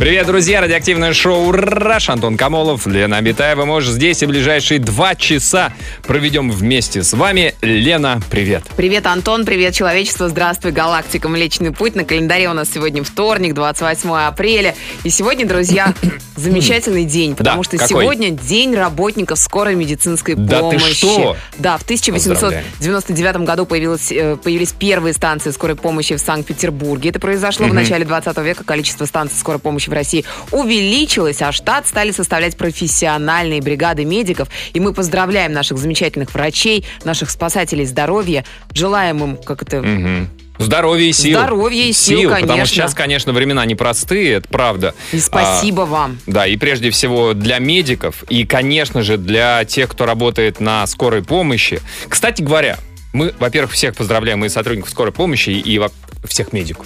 Привет, 0.00 0.26
друзья! 0.26 0.62
Радиоактивное 0.62 1.12
шоу 1.12 1.52
«Раш». 1.52 2.08
Антон 2.08 2.38
Камолов, 2.38 2.86
Лена 2.86 3.18
Абитаева. 3.18 3.66
Может, 3.66 3.92
здесь 3.92 4.22
и 4.22 4.26
ближайшие 4.26 4.80
два 4.80 5.14
часа 5.14 5.74
проведем 6.04 6.50
вместе 6.50 7.02
с 7.02 7.12
вами. 7.12 7.54
Лена, 7.60 8.18
привет! 8.30 8.62
Привет, 8.78 9.04
Антон, 9.04 9.44
привет, 9.44 9.74
человечество, 9.74 10.30
здравствуй, 10.30 10.72
галактика, 10.72 11.28
Млечный 11.28 11.70
Путь. 11.70 11.96
На 11.96 12.04
календаре 12.04 12.48
у 12.48 12.54
нас 12.54 12.70
сегодня 12.72 13.04
вторник, 13.04 13.52
28 13.52 14.10
апреля. 14.10 14.74
И 15.04 15.10
сегодня, 15.10 15.44
друзья, 15.46 15.92
замечательный 16.36 17.04
день, 17.04 17.36
потому 17.36 17.58
Да, 17.58 17.64
что 17.64 17.76
какой? 17.76 18.04
сегодня 18.04 18.30
день 18.30 18.74
работников 18.74 19.38
скорой 19.38 19.74
медицинской 19.74 20.34
Да 20.34 20.56
ты 20.70 20.78
помощи. 20.78 20.94
что? 20.94 21.36
Да, 21.58 21.76
в 21.76 21.82
1899 21.82 23.36
году 23.44 23.66
появилась, 23.66 24.10
э, 24.10 24.38
появились 24.42 24.72
первые 24.72 25.12
станции 25.12 25.50
скорой 25.50 25.76
помощи 25.76 26.16
в 26.16 26.20
Санкт-Петербурге. 26.20 27.10
Это 27.10 27.20
произошло 27.20 27.66
в 27.66 27.74
начале 27.74 28.06
20 28.06 28.38
века. 28.38 28.64
Количество 28.64 29.04
станций 29.04 29.36
скорой 29.38 29.58
помощи 29.58 29.89
в 29.90 29.92
России 29.92 30.24
увеличилось, 30.50 31.42
а 31.42 31.52
штат 31.52 31.86
стали 31.86 32.10
составлять 32.12 32.56
профессиональные 32.56 33.60
бригады 33.60 34.04
медиков. 34.04 34.48
И 34.72 34.80
мы 34.80 34.94
поздравляем 34.94 35.52
наших 35.52 35.78
замечательных 35.78 36.32
врачей, 36.32 36.84
наших 37.04 37.30
спасателей 37.30 37.84
здоровья. 37.84 38.44
Желаем 38.72 39.22
им, 39.22 39.36
как 39.36 39.62
это, 39.62 40.28
Здоровья 40.58 41.06
и 41.06 41.12
сил. 41.12 41.38
Здоровья 41.38 41.84
и 41.86 41.92
сил, 41.92 42.28
Потому 42.28 42.46
конечно. 42.48 42.66
что 42.66 42.74
сейчас, 42.74 42.94
конечно, 42.94 43.32
времена 43.32 43.64
непростые, 43.64 44.32
это 44.34 44.48
правда. 44.48 44.94
и 45.10 45.18
спасибо 45.18 45.82
вам. 45.82 46.18
А, 46.26 46.30
да, 46.30 46.46
и 46.46 46.58
прежде 46.58 46.90
всего 46.90 47.32
для 47.32 47.58
медиков, 47.58 48.24
и, 48.28 48.44
конечно 48.44 49.02
же, 49.02 49.16
для 49.16 49.64
тех, 49.64 49.88
кто 49.88 50.04
работает 50.04 50.60
на 50.60 50.86
скорой 50.86 51.22
помощи. 51.22 51.80
Кстати 52.10 52.42
говоря, 52.42 52.78
мы, 53.14 53.32
во-первых, 53.38 53.72
всех 53.72 53.96
поздравляем 53.96 54.44
и 54.44 54.50
сотрудников 54.50 54.90
скорой 54.90 55.12
помощи, 55.12 55.48
и 55.48 55.78
во- 55.78 55.90
всех 56.24 56.52
медиков. 56.52 56.84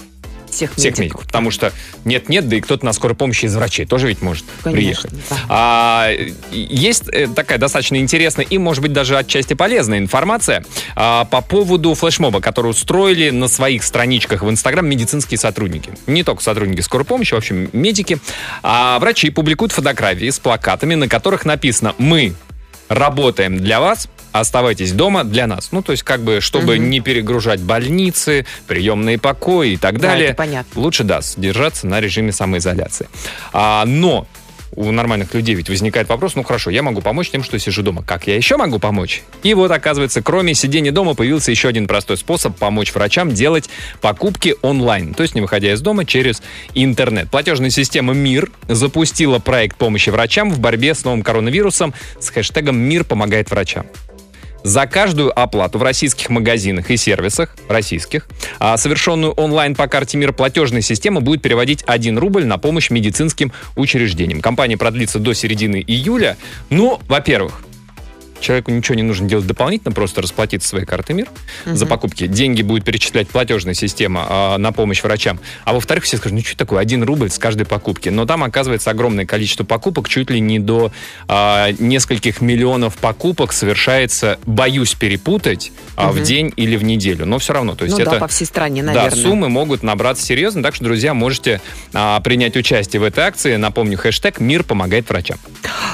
Всех, 0.55 0.71
Всех 0.75 0.97
медиков. 0.97 0.99
медиков. 0.99 1.25
Потому 1.25 1.51
что 1.51 1.73
нет-нет, 2.05 2.47
да 2.47 2.55
и 2.55 2.61
кто-то 2.61 2.85
на 2.85 2.93
скорой 2.93 3.15
помощи 3.15 3.45
из 3.45 3.55
врачей 3.55 3.85
тоже 3.85 4.07
ведь 4.07 4.21
может 4.21 4.45
Конечно, 4.63 5.09
приехать. 5.09 5.11
да. 5.29 5.37
А, 5.49 6.09
есть 6.51 7.03
э, 7.11 7.27
такая 7.27 7.57
достаточно 7.57 7.97
интересная 7.97 8.45
и, 8.45 8.57
может 8.57 8.81
быть, 8.81 8.93
даже 8.93 9.17
отчасти 9.17 9.53
полезная 9.53 9.99
информация 9.99 10.63
а, 10.95 11.25
по 11.25 11.41
поводу 11.41 11.93
флешмоба, 11.93 12.39
который 12.39 12.67
устроили 12.71 13.31
на 13.31 13.47
своих 13.49 13.83
страничках 13.83 14.43
в 14.43 14.49
Инстаграм 14.49 14.87
медицинские 14.87 15.37
сотрудники. 15.37 15.91
Не 16.07 16.23
только 16.23 16.41
сотрудники 16.41 16.81
скорой 16.81 17.03
помощи, 17.05 17.33
в 17.33 17.37
общем, 17.37 17.69
медики. 17.73 18.19
А 18.63 18.97
врачи 18.99 19.29
публикуют 19.29 19.73
фотографии 19.73 20.29
с 20.29 20.39
плакатами, 20.39 20.95
на 20.95 21.09
которых 21.09 21.43
написано 21.45 21.95
«Мы 21.97 22.33
работаем 22.87 23.57
для 23.57 23.79
вас, 23.79 24.07
оставайтесь 24.39 24.91
дома 24.91 25.23
для 25.23 25.47
нас». 25.47 25.71
Ну, 25.71 25.81
то 25.81 25.91
есть, 25.91 26.03
как 26.03 26.21
бы, 26.21 26.41
чтобы 26.41 26.77
не 26.77 26.99
перегружать 26.99 27.61
больницы, 27.61 28.45
приемные 28.67 29.17
покои 29.17 29.71
и 29.73 29.77
так 29.77 29.99
Да, 29.99 30.09
далее. 30.09 30.27
это 30.29 30.37
понятно. 30.37 30.81
Лучше, 30.81 31.03
да, 31.03 31.21
держаться 31.37 31.87
на 31.87 31.99
режиме 32.01 32.31
самоизоляции. 32.31 33.07
А, 33.53 33.83
но 33.85 34.27
у 34.75 34.91
нормальных 34.91 35.33
людей 35.33 35.55
ведь 35.55 35.69
возникает 35.69 36.09
вопрос, 36.09 36.35
ну 36.35 36.43
хорошо, 36.43 36.69
я 36.69 36.83
могу 36.83 37.01
помочь 37.01 37.29
тем, 37.29 37.43
что 37.43 37.57
сижу 37.59 37.81
дома. 37.81 38.03
Как 38.03 38.27
я 38.27 38.35
еще 38.35 38.57
могу 38.57 38.77
помочь? 38.79 39.23
И 39.43 39.53
вот, 39.53 39.71
оказывается, 39.71 40.21
кроме 40.21 40.53
сидения 40.53 40.91
дома 40.91 41.13
появился 41.13 41.51
еще 41.51 41.69
один 41.69 41.87
простой 41.87 42.17
способ 42.17 42.57
помочь 42.57 42.93
врачам 42.93 43.31
делать 43.31 43.69
покупки 44.01 44.55
онлайн, 44.61 45.13
то 45.13 45.23
есть 45.23 45.35
не 45.35 45.41
выходя 45.41 45.71
из 45.71 45.81
дома 45.81 46.05
через 46.05 46.41
интернет. 46.73 47.29
Платежная 47.29 47.69
система 47.69 48.13
МИР 48.13 48.51
запустила 48.67 49.39
проект 49.39 49.77
помощи 49.77 50.09
врачам 50.09 50.51
в 50.51 50.59
борьбе 50.59 50.93
с 50.93 51.03
новым 51.05 51.21
коронавирусом 51.23 51.93
с 52.19 52.29
хэштегом 52.29 52.77
«Мир 52.77 53.05
помогает 53.05 53.49
врачам». 53.51 53.85
За 54.65 54.87
каждую 54.87 55.39
оплату 55.39 55.77
в 55.77 55.83
российских 55.83 56.31
магазинах 56.31 56.89
и 56.89 56.97
сервисах, 56.97 57.55
российских, 57.69 58.27
а, 58.57 58.77
совершенную 58.77 59.31
онлайн 59.33 59.75
по 59.75 59.85
карте 59.85 60.17
мира 60.17 60.31
платежная 60.31 60.81
система 60.81 61.21
будет 61.21 61.43
переводить 61.43 61.83
1 61.85 62.17
рубль 62.17 62.45
на 62.45 62.57
помощь 62.57 62.89
медицинским 62.89 63.51
учреждениям. 63.75 64.41
Компания 64.41 64.75
продлится 64.75 65.19
до 65.19 65.33
середины 65.33 65.83
июля. 65.85 66.35
Ну, 66.71 66.99
во-первых, 67.07 67.61
человеку 68.39 68.71
ничего 68.71 68.95
не 68.95 69.03
нужно 69.03 69.27
делать 69.27 69.47
дополнительно, 69.47 69.91
просто 69.91 70.21
расплатиться 70.21 70.67
своей 70.67 70.85
картой 70.85 71.15
МИР 71.15 71.27
за 71.65 71.85
покупки. 71.85 72.27
Деньги 72.27 72.61
будет 72.61 72.83
перечислять 72.83 73.27
платежная 73.27 73.73
система 73.73 74.25
а, 74.27 74.57
на 74.57 74.71
помощь 74.71 75.03
врачам. 75.03 75.39
А 75.63 75.73
во-вторых, 75.73 76.03
все 76.03 76.17
скажут, 76.17 76.37
ну 76.37 76.43
что 76.43 76.57
такое, 76.57 76.79
один 76.79 77.03
рубль 77.03 77.29
с 77.29 77.37
каждой 77.37 77.65
покупки. 77.65 78.09
Но 78.09 78.25
там 78.25 78.43
оказывается 78.43 78.91
огромное 78.91 79.25
количество 79.25 79.63
покупок, 79.63 80.09
чуть 80.09 80.29
ли 80.29 80.39
не 80.39 80.59
до 80.59 80.91
а, 81.27 81.71
нескольких 81.79 82.41
миллионов 82.41 82.95
покупок 82.97 83.53
совершается, 83.53 84.39
боюсь 84.45 84.93
перепутать, 84.93 85.71
а, 85.95 86.11
в 86.11 86.21
день 86.21 86.53
или 86.55 86.75
в 86.75 86.83
неделю. 86.83 87.25
Но 87.25 87.39
все 87.39 87.53
равно, 87.53 87.75
то 87.75 87.85
есть 87.85 87.97
Ну 87.97 88.01
это... 88.01 88.11
да, 88.11 88.19
по 88.19 88.27
всей 88.27 88.45
стране, 88.45 88.83
наверное. 88.83 89.09
Да, 89.09 89.15
суммы 89.15 89.49
могут 89.49 89.83
набраться 89.83 90.25
серьезно, 90.25 90.61
так 90.61 90.75
что, 90.75 90.83
друзья, 90.83 91.13
можете 91.13 91.61
а, 91.93 92.19
принять 92.21 92.55
участие 92.57 92.99
в 92.99 93.03
этой 93.03 93.23
акции. 93.23 93.55
Напомню, 93.55 93.97
хэштег 93.97 94.39
«Мир 94.39 94.63
помогает 94.63 95.09
врачам». 95.09 95.37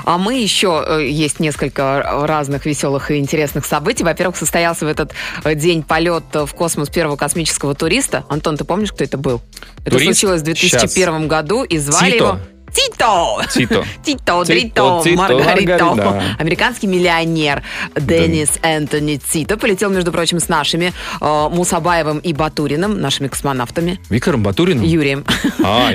А 0.04 0.18
мы 0.18 0.40
еще 0.40 0.84
э, 0.88 1.08
есть 1.08 1.40
несколько 1.40 2.26
разных 2.32 2.66
веселых 2.66 3.12
и 3.12 3.18
интересных 3.18 3.66
событий. 3.66 4.04
Во-первых, 4.04 4.38
состоялся 4.38 4.86
в 4.86 4.88
этот 4.88 5.12
э, 5.44 5.54
день 5.56 5.84
полет 5.84 6.24
в 6.34 6.54
космос 6.54 6.90
первого 6.90 7.18
космического 7.18 7.76
туриста. 7.76 8.24
Антон, 8.30 8.58
ты 8.58 8.64
помнишь, 8.64 8.94
кто 8.94 9.04
это 9.04 9.18
был? 9.18 9.42
Это 9.82 9.92
Турист? 9.98 10.20
случилось 10.20 10.42
в 10.42 10.46
2001 10.46 11.28
году, 11.28 11.64
и 11.64 11.78
звали 11.78 12.12
Тито. 12.12 12.24
его 12.24 12.40
Тито! 12.74 13.42
Тито. 13.54 13.86
Тито, 14.04 14.44
Дрито, 14.46 15.04
Маргарито. 15.16 16.24
Американский 16.40 16.88
миллионер 16.88 17.64
Деннис 17.96 18.52
Энтони 18.62 19.18
Тито 19.18 19.58
полетел, 19.58 19.90
между 19.90 20.12
прочим, 20.12 20.40
с 20.40 20.50
нашими 20.50 20.94
э, 21.20 21.50
Мусабаевым 21.52 22.20
и 22.20 22.34
Батуриным, 22.34 23.00
нашими 23.00 23.28
космонавтами. 23.28 24.00
Виктором 24.10 24.44
Батуриным? 24.44 24.86
Юрием. 24.86 25.26
А, 25.64 25.92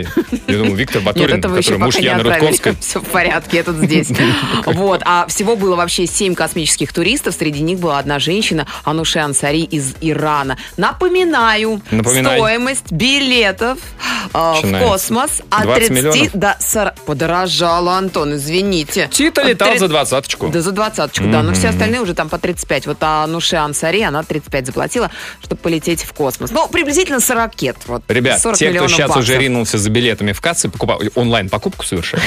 я 0.47 0.59
думал, 0.59 0.75
Виктор 0.75 1.03
Батурин, 1.03 1.41
который 1.41 1.78
муж 1.78 1.97
Яны. 1.97 2.22
Рудковской. 2.22 2.76
Все 2.81 3.00
в 3.00 3.04
порядке, 3.04 3.59
я 3.59 3.65
тут 3.65 3.76
здесь. 3.76 4.09
Вот. 4.66 5.03
А 5.04 5.26
всего 5.28 5.56
было 5.56 5.76
вообще 5.76 6.06
семь 6.06 6.34
космических 6.34 6.92
туристов. 6.92 7.34
Среди 7.38 7.60
них 7.60 7.78
была 7.78 7.98
одна 7.98 8.19
женщина, 8.19 8.66
Ануше 8.84 9.20
Ансари 9.20 9.62
из 9.62 9.94
Ирана. 10.00 10.59
Напоминаю, 10.76 11.81
стоимость 11.86 12.92
билетов 12.92 13.78
э, 14.34 14.38
в 14.38 14.81
космос 14.81 15.42
от 15.50 15.62
20 15.65 15.88
30 15.88 15.91
миллионов? 15.91 16.32
до 16.34 16.56
40... 16.66 16.94
Подорожало, 17.06 17.97
Антон, 17.97 18.34
извините. 18.37 19.09
Тита 19.12 19.43
летал 19.43 19.69
30 19.69 19.81
за 19.81 19.88
двадцаточку. 19.88 20.49
Да 20.49 20.60
за 20.60 20.72
двадцаточку, 20.72 21.27
да. 21.28 21.43
Но 21.43 21.53
все 21.54 21.69
остальные 21.69 22.00
уже 22.00 22.15
там 22.15 22.28
по 22.28 22.38
35. 22.38 22.87
Вот 22.87 23.03
Ануше 23.03 23.56
Ансари, 23.56 24.03
она 24.03 24.22
35 24.22 24.66
заплатила, 24.66 25.10
чтобы 25.43 25.60
полететь 25.60 26.03
в 26.04 26.12
космос. 26.12 26.50
Ну, 26.50 26.69
приблизительно 26.69 27.21
40 27.21 27.56
ракет. 27.56 27.77
Вот, 27.87 28.03
Ребят, 28.09 28.41
40 28.41 28.59
те, 28.59 28.72
кто 28.72 28.88
сейчас 28.88 29.10
уже 29.10 29.19
баксов. 29.19 29.41
ринулся 29.41 29.78
за 29.78 29.91
билетами 29.91 30.32
в 30.32 30.41
кассы, 30.41 30.69
покупал 30.69 31.00
онлайн-покупку 31.15 31.84
совершает. 31.84 32.22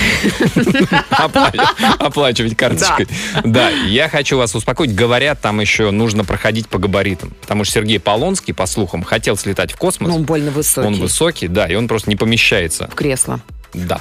Опла- 1.09 1.51
Оплачивать 1.99 2.55
карточкой. 2.55 3.07
Да, 3.43 3.69
я 3.69 4.09
хочу 4.09 4.37
вас 4.37 4.55
успокоить. 4.55 4.95
Говорят, 4.95 5.41
там 5.41 5.59
еще 5.59 5.91
нужно 5.91 6.23
проходить 6.25 6.67
по 6.67 6.77
габаритам. 6.77 7.33
Потому 7.41 7.63
что 7.63 7.75
Сергей 7.75 7.99
Полонский, 7.99 8.53
по 8.53 8.65
слухам, 8.65 9.03
хотел 9.03 9.37
слетать 9.37 9.71
в 9.71 9.77
космос. 9.77 10.09
Ну, 10.09 10.15
он 10.17 10.23
больно 10.23 10.51
высокий. 10.51 10.87
Он 10.87 10.95
высокий, 10.95 11.47
да, 11.47 11.67
и 11.67 11.75
он 11.75 11.87
просто 11.87 12.09
не 12.09 12.15
помещается. 12.15 12.87
В 12.91 12.95
кресло. 12.95 13.39
Да. 13.73 13.99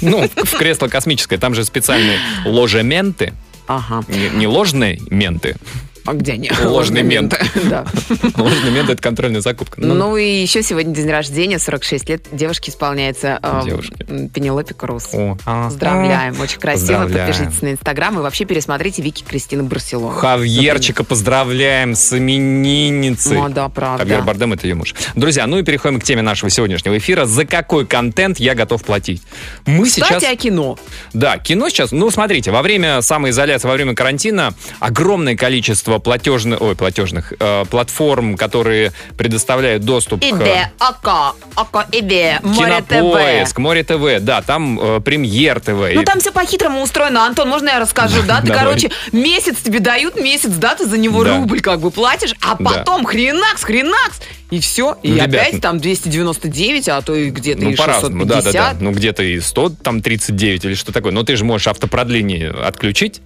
Ну, 0.00 0.28
в 0.28 0.56
кресло 0.56 0.88
космическое. 0.88 1.38
Там 1.38 1.54
же 1.54 1.64
специальные 1.64 2.18
ложементы. 2.44 3.32
Ага. 3.66 4.04
Не, 4.08 4.28
не 4.30 4.46
ложные 4.46 5.00
менты. 5.10 5.56
А 6.06 6.14
где 6.14 6.32
они? 6.32 6.50
Ложный 6.64 7.02
мент. 7.02 7.34
Да. 7.66 7.84
Ложный 8.36 8.70
мент— 8.70 8.90
это 8.90 9.02
контрольная 9.02 9.40
закупка. 9.40 9.80
Ну, 9.80 9.94
Ну 9.94 10.16
и 10.16 10.42
еще 10.42 10.62
сегодня 10.62 10.94
день 10.94 11.10
рождения, 11.10 11.58
46 11.58 12.08
лет. 12.08 12.26
Девушке 12.30 12.70
исполняется 12.70 13.40
э, 13.42 14.28
Пенелопе 14.32 14.74
Круз. 14.74 15.08
о, 15.12 15.36
а, 15.44 15.64
Поздравляем, 15.64 16.38
очень 16.40 16.60
красиво. 16.60 16.98
Поздравляем. 16.98 17.26
Подпишитесь 17.26 17.62
на 17.62 17.72
Инстаграм 17.72 18.18
и 18.18 18.22
вообще 18.22 18.44
пересмотрите 18.44 19.02
Вики 19.02 19.24
Кристины 19.24 19.64
Барселону. 19.64 20.14
Хавьерчика 20.16 21.02
поздравляем 21.02 21.94
с 21.94 22.16
именинницей. 22.16 23.38
Ну 23.38 23.48
да, 23.48 23.68
правда. 23.68 24.04
Хавьер 24.04 24.22
Бардем 24.22 24.52
это 24.52 24.66
ее 24.66 24.74
муж. 24.74 24.94
Друзья, 25.14 25.46
ну 25.46 25.58
и 25.58 25.62
переходим 25.62 26.00
к 26.00 26.04
теме 26.04 26.22
нашего 26.22 26.50
сегодняшнего 26.50 26.96
эфира. 26.98 27.24
За 27.24 27.44
какой 27.44 27.86
контент 27.86 28.38
я 28.38 28.54
готов 28.54 28.84
платить? 28.84 29.22
Мы 29.66 29.86
Кстати, 29.86 30.20
сейчас... 30.20 30.32
о 30.32 30.36
кино. 30.36 30.78
Да, 31.12 31.38
кино 31.38 31.68
сейчас... 31.68 31.90
Ну, 31.92 32.10
смотрите, 32.10 32.50
во 32.50 32.62
время 32.62 33.02
самоизоляции, 33.02 33.66
во 33.66 33.74
время 33.74 33.94
карантина 33.94 34.54
огромное 34.78 35.36
количество 35.36 35.95
платежных, 35.98 36.60
ой, 36.60 36.74
платежных, 36.76 37.32
э, 37.38 37.64
платформ, 37.70 38.36
которые 38.36 38.92
предоставляют 39.16 39.84
доступ 39.84 40.22
Иде, 40.22 40.70
к 40.78 40.82
Око, 40.90 41.34
Око, 41.54 41.86
Иде, 41.92 42.40
Море 42.42 42.82
ТВ. 42.86 43.58
Море 43.58 43.84
ТВ, 43.84 44.20
да, 44.24 44.42
там 44.42 44.78
э, 44.80 45.00
Премьер 45.00 45.60
ТВ. 45.60 45.94
Ну 45.94 46.02
там 46.04 46.20
все 46.20 46.32
по-хитрому 46.32 46.82
устроено. 46.82 47.26
Антон, 47.26 47.48
можно 47.48 47.68
я 47.68 47.80
расскажу? 47.80 48.22
Да, 48.26 48.40
ты, 48.40 48.52
короче, 48.52 48.90
месяц 49.12 49.58
тебе 49.62 49.78
дают, 49.80 50.16
месяц, 50.20 50.50
да, 50.50 50.74
ты 50.74 50.86
за 50.86 50.98
него 50.98 51.22
Да. 51.24 51.36
рубль 51.36 51.60
как 51.60 51.80
бы 51.80 51.90
платишь, 51.90 52.34
а 52.40 52.56
Да. 52.58 52.64
потом 52.64 53.04
хренакс, 53.04 53.62
хренакс, 53.62 54.20
и 54.50 54.58
все. 54.60 54.96
И 55.02 55.10
Ну, 55.10 55.16
ребят, 55.16 55.46
опять 55.46 55.60
там 55.60 55.78
299, 55.78 56.88
а 56.88 57.02
то 57.02 57.14
и 57.14 57.30
где-то 57.30 57.62
Ну, 57.62 57.70
и 57.70 57.76
по-разному, 57.76 58.24
650. 58.24 58.52
да, 58.52 58.52
да, 58.52 58.72
да. 58.72 58.76
Ну, 58.80 58.90
где-то 58.92 59.22
и 59.22 59.38
100, 59.40 59.70
там 59.82 60.02
39 60.02 60.64
или 60.64 60.74
что 60.74 60.92
такое. 60.92 61.12
Но 61.12 61.22
ты 61.22 61.36
же 61.36 61.44
можешь 61.44 61.66
автопродление 61.68 62.50
отключить, 62.50 63.20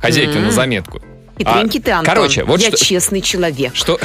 хозяйке 0.00 0.38
на 0.38 0.50
заметку. 0.50 1.00
Хитренький 1.40 1.80
А, 1.80 1.82
ты, 1.82 1.90
Антон. 1.92 2.14
Короче, 2.14 2.44
вот 2.44 2.60
я 2.60 2.68
что... 2.68 2.84
честный 2.84 3.22
человек. 3.22 3.74
Что, 3.74 3.98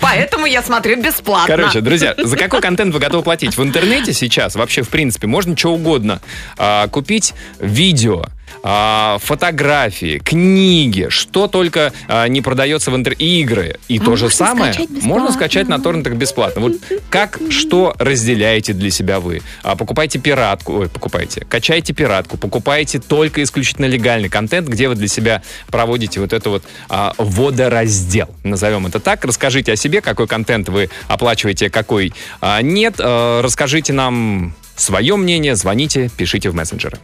Поэтому 0.00 0.44
я 0.44 0.62
смотрю 0.62 1.02
бесплатно. 1.02 1.56
Короче, 1.56 1.80
друзья, 1.80 2.14
за 2.18 2.36
какой 2.36 2.60
контент 2.60 2.92
вы 2.92 3.00
готовы 3.00 3.22
платить? 3.22 3.56
В 3.56 3.62
интернете 3.62 4.12
сейчас 4.12 4.54
вообще, 4.54 4.82
в 4.82 4.90
принципе, 4.90 5.26
можно 5.26 5.56
что 5.56 5.72
угодно. 5.72 6.20
А, 6.58 6.88
купить 6.88 7.32
видео, 7.58 8.26
фотографии, 8.62 10.18
книги, 10.18 11.06
что 11.08 11.48
только 11.48 11.92
а, 12.06 12.28
не 12.28 12.42
продается 12.42 12.90
в 12.90 12.96
интернете, 12.96 13.24
игры. 13.24 13.76
И 13.88 13.98
то 13.98 14.16
же 14.16 14.30
самое 14.30 14.72
скачать 14.72 14.90
бесплатно. 14.90 15.08
можно 15.08 15.32
скачать 15.32 15.68
на 15.68 15.78
торрентах 15.80 16.14
бесплатно. 16.14 16.62
Вот 16.62 16.74
как, 17.10 17.38
что 17.50 17.94
разделяете 17.98 18.72
для 18.72 18.90
себя 18.90 19.20
вы? 19.20 19.42
А, 19.62 19.76
покупайте 19.76 20.18
пиратку, 20.18 20.74
ой, 20.74 20.88
покупайте, 20.88 21.44
качайте 21.48 21.92
пиратку, 21.92 22.36
покупайте 22.36 22.98
только 22.98 23.42
исключительно 23.42 23.86
легальный 23.86 24.28
контент, 24.28 24.68
где 24.68 24.88
вы 24.88 24.94
для 24.94 25.08
себя 25.08 25.42
проводите 25.68 26.20
вот 26.20 26.32
это 26.32 26.50
вот 26.50 26.64
а, 26.88 27.14
водораздел, 27.18 28.28
назовем 28.44 28.86
это 28.86 29.00
так. 29.00 29.24
Расскажите 29.24 29.72
о 29.72 29.76
себе, 29.76 30.00
какой 30.00 30.26
контент 30.26 30.68
вы 30.68 30.90
оплачиваете, 31.08 31.70
какой 31.70 32.12
а, 32.40 32.62
нет. 32.62 32.96
А, 32.98 33.42
расскажите 33.42 33.92
нам 33.92 34.54
свое 34.76 35.16
мнение, 35.16 35.54
звоните, 35.54 36.10
пишите 36.16 36.50
в 36.50 36.54
мессенджеры. 36.54 36.98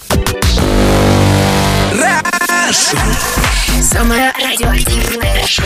Самое 3.82 4.32
радиоактивное 4.32 5.46
шоу 5.46 5.64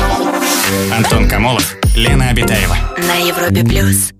Антон 0.96 1.28
Камолов, 1.28 1.74
Лена 1.96 2.28
Обитаева. 2.30 2.76
на 2.98 3.14
Европе 3.26 3.64
плюс. 3.64 4.12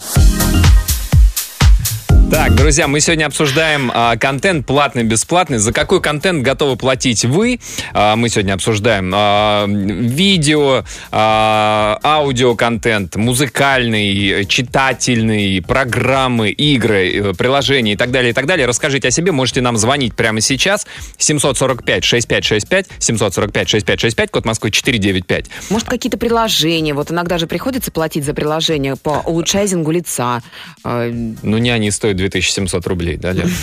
Так, 2.33 2.55
друзья, 2.55 2.89
мы 2.89 3.01
сегодня 3.01 3.27
обсуждаем 3.27 3.91
а, 3.93 4.17
контент 4.17 4.65
платный, 4.65 5.05
бесплатный. 5.05 5.59
За 5.59 5.71
какой 5.71 6.01
контент 6.01 6.43
готовы 6.43 6.77
платить 6.77 7.27
вы? 7.27 7.61
А, 7.93 8.17
мы 8.17 8.31
сегодня 8.31 8.55
обсуждаем 8.55 9.13
а, 9.15 9.67
видео, 9.69 10.83
а, 11.11 12.01
аудиоконтент, 12.03 13.17
музыкальный, 13.17 14.47
читательный, 14.47 15.61
программы, 15.61 16.49
игры, 16.53 17.13
э, 17.13 17.35
приложения 17.35 17.93
и 17.93 17.97
так 17.97 18.11
далее, 18.11 18.31
и 18.31 18.33
так 18.33 18.47
далее. 18.47 18.67
Расскажите 18.67 19.09
о 19.09 19.11
себе, 19.11 19.31
можете 19.31 19.61
нам 19.61 19.77
звонить 19.77 20.15
прямо 20.15 20.41
сейчас. 20.41 20.87
745-6565, 21.19 22.87
745-6565, 22.99 24.29
код 24.31 24.47
Москвы 24.47 24.71
495. 24.71 25.51
Может, 25.69 25.87
какие-то 25.87 26.17
приложения. 26.17 26.95
Вот 26.95 27.11
иногда 27.11 27.37
же 27.37 27.47
приходится 27.47 27.91
платить 27.93 28.25
за 28.25 28.33
приложение 28.33 28.97
по 28.97 29.23
улучшайзингу 29.27 29.91
лица. 29.91 30.41
Э, 30.83 31.11
Ну, 31.43 31.59
не 31.59 31.69
они 31.69 31.91
стоят 31.91 32.22
2700 32.23 32.87
рублей, 32.87 33.17
да, 33.17 33.33
Лен? 33.33 33.51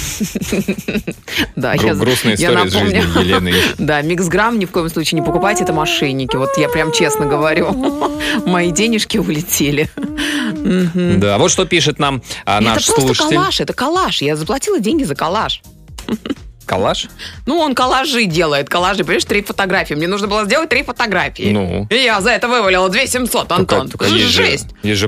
Да, 1.55 1.75
Гру- 1.75 1.95
грустная 1.95 2.35
история 2.35 2.65
из 2.65 2.73
жизни 2.73 3.19
Елены. 3.19 3.53
Да, 3.77 4.01
миксграмм 4.01 4.59
ни 4.59 4.65
в 4.65 4.71
коем 4.71 4.89
случае 4.89 5.19
не 5.19 5.25
покупайте, 5.25 5.63
это 5.63 5.73
мошенники. 5.73 6.35
Вот 6.35 6.57
я 6.57 6.69
прям 6.69 6.91
честно 6.91 7.25
говорю. 7.25 7.71
Мои 8.45 8.71
денежки 8.71 9.17
улетели. 9.17 9.89
Да, 11.19 11.37
вот 11.37 11.51
что 11.51 11.65
пишет 11.65 11.99
нам 11.99 12.21
а, 12.45 12.61
наш 12.61 12.83
это 12.83 12.93
просто 12.93 13.01
слушатель. 13.01 13.35
коллаж, 13.35 13.59
это 13.61 13.73
коллаж. 13.73 14.21
Я 14.21 14.35
заплатила 14.35 14.79
деньги 14.79 15.03
за 15.03 15.15
коллаж. 15.15 15.61
Коллаж? 16.69 17.07
Ну, 17.47 17.57
он 17.57 17.73
коллажи 17.73 18.25
делает, 18.25 18.69
коллажи, 18.69 19.03
понимаешь, 19.03 19.25
три 19.25 19.41
фотографии. 19.41 19.95
Мне 19.95 20.07
нужно 20.07 20.27
было 20.27 20.45
сделать 20.45 20.69
три 20.69 20.83
фотографии. 20.83 21.49
Ну. 21.51 21.87
И 21.89 21.95
я 21.95 22.21
за 22.21 22.29
это 22.29 22.47
вывалила 22.47 22.87
2700, 22.89 23.51
Антон. 23.51 23.65
Только- 23.89 23.91
только 23.97 24.05
Это 24.05 24.13
же 24.13 24.19
есть 24.19 24.31
же- 24.35 24.45
жесть. 24.45 24.67
Есть 24.83 25.05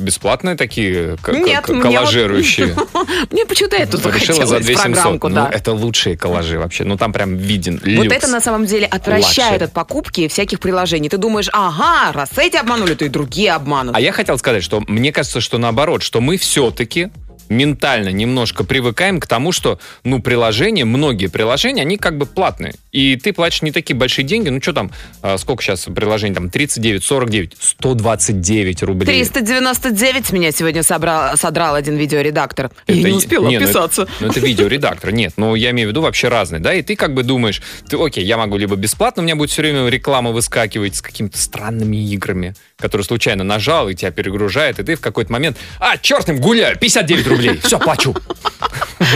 бесплатные 0.00 0.54
такие 0.56 1.16
Нет, 1.28 1.64
к- 1.64 1.68
мне 1.70 1.82
коллажирующие. 1.82 2.76
Мне 3.32 3.44
почему-то 3.46 3.74
эту 3.76 3.96
захотелось 3.96 4.48
за 4.48 4.60
2700. 4.60 4.82
программку, 4.94 5.28
Ну, 5.28 5.34
да. 5.34 5.50
это 5.52 5.72
лучшие 5.72 6.16
коллажи 6.16 6.56
вообще. 6.58 6.84
Ну, 6.84 6.96
там 6.96 7.12
прям 7.12 7.36
виден 7.36 7.80
Вот 7.84 8.12
это 8.12 8.28
на 8.28 8.40
самом 8.40 8.66
деле 8.66 8.86
отвращает 8.86 9.50
Luxury. 9.52 9.64
от 9.64 9.72
покупки 9.72 10.28
всяких 10.28 10.60
приложений. 10.60 11.08
Ты 11.08 11.16
думаешь, 11.18 11.48
ага, 11.52 12.12
раз 12.12 12.30
эти 12.38 12.56
обманули, 12.56 12.94
то 12.94 13.04
и 13.04 13.08
другие 13.08 13.52
обманут. 13.52 13.96
А 13.96 14.00
я 14.00 14.12
хотел 14.12 14.38
сказать, 14.38 14.62
что 14.62 14.80
мне 14.86 15.12
кажется, 15.12 15.40
что 15.40 15.58
наоборот, 15.58 16.02
что 16.04 16.20
мы 16.20 16.36
все-таки 16.36 17.08
ментально 17.48 18.10
немножко 18.10 18.64
привыкаем 18.64 19.20
к 19.20 19.26
тому, 19.26 19.52
что, 19.52 19.78
ну, 20.04 20.20
приложения, 20.20 20.84
многие 20.84 21.26
приложения, 21.28 21.82
они 21.82 21.96
как 21.96 22.18
бы 22.18 22.26
платные. 22.26 22.74
И 22.92 23.16
ты 23.16 23.32
платишь 23.32 23.62
не 23.62 23.72
такие 23.72 23.94
большие 23.96 24.24
деньги. 24.24 24.48
Ну, 24.48 24.60
что 24.60 24.72
там, 24.72 24.90
а, 25.22 25.38
сколько 25.38 25.62
сейчас 25.62 25.84
приложений? 25.84 26.34
Там 26.34 26.50
39, 26.50 27.04
49, 27.04 27.56
129 27.58 28.82
рублей. 28.82 29.06
399 29.06 30.26
с 30.26 30.32
меня 30.32 30.52
сегодня 30.52 30.82
собрал, 30.82 31.36
содрал 31.36 31.74
один 31.74 31.96
видеоредактор. 31.96 32.70
я 32.86 32.94
Это 32.94 33.04
не 33.04 33.10
е- 33.10 33.16
успела 33.16 33.48
не, 33.48 33.58
ну 33.58 33.66
это-. 33.66 34.08
Ну, 34.20 34.28
это 34.28 34.40
видеоредактор. 34.40 35.12
Нет, 35.12 35.34
ну, 35.36 35.54
я 35.54 35.70
имею 35.70 35.88
в 35.88 35.90
виду 35.90 36.02
вообще 36.02 36.28
разные, 36.28 36.60
да? 36.60 36.74
И 36.74 36.82
ты 36.82 36.96
как 36.96 37.14
бы 37.14 37.22
думаешь, 37.22 37.62
ты, 37.88 37.96
окей, 37.96 38.24
я 38.24 38.36
могу 38.36 38.56
либо 38.56 38.76
бесплатно, 38.76 39.22
у 39.22 39.24
меня 39.24 39.36
будет 39.36 39.50
все 39.50 39.62
время 39.62 39.88
реклама 39.88 40.30
выскакивать 40.30 40.96
с 40.96 41.02
какими-то 41.02 41.38
странными 41.38 41.96
играми, 41.96 42.54
которые 42.78 43.04
случайно 43.06 43.42
нажал, 43.42 43.88
и 43.88 43.94
тебя 43.94 44.10
перегружает, 44.10 44.78
и 44.78 44.82
ты 44.82 44.96
в 44.96 45.00
какой-то 45.00 45.32
момент, 45.32 45.56
а, 45.80 45.96
черт 45.96 46.28
им, 46.28 46.38
гуляю, 46.38 46.76
59 46.78 47.26
рублей, 47.26 47.60
все, 47.62 47.78
плачу. 47.78 48.14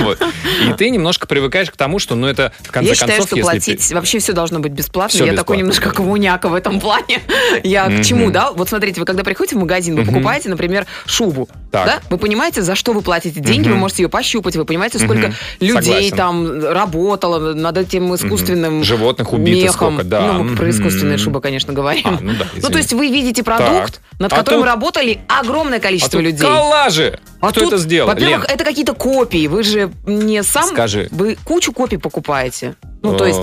Вот. 0.03 0.21
И 0.69 0.73
ты 0.75 0.91
немножко 0.91 1.27
привыкаешь 1.27 1.71
к 1.71 1.77
тому, 1.77 1.99
что, 1.99 2.15
ну, 2.15 2.27
это, 2.27 2.53
в 2.61 2.71
конце 2.71 2.91
Я 2.91 2.95
считаю, 2.95 3.13
концов, 3.19 3.39
что 3.39 3.41
платить 3.41 3.89
ты... 3.89 3.95
вообще 3.95 4.19
все 4.19 4.33
должно 4.35 4.61
быть 4.61 4.73
бесплатно. 4.73 5.25
Я 5.25 5.33
такой 5.33 5.57
немножко 5.57 5.91
коммуняка 5.91 6.49
в 6.49 6.55
этом 6.55 6.81
плане. 6.81 7.23
Я 7.65 7.89
к 7.89 8.05
чему, 8.05 8.31
да? 8.31 8.53
Вот 8.53 8.69
смотрите, 8.69 9.01
вы 9.01 9.07
когда 9.07 9.25
приходите 9.25 9.57
в 9.57 9.59
магазин, 9.59 9.97
вы 9.97 10.05
покупаете, 10.05 10.51
например, 10.51 10.87
шубу. 11.07 11.49
Так. 11.71 11.87
Да? 11.87 12.01
Вы 12.11 12.19
понимаете, 12.19 12.63
за 12.63 12.75
что 12.75 12.93
вы 12.93 13.01
платите 13.01 13.41
деньги, 13.41 13.69
вы 13.69 13.77
можете 13.77 14.03
ее 14.03 14.09
пощупать, 14.11 14.57
вы 14.57 14.65
понимаете, 14.67 14.99
сколько 14.99 15.33
людей 15.61 16.11
Согласен. 16.11 16.17
там 16.17 16.65
работало 16.65 17.55
над 17.55 17.79
этим 17.79 18.15
искусственным 18.15 18.85
Животных 18.85 19.33
убито 19.33 19.63
мехом. 19.65 19.95
сколько, 19.95 20.05
да. 20.05 20.33
Ну, 20.35 20.43
мы 20.45 20.57
про 20.57 20.69
искусственные 20.69 21.17
шубы, 21.17 21.41
конечно, 21.41 21.73
говорим. 21.73 22.03
А, 22.05 22.19
ну 22.21 22.33
да, 22.33 22.47
Ну, 22.53 22.59
извини. 22.59 22.73
то 22.73 22.79
есть 22.79 22.93
вы 22.93 23.09
видите 23.09 23.43
продукт, 23.59 23.95
Так. 23.95 24.21
над 24.21 24.33
А 24.33 24.37
которым 24.37 24.61
тут- 24.61 24.69
работали 24.69 25.21
огромное 25.29 25.79
А 25.79 25.81
количество 25.81 26.19
тут 26.19 26.23
людей. 26.23 26.41
коллажи! 26.41 27.19
А 27.41 27.51
Кто 27.51 27.61
тут, 27.61 27.73
это 27.73 27.79
сделал? 27.83 28.09
Во-первых, 28.09 28.47
Лен, 28.49 28.55
это 28.55 28.65
какие-то 28.65 28.95
копии. 28.95 29.47
Вы 29.47 29.63
же 29.63 29.91
не 30.07 30.43
сам... 30.43 30.69
Скажи. 30.69 31.09
Вы 31.11 31.37
кучу 31.45 31.73
копий 31.73 31.97
покупаете. 31.97 32.77
Ну, 33.03 33.17
то 33.17 33.25
есть... 33.27 33.41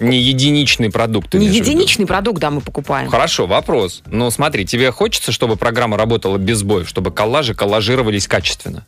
не 0.00 0.18
единичный 0.18 0.90
продукт. 0.90 1.32
Не 1.34 1.46
единичный 1.46 2.06
продукт, 2.06 2.40
да, 2.40 2.50
мы 2.50 2.60
покупаем. 2.60 3.08
Хорошо, 3.08 3.46
вопрос. 3.46 4.02
Но 4.06 4.30
смотри, 4.30 4.66
тебе 4.66 4.90
хочется, 4.90 5.32
чтобы 5.32 5.56
программа 5.56 5.96
работала 5.96 6.36
без 6.38 6.58
сбоев, 6.58 6.88
чтобы 6.88 7.10
коллажи 7.10 7.54
коллажировались 7.54 8.26
качественно? 8.26 8.84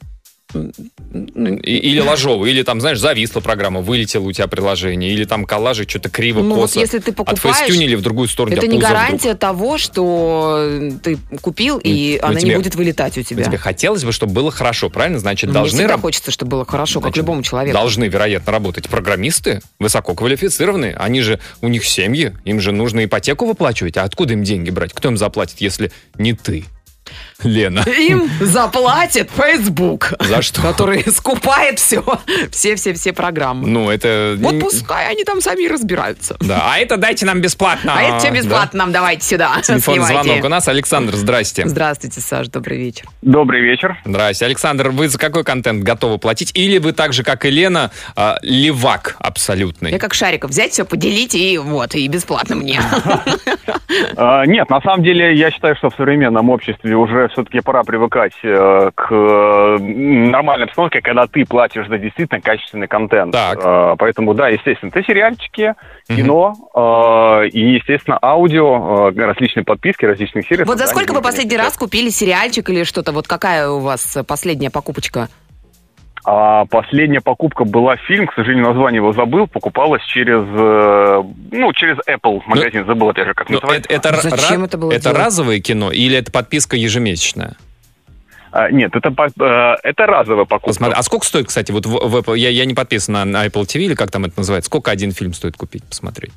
Или 1.12 2.00
ложово, 2.00 2.46
или 2.46 2.62
там, 2.62 2.80
знаешь, 2.80 2.98
зависла 2.98 3.40
программа, 3.40 3.80
вылетело 3.80 4.24
у 4.24 4.32
тебя 4.32 4.46
приложение, 4.46 5.12
или 5.12 5.24
там 5.24 5.44
коллажи 5.44 5.84
что-то 5.88 6.08
криво, 6.10 6.40
Ну, 6.42 6.54
вот 6.56 6.60
косо. 6.62 6.80
если 6.80 6.98
ты 6.98 7.12
покупаешь, 7.12 7.56
Отфейстюнили 7.56 7.94
в 7.94 8.02
другую 8.02 8.28
сторону, 8.28 8.56
Это 8.56 8.66
не 8.66 8.76
пузо 8.76 8.86
вдруг. 8.86 9.00
гарантия 9.02 9.34
того, 9.34 9.78
что 9.78 10.92
ты 11.02 11.18
купил, 11.40 11.78
и 11.82 12.18
Ну, 12.22 12.28
она 12.28 12.40
тебе- 12.40 12.50
не 12.50 12.56
будет 12.56 12.74
вылетать 12.74 13.18
у 13.18 13.22
тебя. 13.22 13.44
тебе 13.44 13.58
хотелось 13.58 14.04
бы, 14.04 14.12
чтобы 14.12 14.32
было 14.32 14.50
хорошо, 14.50 14.90
правильно? 14.90 15.18
Значит, 15.18 15.50
Мне 15.50 15.54
должны... 15.54 15.86
раб- 15.86 16.00
хочется, 16.00 16.30
чтобы 16.30 16.52
было 16.52 16.64
хорошо, 16.66 17.00
как 17.00 17.08
Значит, 17.08 17.16
любому 17.18 17.42
человеку. 17.42 17.74
Должны, 17.76 18.04
вероятно, 18.04 18.52
работать 18.52 18.88
программисты, 18.88 19.60
высококвалифицированные. 19.78 20.94
Они 20.96 21.20
же, 21.22 21.40
у 21.60 21.68
них 21.68 21.84
семьи, 21.84 22.32
им 22.44 22.60
же 22.60 22.72
нужно 22.72 23.04
ипотеку 23.04 23.46
выплачивать. 23.46 23.96
А 23.96 24.04
откуда 24.04 24.32
им 24.34 24.44
деньги 24.44 24.70
брать? 24.70 24.92
Кто 24.92 25.08
им 25.08 25.16
заплатит, 25.16 25.60
если 25.60 25.90
не 26.18 26.32
ты, 26.34 26.64
Лена? 27.42 27.80
Им 27.80 28.30
заплатит 28.40 29.30
Facebook, 29.30 30.14
За 30.20 30.42
что? 30.42 30.62
который 30.62 31.04
скупает 31.10 31.78
все, 31.78 32.02
все-все-все 32.50 33.12
программы. 33.12 33.68
Ну, 33.68 33.90
это... 33.90 34.36
Вот 34.38 34.60
пускай 34.60 35.08
они 35.08 35.24
там 35.24 35.40
сами 35.40 35.66
разбираются. 35.66 36.36
Да, 36.40 36.62
а 36.72 36.78
это 36.78 36.96
дайте 36.96 37.26
нам 37.26 37.40
бесплатно. 37.40 37.92
А 37.96 38.02
это 38.02 38.18
все 38.18 38.30
бесплатно 38.30 38.78
нам 38.78 38.92
давайте 38.92 39.24
сюда. 39.26 39.52
Да. 39.56 39.62
Телефон 39.62 39.94
снимайте. 39.94 40.22
звонок 40.22 40.44
у 40.44 40.48
нас. 40.48 40.68
Александр, 40.68 41.14
здрасте. 41.16 41.66
Здравствуйте, 41.66 42.20
Саш, 42.20 42.48
добрый 42.48 42.78
вечер. 42.78 43.06
Добрый 43.22 43.60
вечер. 43.62 43.98
Здрасте. 44.04 44.44
Александр, 44.44 44.90
вы 44.90 45.08
за 45.08 45.18
какой 45.18 45.44
контент 45.44 45.82
готовы 45.82 46.18
платить? 46.18 46.52
Или 46.54 46.78
вы 46.78 46.92
так 46.92 47.12
же, 47.12 47.22
как 47.22 47.44
и 47.44 47.50
Лена, 47.50 47.90
а, 48.16 48.38
левак 48.42 49.16
абсолютный? 49.18 49.90
Я 49.90 49.98
как 49.98 50.14
Шариков, 50.14 50.50
взять 50.50 50.72
все, 50.72 50.84
поделить 50.84 51.34
и 51.34 51.58
вот, 51.58 51.94
и 51.94 52.06
бесплатно 52.08 52.56
мне. 52.56 52.80
А, 54.16 54.44
нет, 54.44 54.70
на 54.70 54.80
самом 54.80 55.04
деле 55.04 55.34
я 55.36 55.50
считаю, 55.50 55.76
что 55.76 55.90
в 55.90 55.94
современном 55.94 56.50
обществе 56.50 56.96
уже 56.96 57.23
уже 57.24 57.32
все-таки 57.32 57.60
пора 57.60 57.82
привыкать 57.82 58.32
э, 58.42 58.90
к 58.94 59.08
э, 59.10 59.78
нормальной 59.78 60.66
обстановке, 60.66 61.00
когда 61.00 61.26
ты 61.26 61.44
платишь 61.44 61.88
за 61.88 61.98
действительно 61.98 62.40
качественный 62.40 62.86
контент. 62.86 63.32
Так. 63.32 63.58
Э, 63.62 63.94
поэтому, 63.98 64.34
да, 64.34 64.48
естественно, 64.48 64.90
это 64.90 65.02
сериальчики, 65.02 65.74
кино 66.08 66.54
э, 66.74 67.48
и, 67.48 67.74
естественно, 67.74 68.18
аудио, 68.20 69.10
э, 69.10 69.20
различные 69.20 69.64
подписки, 69.64 70.04
различные 70.04 70.42
сервисы. 70.42 70.66
Вот 70.66 70.78
за 70.78 70.84
да, 70.84 70.90
сколько 70.90 71.12
вы 71.12 71.22
последний 71.22 71.56
раз 71.56 71.76
купили 71.76 72.10
сериальчик 72.10 72.68
или 72.70 72.84
что-то? 72.84 73.12
Вот 73.12 73.26
какая 73.26 73.68
у 73.68 73.80
вас 73.80 74.18
последняя 74.26 74.70
покупочка? 74.70 75.28
А 76.26 76.64
последняя 76.66 77.20
покупка 77.20 77.64
была 77.64 77.96
фильм, 77.96 78.26
к 78.26 78.34
сожалению, 78.34 78.66
название 78.68 78.96
его 78.98 79.12
забыл, 79.12 79.46
покупалась 79.46 80.02
через, 80.04 80.42
э, 80.42 81.22
ну, 81.52 81.72
через 81.74 81.98
Apple 82.08 82.40
магазин, 82.46 82.86
забыл 82.86 83.10
опять 83.10 83.26
же, 83.26 83.34
как 83.34 83.50
Ну, 83.50 83.56
называется. 83.56 83.92
это, 83.92 84.08
это, 84.08 84.30
Зачем 84.30 84.62
ра- 84.62 84.66
это 84.66 84.78
было 84.78 84.92
это 84.92 85.02
делать? 85.10 85.18
разовое 85.18 85.60
кино 85.60 85.92
или 85.92 86.16
это 86.16 86.32
подписка 86.32 86.76
ежемесячная? 86.76 87.56
А, 88.52 88.70
нет, 88.70 88.92
это, 88.94 89.08
э, 89.10 89.74
это 89.82 90.06
разовая 90.06 90.44
покупка. 90.46 90.68
Посмотри. 90.68 90.94
А 90.96 91.02
сколько 91.02 91.26
стоит, 91.26 91.48
кстати, 91.48 91.72
вот 91.72 91.84
в, 91.84 91.90
в 91.90 92.16
Apple, 92.16 92.38
я, 92.38 92.48
я 92.48 92.64
не 92.64 92.72
подписан 92.74 93.12
на, 93.14 93.24
на 93.26 93.46
Apple 93.46 93.64
TV 93.64 93.80
или 93.82 93.94
как 93.94 94.10
там 94.10 94.24
это 94.24 94.34
называется, 94.38 94.68
сколько 94.68 94.90
один 94.90 95.12
фильм 95.12 95.34
стоит 95.34 95.56
купить, 95.56 95.84
посмотреть? 95.84 96.32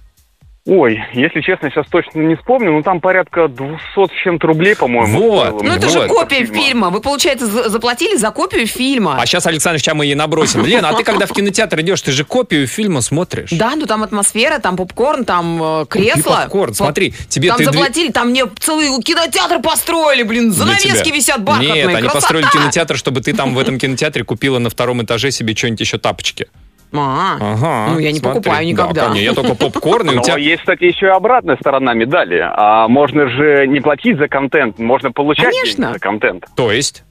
Ой, 0.70 1.00
если 1.14 1.40
честно, 1.40 1.70
сейчас 1.72 1.86
точно 1.90 2.20
не 2.20 2.36
вспомню, 2.36 2.74
но 2.74 2.82
там 2.82 3.00
порядка 3.00 3.48
200 3.48 3.80
с 3.96 4.24
чем-то 4.24 4.48
рублей, 4.48 4.76
по-моему. 4.76 5.18
Вот. 5.32 5.52
Ну, 5.54 5.64
мне 5.64 5.78
это 5.78 5.88
же 5.88 6.00
Вот. 6.00 6.10
копия 6.10 6.46
фильма. 6.46 6.90
Вы, 6.90 7.00
получается, 7.00 7.46
за- 7.48 7.70
заплатили 7.70 8.18
за 8.18 8.32
копию 8.32 8.68
фильма. 8.68 9.18
А 9.18 9.26
сейчас, 9.26 9.48
Александр, 9.48 9.80
сейчас 9.80 9.96
мы 9.96 10.06
ей 10.06 10.16
набросим. 10.16 10.66
Лена, 10.66 10.90
а 10.90 10.94
ты 10.94 11.06
когда 11.06 11.26
в 11.26 11.32
кинотеатр 11.32 11.80
идешь, 11.80 12.02
ты 12.02 12.12
же 12.12 12.26
копию 12.26 12.68
фильма 12.68 13.00
смотришь? 13.00 13.50
Да, 13.52 13.76
ну 13.78 13.86
там 13.86 14.04
атмосфера, 14.04 14.60
там 14.60 14.76
попкорн, 14.76 15.24
там 15.24 15.64
э, 15.64 15.86
Купи 15.86 16.12
кресло. 16.12 16.42
попкорн, 16.42 16.72
По- 16.72 16.76
смотри, 16.76 17.14
тебе 17.30 17.48
Там 17.48 17.64
заплатили, 17.64 18.12
там 18.12 18.32
мне 18.32 18.44
целый 18.60 18.90
кинотеатр 19.02 19.62
построили, 19.62 20.24
блин, 20.24 20.52
занавески 20.52 21.10
висят 21.14 21.44
бархатные. 21.44 21.86
Нет, 21.86 21.96
они 21.96 22.10
построили 22.10 22.46
кинотеатр, 22.52 22.98
чтобы 22.98 23.22
ты 23.22 23.34
там 23.34 23.56
в 23.56 23.60
этом 23.60 23.80
кинотеатре 23.80 24.26
купила 24.26 24.60
на 24.60 24.70
втором 24.70 25.02
этаже 25.02 25.32
себе 25.32 25.56
что-нибудь 25.56 25.80
еще 25.80 25.98
тапочки. 25.98 26.48
А, 26.94 27.36
Ага. 27.39 27.94
Ну, 27.94 28.00
я 28.00 28.12
не 28.12 28.20
смотри. 28.20 28.39
покупаю 28.41 28.65
Да, 28.65 28.72
никогда. 28.72 29.01
конечно, 29.08 29.24
я 29.24 29.34
только 29.34 29.56
попкорн, 29.56 30.08
Но 30.15 30.22
тебя... 30.22 30.38
есть, 30.38 30.62
кстати, 30.62 30.86
еще 30.86 31.08
и 31.08 31.10
обратная 31.10 31.58
сторона 31.58 31.94
медали. 31.94 32.39
А 32.41 32.88
можно 32.88 33.27
же 33.29 33.67
не 33.67 33.79
платить 33.82 34.17
за 34.17 34.27
контент, 34.27 34.79
можно 34.79 35.12
получать 35.12 35.53
Конечно. 35.53 35.94
за 35.94 36.00
контент. 36.00 36.46
То 36.56 36.72
есть? 36.72 37.03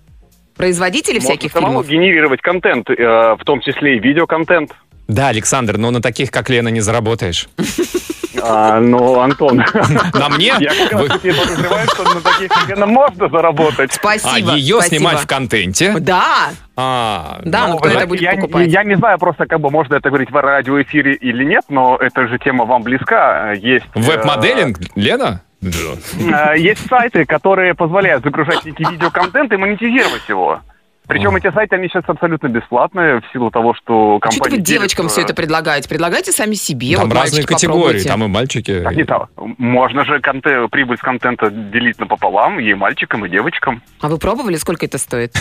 Производители 0.56 1.18
всяких 1.18 1.54
можно 1.54 1.68
самому 1.68 1.82
фильмов. 1.84 2.04
генерировать 2.06 2.40
контент, 2.40 2.88
э, 2.88 2.94
в 3.38 3.44
том 3.44 3.60
числе 3.60 3.96
и 3.96 3.98
видеоконтент. 3.98 4.72
Да, 5.08 5.28
Александр, 5.28 5.76
но 5.78 5.90
на 5.90 6.02
таких, 6.02 6.30
как 6.30 6.48
Лена, 6.50 6.68
не 6.68 6.80
заработаешь. 6.80 7.48
А, 8.48 8.78
ну, 8.80 9.18
Антон, 9.18 9.56
На 10.14 10.28
мне? 10.28 10.54
я 10.60 10.70
как 10.88 10.92
раз 10.92 11.06
таки 11.08 11.32
подозреваю, 11.32 11.88
что 11.88 12.02
на 12.04 12.20
таких 12.20 12.50
наверное, 12.62 12.86
можно 12.86 13.28
заработать. 13.28 13.90
А 13.90 13.94
Спасибо. 13.94 14.52
ее 14.52 14.76
спасибо. 14.76 14.96
снимать 14.98 15.18
в 15.20 15.26
контенте? 15.26 15.94
Да, 15.98 16.50
А, 16.76 17.40
да, 17.44 17.66
ну, 17.66 17.72
но 17.72 17.78
кто 17.78 17.88
Вы 17.88 17.94
это 17.96 18.06
будет 18.06 18.20
я, 18.20 18.32
покупать? 18.34 18.68
я 18.68 18.84
не 18.84 18.94
знаю 18.96 19.18
просто, 19.18 19.46
как 19.46 19.60
бы 19.60 19.70
можно 19.70 19.94
это 19.96 20.10
говорить 20.10 20.30
в 20.30 20.40
радиоэфире 20.40 21.14
или 21.14 21.44
нет, 21.44 21.64
но 21.70 21.96
эта 21.96 22.28
же 22.28 22.38
тема 22.38 22.66
вам 22.66 22.82
близка. 22.82 23.52
Есть 23.52 23.86
э, 23.94 24.00
Веб-моделинг, 24.00 24.78
Лена? 24.94 25.42
э, 25.62 26.58
есть 26.58 26.86
сайты, 26.88 27.24
которые 27.24 27.74
позволяют 27.74 28.22
загружать 28.22 28.64
некий 28.64 28.84
видеоконтент 28.84 29.52
и 29.52 29.56
монетизировать 29.56 30.28
его. 30.28 30.60
Причем 31.06 31.36
эти 31.36 31.52
сайты, 31.52 31.76
они 31.76 31.88
сейчас 31.88 32.04
абсолютно 32.06 32.48
бесплатные, 32.48 33.20
в 33.20 33.32
силу 33.32 33.50
того, 33.50 33.74
что 33.74 34.18
А 34.20 34.30
что 34.30 34.40
компания... 34.40 34.56
вы 34.56 34.62
девочкам 34.62 35.04
делит, 35.06 35.12
все 35.12 35.22
это 35.22 35.34
предлагаете? 35.34 35.88
Предлагайте 35.88 36.32
сами 36.32 36.54
себе. 36.54 36.96
Там 36.96 37.08
вот, 37.08 37.16
разные 37.16 37.44
категории, 37.44 37.78
попробуйте. 37.78 38.08
там 38.08 38.24
и 38.24 38.26
мальчики. 38.26 38.82
как 38.82 38.96
не 38.96 39.04
так. 39.04 39.28
Можно 39.58 40.04
же 40.04 40.20
прибыль 40.70 40.98
с 40.98 41.00
контента 41.00 41.50
делить 41.50 41.98
напополам 41.98 42.58
и 42.58 42.74
мальчикам, 42.74 43.24
и 43.24 43.28
девочкам. 43.28 43.82
А 44.00 44.08
вы 44.08 44.18
пробовали, 44.18 44.56
сколько 44.56 44.86
это 44.86 44.98
стоит? 44.98 45.32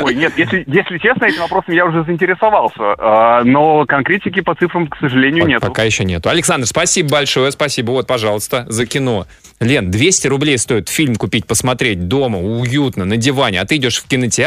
Ой, 0.00 0.14
нет, 0.14 0.32
если, 0.36 0.64
если 0.66 0.98
честно, 0.98 1.24
этим 1.24 1.40
вопросом 1.40 1.74
я 1.74 1.84
уже 1.86 2.04
заинтересовался. 2.04 2.94
А, 2.98 3.42
но 3.44 3.84
конкретики 3.86 4.40
по 4.40 4.54
цифрам, 4.54 4.86
к 4.86 4.96
сожалению, 4.98 5.46
нет. 5.46 5.60
Пока 5.60 5.82
еще 5.82 6.04
нету. 6.04 6.28
Александр, 6.28 6.66
спасибо 6.66 7.10
большое, 7.10 7.50
спасибо. 7.50 7.90
Вот, 7.90 8.06
пожалуйста, 8.06 8.66
за 8.68 8.86
кино. 8.86 9.26
Лен, 9.60 9.90
200 9.90 10.26
рублей 10.28 10.58
стоит 10.58 10.88
фильм 10.88 11.16
купить, 11.16 11.46
посмотреть 11.46 12.06
дома, 12.08 12.38
уютно, 12.38 13.04
на 13.04 13.16
диване. 13.16 13.60
А 13.60 13.64
ты 13.64 13.76
идешь 13.76 14.00
в 14.00 14.08
кинотеатр, 14.08 14.43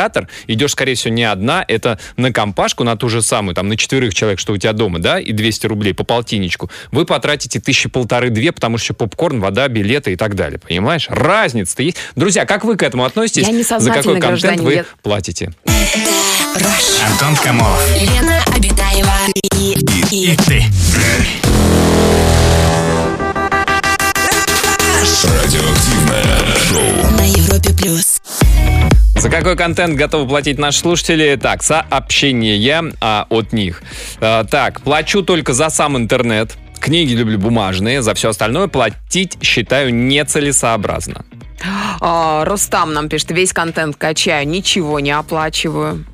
идешь, 0.48 0.72
скорее 0.72 0.96
всего, 0.96 1.14
не 1.14 1.24
одна, 1.24 1.64
это 1.68 2.00
на 2.16 2.32
компашку, 2.32 2.84
на 2.84 2.96
ту 2.96 3.10
же 3.10 3.22
самую, 3.22 3.56
там, 3.56 3.68
на 3.68 3.78
четверых 3.78 4.14
человек, 4.14 4.40
что 4.40 4.54
у 4.54 4.58
тебя 4.58 4.74
дома, 4.74 5.00
да, 5.00 5.20
и 5.20 5.32
200 5.32 5.68
рублей 5.68 5.94
по 5.94 6.04
полтинничку. 6.04 6.70
Вы 6.92 7.06
потратите 7.06 7.60
тысячи 7.60 7.90
полторы-две, 7.90 8.52
потому 8.52 8.78
что 8.78 8.88
еще 8.88 8.94
попкорн, 8.94 9.40
вода, 9.40 9.68
билеты 9.68 10.14
и 10.14 10.16
так 10.16 10.36
далее. 10.36 10.60
Понимаешь? 10.60 11.08
Разница-то 11.10 11.84
есть. 11.84 11.98
Друзья, 12.16 12.46
как 12.46 12.64
вы 12.64 12.78
к 12.78 12.84
этому 12.84 13.06
относитесь? 13.06 13.46
Я 13.46 13.54
не 13.54 13.64
За 13.64 13.78
какой 13.78 14.20
контент 14.20 14.20
гражданин, 14.20 14.64
вы 14.64 14.86
платите? 15.02 15.54
Антон 17.06 17.36
Камолов. 17.44 17.82
Лена 18.00 18.44
Обитаева 18.56 19.14
и, 19.56 19.74
и, 20.12 20.32
И 20.32 20.36
ты. 20.36 20.64
Радиоактивное 25.24 26.46
шоу. 26.70 27.18
на 27.18 27.24
Европе 27.24 27.74
плюс. 27.74 28.22
За 29.16 29.32
какой 29.32 29.56
контент 29.58 29.96
готовы 29.96 30.28
платить 30.28 30.60
наши 30.60 30.78
слушатели? 30.78 31.36
Так, 31.42 31.64
сообщения 31.64 32.94
а, 33.02 33.26
от 33.30 33.52
них. 33.52 33.82
А, 34.22 34.44
так, 34.44 34.82
плачу 34.82 35.24
только 35.24 35.54
за 35.54 35.70
сам 35.72 35.98
интернет. 35.98 36.56
Книги 36.80 37.14
люблю 37.14 37.40
бумажные, 37.40 38.04
за 38.04 38.14
все 38.14 38.30
остальное 38.30 38.68
платить 38.68 39.40
считаю 39.42 39.92
нецелесообразно. 39.92 41.26
А, 42.00 42.46
Рустам 42.46 42.94
нам 42.94 43.10
пишет, 43.10 43.32
весь 43.32 43.54
контент 43.54 43.96
качаю, 43.96 44.48
ничего 44.48 45.00
не 45.00 45.12
оплачиваю. 45.12 46.06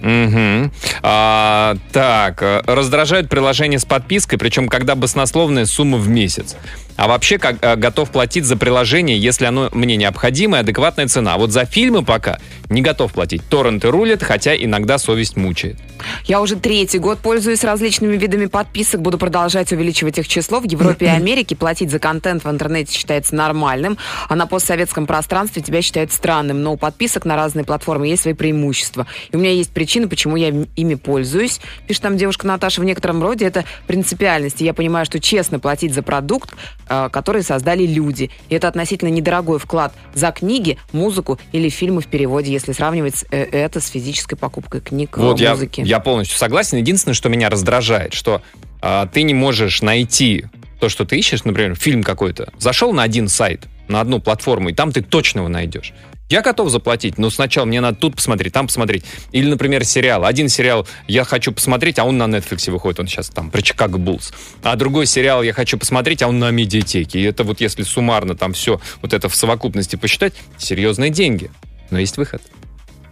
Мгм. 0.00 0.72
А, 1.02 1.76
так, 1.92 2.42
раздражают 2.66 3.28
приложения 3.28 3.78
с 3.78 3.84
подпиской, 3.84 4.38
причем 4.38 4.68
когда 4.68 4.94
баснословная 4.94 5.66
сумма 5.66 5.98
в 5.98 6.08
месяц. 6.08 6.56
А 7.00 7.08
вообще 7.08 7.38
как, 7.38 7.56
э, 7.62 7.76
готов 7.76 8.10
платить 8.10 8.44
за 8.44 8.58
приложение, 8.58 9.18
если 9.18 9.46
оно 9.46 9.70
мне 9.72 9.96
необходимо 9.96 10.58
и 10.58 10.60
адекватная 10.60 11.08
цена. 11.08 11.32
А 11.32 11.38
вот 11.38 11.50
за 11.50 11.64
фильмы 11.64 12.04
пока 12.04 12.38
не 12.68 12.82
готов 12.82 13.14
платить. 13.14 13.40
Торренты 13.48 13.90
рулят, 13.90 14.22
хотя 14.22 14.54
иногда 14.54 14.98
совесть 14.98 15.34
мучает. 15.34 15.78
Я 16.26 16.42
уже 16.42 16.56
третий 16.56 16.98
год 16.98 17.18
пользуюсь 17.18 17.64
различными 17.64 18.18
видами 18.18 18.44
подписок, 18.46 19.00
буду 19.00 19.16
продолжать 19.16 19.72
увеличивать 19.72 20.18
их 20.18 20.28
число. 20.28 20.60
В 20.60 20.64
Европе 20.64 21.06
и 21.06 21.08
Америке 21.08 21.56
платить 21.56 21.90
за 21.90 21.98
контент 21.98 22.44
в 22.44 22.50
интернете 22.50 22.92
считается 22.92 23.34
нормальным, 23.34 23.96
а 24.28 24.36
на 24.36 24.46
постсоветском 24.46 25.06
пространстве 25.06 25.62
тебя 25.62 25.80
считают 25.80 26.12
странным. 26.12 26.62
Но 26.62 26.74
у 26.74 26.76
подписок 26.76 27.24
на 27.24 27.34
разные 27.34 27.64
платформы 27.64 28.08
есть 28.08 28.22
свои 28.22 28.34
преимущества. 28.34 29.06
И 29.32 29.36
у 29.36 29.38
меня 29.38 29.52
есть 29.52 29.72
причины, 29.72 30.06
почему 30.06 30.36
я 30.36 30.48
им- 30.48 30.68
ими 30.76 30.96
пользуюсь. 30.96 31.62
Пишет 31.86 32.02
там 32.02 32.18
девушка 32.18 32.46
Наташа, 32.46 32.82
в 32.82 32.84
некотором 32.84 33.22
роде 33.22 33.46
это 33.46 33.64
принципиальность. 33.86 34.60
И 34.60 34.66
я 34.66 34.74
понимаю, 34.74 35.06
что 35.06 35.18
честно 35.18 35.58
платить 35.58 35.94
за 35.94 36.02
продукт, 36.02 36.50
э, 36.90 37.08
который 37.10 37.42
создали 37.42 37.86
люди. 37.86 38.30
И 38.50 38.54
это 38.54 38.68
относительно 38.68 39.08
недорогой 39.08 39.58
вклад 39.58 39.94
за 40.12 40.30
книги, 40.32 40.76
музыку 40.92 41.38
или 41.52 41.70
фильмы 41.70 42.02
в 42.02 42.06
переводе, 42.06 42.52
если 42.52 42.72
сравнивать 42.72 43.24
э, 43.30 43.44
это 43.44 43.80
с 43.80 43.88
физической 43.88 44.36
покупкой 44.36 44.82
книг, 44.82 45.16
э, 45.16 45.20
Вот 45.22 45.40
я, 45.40 45.52
музыки. 45.52 45.80
я 45.80 46.00
полностью 46.00 46.36
согласен. 46.36 46.76
Единственное, 46.76 47.14
что 47.14 47.28
меня 47.28 47.48
раздражает, 47.48 48.12
что 48.12 48.42
а, 48.82 49.06
ты 49.06 49.22
не 49.22 49.34
можешь 49.34 49.82
найти 49.82 50.46
то, 50.80 50.88
что 50.88 51.04
ты 51.04 51.18
ищешь, 51.18 51.44
например, 51.44 51.74
фильм 51.76 52.02
какой-то. 52.02 52.52
Зашел 52.58 52.92
на 52.92 53.02
один 53.02 53.28
сайт, 53.28 53.68
на 53.88 54.00
одну 54.00 54.20
платформу, 54.20 54.70
и 54.70 54.72
там 54.72 54.92
ты 54.92 55.02
точно 55.02 55.40
его 55.40 55.48
найдешь. 55.48 55.92
Я 56.30 56.42
готов 56.42 56.70
заплатить, 56.70 57.18
но 57.18 57.28
сначала 57.28 57.64
мне 57.64 57.80
надо 57.80 57.98
тут 57.98 58.14
посмотреть, 58.14 58.52
там 58.52 58.68
посмотреть. 58.68 59.04
Или, 59.32 59.48
например, 59.50 59.84
сериал. 59.84 60.24
Один 60.24 60.48
сериал 60.48 60.86
я 61.08 61.24
хочу 61.24 61.50
посмотреть, 61.50 61.98
а 61.98 62.04
он 62.04 62.18
на 62.18 62.24
Netflix 62.24 62.70
выходит, 62.70 63.00
он 63.00 63.08
сейчас 63.08 63.28
там 63.30 63.50
про 63.50 63.60
Чикаго 63.62 63.98
Буллс. 63.98 64.32
А 64.62 64.76
другой 64.76 65.06
сериал 65.06 65.42
я 65.42 65.52
хочу 65.52 65.76
посмотреть, 65.76 66.22
а 66.22 66.28
он 66.28 66.38
на 66.38 66.50
медиатеке. 66.52 67.18
И 67.18 67.24
это 67.24 67.42
вот 67.42 67.60
если 67.60 67.82
суммарно 67.82 68.36
там 68.36 68.52
все 68.52 68.80
вот 69.02 69.12
это 69.12 69.28
в 69.28 69.34
совокупности 69.34 69.96
посчитать, 69.96 70.34
серьезные 70.56 71.10
деньги. 71.10 71.50
Но 71.90 71.98
есть 71.98 72.16
выход. 72.16 72.40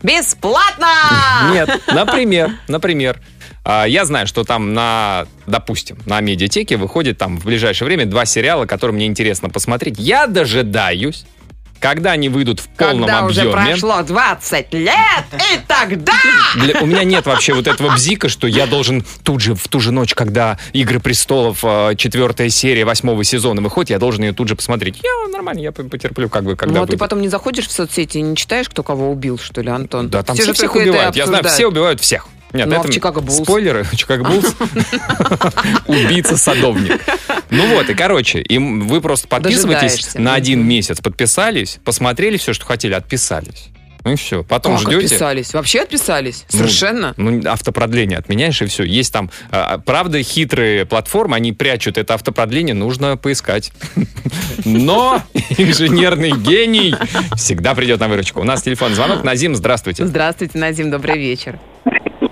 Бесплатно! 0.01 0.87
Нет, 1.53 1.69
например, 1.93 2.53
например. 2.69 3.21
а, 3.65 3.85
Я 3.87 4.05
знаю, 4.05 4.29
что 4.29 4.45
там 4.45 4.73
на, 4.75 5.27
допустим, 5.49 5.99
на 6.07 6.21
медиатеке 6.21 6.77
выходит 6.77 7.19
там 7.19 7.41
в 7.41 7.45
ближайшее 7.47 7.87
время 7.87 8.07
два 8.07 8.25
сериала, 8.25 8.65
которые 8.67 8.95
мне 8.95 9.07
интересно 9.07 9.51
посмотреть. 9.51 9.97
Я 9.99 10.29
дожидаюсь, 10.29 11.25
когда 11.81 12.13
они 12.13 12.29
выйдут 12.29 12.61
в 12.61 12.69
полном 12.69 13.09
Когда 13.09 13.25
уже 13.25 13.41
объеме. 13.43 13.71
прошло 13.71 14.03
20 14.03 14.75
лет, 14.75 14.95
и 15.35 15.61
тогда... 15.67 16.13
Для- 16.57 16.81
у 16.81 16.87
меня 16.87 17.05
нет 17.05 17.27
вообще 17.27 17.55
вот 17.55 17.67
этого 17.67 17.95
бзика, 17.95 18.29
что 18.29 18.47
я 18.47 18.67
должен 18.67 19.05
тут 19.23 19.41
же, 19.41 19.55
в 19.55 19.69
ту 19.69 19.81
же 19.81 19.93
ночь, 19.93 20.15
когда 20.15 20.59
«Игры 20.73 21.01
престолов», 21.01 21.61
э, 21.63 21.95
четвертая 21.97 22.49
серия 22.49 22.85
восьмого 22.85 23.23
сезона 23.25 23.61
выходит, 23.61 23.91
я 23.91 23.99
должен 23.99 24.25
ее 24.25 24.33
тут 24.33 24.49
же 24.49 24.57
посмотреть. 24.57 25.01
Я 25.03 25.29
нормально, 25.33 25.61
я 25.61 25.73
потерплю, 25.73 26.29
как 26.29 26.45
бы, 26.45 26.57
когда 26.57 26.79
Ну, 26.79 26.85
а 26.85 26.87
ты 26.87 26.97
потом 26.97 27.21
не 27.21 27.29
заходишь 27.29 27.67
в 27.67 27.73
соцсети 27.73 28.19
и 28.19 28.23
не 28.23 28.37
читаешь, 28.37 28.69
кто 28.69 28.83
кого 28.83 29.11
убил, 29.11 29.39
что 29.39 29.61
ли, 29.61 29.71
Антон? 29.71 30.09
Да, 30.09 30.23
там 30.23 30.35
Все 30.37 30.45
все 30.45 30.53
всех 30.55 30.75
убивают. 30.75 31.17
Я 31.17 31.27
знаю, 31.27 31.45
все 31.45 31.67
убивают 31.67 32.01
всех. 32.01 32.27
Нет, 32.53 32.67
Ну, 32.67 32.77
а 32.77 32.79
это 32.81 32.89
в 32.89 32.95
Чикаго 32.95 33.21
Буллс? 33.21 33.43
Спойлеры. 33.43 33.87
Чикаго 33.95 34.25
Буллс. 34.25 34.55
Убийца-садовник. 35.87 37.01
Ну 37.51 37.67
вот, 37.75 37.89
и 37.91 37.95
короче, 37.95 38.41
им 38.41 38.87
вы 38.89 39.01
просто 39.01 39.29
подписываетесь 39.29 40.15
на 40.15 40.35
один 40.35 40.67
месяц, 40.67 41.01
подписались, 41.01 41.79
посмотрели 41.85 42.37
все, 42.37 42.53
что 42.53 42.65
хотели, 42.67 42.95
отписались. 42.95 43.69
Ну 44.05 44.13
и 44.13 44.17
все. 44.17 44.45
Потом 44.45 44.75
Как 44.79 44.83
ждете. 44.83 45.07
отписались? 45.07 45.53
Вообще 45.53 45.81
отписались? 45.81 46.45
Ну, 46.53 46.59
Совершенно? 46.61 47.15
Ну, 47.17 47.43
автопродление 47.51 48.17
отменяешь, 48.19 48.63
и 48.63 48.67
все. 48.67 48.85
Есть 48.85 49.13
там, 49.13 49.31
а, 49.51 49.79
правда, 49.79 50.23
хитрые 50.23 50.87
платформы, 50.87 51.37
они 51.37 51.53
прячут 51.53 51.99
это 51.99 52.15
автопродление, 52.15 52.75
нужно 52.75 53.17
поискать. 53.17 53.73
Но 54.65 55.21
инженерный 55.59 56.31
гений 56.31 56.95
всегда 57.37 57.75
придет 57.75 58.01
на 58.01 58.09
выручку. 58.09 58.41
У 58.41 58.45
нас 58.45 58.63
телефон 58.63 58.95
звонок. 58.95 59.25
Назим, 59.25 59.55
здравствуйте. 59.57 60.07
Здравствуйте, 60.07 60.59
Назим, 60.59 60.91
добрый 60.91 61.19
вечер. 61.19 61.59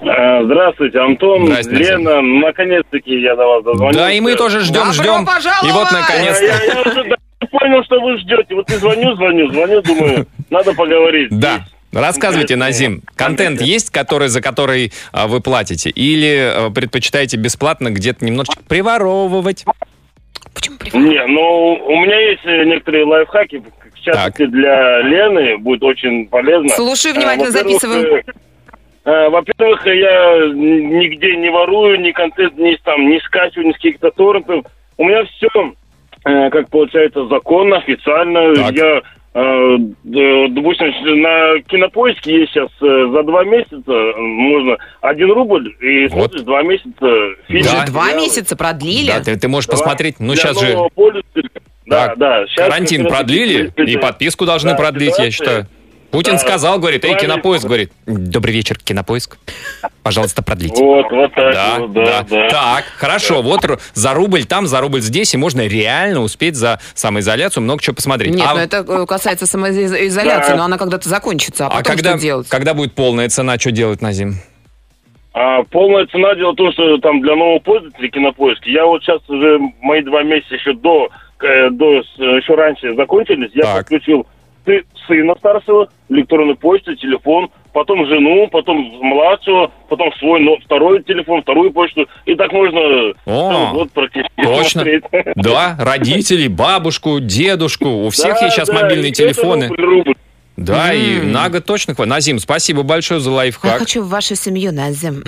Э, 0.06 0.44
Здравствуйте, 0.44 0.98
Антон, 0.98 1.46
Здрасте, 1.46 1.72
Лена, 1.72 2.22
наконец-таки 2.22 3.20
я 3.20 3.34
до 3.34 3.46
вас 3.46 3.64
дозвонился. 3.64 3.98
Да, 3.98 4.12
и 4.12 4.20
мы 4.20 4.36
тоже 4.36 4.60
ждем, 4.60 4.74
Добро 4.74 4.92
ждем. 4.92 5.26
пожаловать! 5.26 5.68
И 5.68 5.72
вот, 5.72 5.90
наконец-то. 5.90 6.44
Я, 6.44 6.64
я 6.64 6.80
уже 6.80 7.04
да, 7.04 7.16
понял, 7.50 7.84
что 7.84 8.00
вы 8.00 8.18
ждете. 8.18 8.54
Вот 8.54 8.70
и 8.70 8.74
звоню, 8.74 9.16
звоню, 9.16 9.50
звоню, 9.52 9.82
думаю, 9.82 10.26
надо 10.50 10.74
поговорить. 10.74 11.28
Да. 11.30 11.64
Рассказывайте. 11.92 12.56
Назим, 12.56 13.02
контент 13.16 13.60
есть, 13.60 13.90
который, 13.90 14.28
за 14.28 14.40
который 14.40 14.92
а, 15.12 15.26
вы 15.28 15.40
платите? 15.40 15.90
Или 15.90 16.52
а, 16.54 16.70
предпочитаете 16.70 17.36
бесплатно 17.36 17.90
где-то 17.90 18.24
немножечко 18.24 18.62
приворовывать? 18.68 19.64
Почему 20.54 20.76
привет? 20.78 20.94
Не, 20.94 21.26
ну, 21.26 21.74
у 21.74 22.00
меня 22.00 22.18
есть 22.30 22.44
э, 22.44 22.64
некоторые 22.64 23.04
лайфхаки, 23.04 23.62
в 23.94 24.00
частности, 24.00 24.46
для 24.46 25.00
Лены, 25.02 25.58
будет 25.58 25.82
очень 25.82 26.28
полезно. 26.28 26.68
Слушаю 26.70 27.14
Э, 27.14 27.18
внимательно, 27.18 27.50
записываю. 27.50 28.22
Э, 29.06 29.10
э, 29.10 29.28
Во-первых, 29.30 29.86
я 29.86 30.52
нигде 30.54 31.36
не 31.36 31.50
ворую, 31.50 32.00
ни 32.00 32.10
контент, 32.12 32.56
ни 32.58 32.76
там, 32.84 33.08
не 33.08 33.18
скачиваю, 33.20 33.68
ни 33.68 33.72
с 33.72 33.76
каких-то 33.76 34.10
торрентов. 34.10 34.64
У 34.98 35.04
меня 35.04 35.24
все, 35.24 35.48
как 36.22 36.68
получается, 36.70 37.26
законно, 37.28 37.76
официально. 37.78 38.54
Так. 38.54 38.74
Я, 38.74 39.02
э, 39.34 39.76
допустим, 40.48 41.20
на 41.22 41.60
кинопоиске 41.68 42.40
есть 42.40 42.52
сейчас 42.52 42.70
э, 42.80 43.08
за 43.12 43.22
два 43.22 43.44
месяца 43.44 43.92
э, 43.92 44.16
можно 44.16 44.76
один 45.02 45.30
рубль 45.30 45.74
и 45.80 46.06
Вот. 46.08 46.12
смотришь 46.32 46.42
два 46.42 46.62
месяца 46.62 47.06
фильм. 47.46 47.64
Да. 47.64 47.84
Два 47.86 48.12
месяца 48.14 48.56
продлили? 48.56 49.08
Да, 49.08 49.20
ты, 49.22 49.36
ты 49.36 49.48
можешь 49.48 49.68
посмотреть. 49.70 50.16
Ну, 50.18 50.32
Для 50.32 50.36
сейчас 50.36 50.60
же 50.60 50.76
пользователя. 50.94 51.50
Да, 51.86 52.08
Так, 52.08 52.18
да. 52.18 52.46
Щас 52.48 52.68
карантин 52.68 53.06
продлили, 53.06 53.72
и 53.76 53.96
подписку 53.96 54.44
должны 54.44 54.70
Да, 54.70 54.76
продлить, 54.76 55.16
я 55.18 55.30
считаю. 55.30 55.66
Путин 56.10 56.32
Да, 56.32 56.38
сказал, 56.38 56.78
говорит, 56.78 57.04
эй, 57.04 57.16
кинопоиск, 57.16 57.64
говорит, 57.66 57.92
добрый 58.06 58.54
вечер, 58.54 58.78
кинопоиск, 58.78 59.38
пожалуйста, 60.02 60.42
продлите. 60.42 60.82
Вот, 60.82 61.10
вот 61.10 61.34
так, 61.34 61.52
Да, 61.54 61.74
вот, 61.78 61.92
да, 61.92 62.04
да, 62.04 62.22
да. 62.22 62.48
Так, 62.48 62.84
хорошо, 62.96 63.42
вот 63.42 63.60
за 63.94 64.14
рубль 64.14 64.44
там, 64.44 64.66
за 64.66 64.80
рубль 64.80 65.00
здесь, 65.00 65.34
и 65.34 65.36
можно 65.36 65.66
реально 65.66 66.20
успеть 66.22 66.54
за 66.56 66.80
самоизоляцию 66.94 67.62
много 67.64 67.82
чего 67.82 67.94
посмотреть. 67.96 68.34
Нет, 68.34 68.46
а 68.48 68.54
ну 68.54 68.60
это 68.60 68.84
э, 68.86 69.06
касается 69.06 69.46
самоизоляции, 69.46 70.50
Да. 70.52 70.56
но 70.56 70.64
она 70.64 70.78
когда-то 70.78 71.08
закончится. 71.08 71.66
А 71.66 71.68
а 71.68 71.70
потом 71.78 71.84
когда, 71.96 72.10
что 72.12 72.20
делать? 72.20 72.48
когда 72.48 72.74
будет 72.74 72.94
полная 72.94 73.28
цена, 73.28 73.58
что 73.58 73.70
делать 73.72 74.00
на 74.00 74.12
зим? 74.12 74.34
А 75.34 75.64
полная 75.64 76.06
цена 76.06 76.34
дело 76.34 76.52
в 76.52 76.56
том, 76.56 76.72
что 76.72 76.96
там 76.98 77.20
для 77.20 77.34
нового 77.36 77.58
пользователя 77.58 78.08
кинопоиска, 78.08 78.70
я 78.70 78.86
вот 78.86 79.02
сейчас 79.02 79.20
уже 79.28 79.58
мои 79.82 80.00
два 80.02 80.22
месяца 80.22 80.54
еще 80.54 80.72
до, 80.72 81.08
э, 81.42 81.68
до 81.70 82.02
с- 82.02 82.18
еще 82.18 82.54
раньше 82.54 82.94
закончились, 82.94 83.50
я 83.54 83.64
Так. 83.64 83.76
подключил 83.80 84.26
ты 84.66 84.84
сына 85.06 85.34
старшего, 85.38 85.88
электронную 86.08 86.56
почту, 86.56 86.94
телефон, 86.96 87.48
потом 87.72 88.06
жену, 88.06 88.48
потом 88.50 88.78
младшего, 89.00 89.70
потом 89.88 90.12
свой 90.18 90.40
но, 90.40 90.56
второй 90.58 91.02
телефон, 91.04 91.42
вторую 91.42 91.72
почту, 91.72 92.06
и 92.26 92.34
так 92.34 92.52
можно 92.52 92.80
О, 92.80 93.14
целый 93.24 93.72
год 93.72 93.92
практически 93.92 94.42
точно. 94.42 94.82
смотреть. 94.82 95.04
Да, 95.36 95.76
родителей, 95.78 96.48
бабушку, 96.48 97.20
дедушку, 97.20 97.88
у 97.88 98.10
всех 98.10 98.34
Да, 98.34 98.44
есть 98.44 98.56
сейчас 98.56 98.68
да, 98.68 98.82
мобильные 98.82 99.12
телефоны. 99.12 99.68
рубль, 99.68 99.84
рубль. 99.84 100.14
Да, 100.56 100.92
и 100.94 101.18
М. 101.18 101.32
на 101.32 101.48
год 101.50 101.64
точно 101.66 101.94
хватит. 101.94 102.10
Назим, 102.10 102.38
спасибо 102.38 102.82
большое 102.82 103.20
за 103.20 103.30
Я 103.30 103.36
лайфхак. 103.36 103.78
хочу 103.78 104.02
в 104.02 104.08
вашу 104.08 104.34
семью, 104.36 104.72
Назим. 104.72 105.22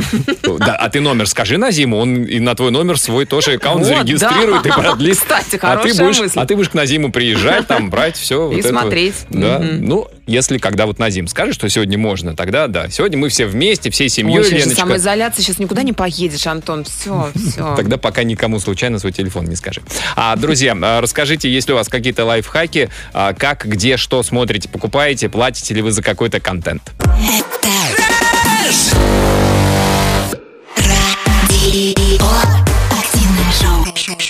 Да, 0.58 0.75
а 0.76 0.88
ты 0.88 1.00
номер 1.00 1.26
скажи 1.28 1.58
Назиму, 1.58 1.99
он 1.99 2.25
и 2.25 2.38
на 2.40 2.54
твой 2.54 2.70
номер 2.70 2.99
свой 2.99 3.26
тоже 3.26 3.54
аккаунт 3.54 3.85
Вот, 3.87 3.88
зарегистрирует 3.88 4.62
да. 4.62 4.68
и 4.70 4.73
продлит. 4.73 5.18
Кстати, 5.18 5.44
а 5.47 5.50
ты 5.50 5.58
хорошая 5.58 6.04
будешь, 6.06 6.20
мысль. 6.20 6.38
а 6.38 6.47
ты 6.47 6.56
будешь 6.56 6.68
к 6.70 6.75
Назиму 6.75 7.12
приезжать, 7.12 7.66
там 7.66 7.90
брать 7.90 8.16
все. 8.16 8.50
И 8.52 8.62
смотреть. 8.62 9.14
Да. 9.28 9.58
Мгм. 9.58 9.87
Ну, 9.87 10.08
если 10.26 10.58
когда 10.58 10.87
вот 10.87 10.99
Назим 10.99 11.26
скажет, 11.28 11.54
что 11.54 11.68
сегодня 11.68 11.99
можно, 11.99 12.35
тогда 12.35 12.66
да. 12.66 12.88
Сегодня 12.88 13.18
мы 13.18 13.28
все 13.28 13.47
вместе, 13.47 13.90
всей 13.90 14.08
семьей, 14.08 14.40
Ой, 14.40 14.50
Леночка. 14.50 14.76
самоизоляция, 14.80 15.42
сейчас 15.44 15.58
никуда 15.58 15.82
не 15.82 15.92
поедешь, 15.92 16.47
Антон. 16.47 16.85
Все, 16.85 17.30
все. 17.35 17.75
Тогда 17.76 17.99
пока 17.99 18.23
никому 18.23 18.61
случайно 18.61 18.99
свой 18.99 19.12
телефон 19.12 19.44
не 19.44 19.56
скажи. 19.56 19.82
А, 20.16 20.37
друзья, 20.37 20.76
а, 20.80 21.00
расскажите, 21.00 21.50
есть 21.50 21.68
ли 21.68 21.75
у 21.75 21.76
вас 21.76 21.88
какие-то 21.88 22.25
лайфхаки, 22.25 22.88
а, 23.12 23.35
как, 23.35 23.66
где, 23.66 23.97
что 23.97 24.23
смотрите, 24.23 24.68
покупаете, 24.68 25.17
платите 25.26 25.75
ли 25.75 25.82
вы 25.82 25.90
за 25.90 26.02
какой-то 26.02 26.40
контент? 26.40 26.82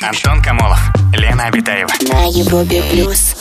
Антон 0.03 0.42
Камолов, 0.42 0.79
Лена 1.14 1.46
Обитаева. 1.46 1.88
на 2.12 2.24
Европе 2.27 2.83
плюс. 2.90 3.35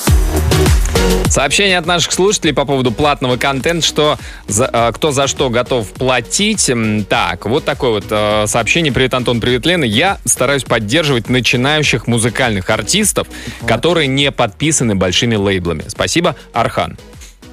Сообщение 1.29 1.77
от 1.77 1.85
наших 1.85 2.11
слушателей 2.13 2.53
по 2.53 2.65
поводу 2.65 2.91
платного 2.91 3.37
контента, 3.37 3.85
что 3.85 4.17
за- 4.47 4.69
э, 4.71 4.91
кто 4.93 5.11
за 5.11 5.27
что 5.27 5.49
готов 5.49 5.87
платить. 5.93 6.71
Так, 7.09 7.45
вот 7.45 7.65
такое 7.65 7.91
вот 7.91 8.05
э, 8.09 8.45
сообщение. 8.47 8.91
Привет, 8.93 9.13
Антон, 9.13 9.39
привет, 9.39 9.65
Лена. 9.65 9.83
Я 9.83 10.17
стараюсь 10.25 10.63
поддерживать 10.63 11.29
начинающих 11.29 12.07
музыкальных 12.07 12.69
артистов, 12.69 13.27
которые 13.67 14.07
не 14.07 14.31
подписаны 14.31 14.95
большими 14.95 15.35
лейблами. 15.35 15.83
Спасибо, 15.87 16.35
Архан. 16.53 16.97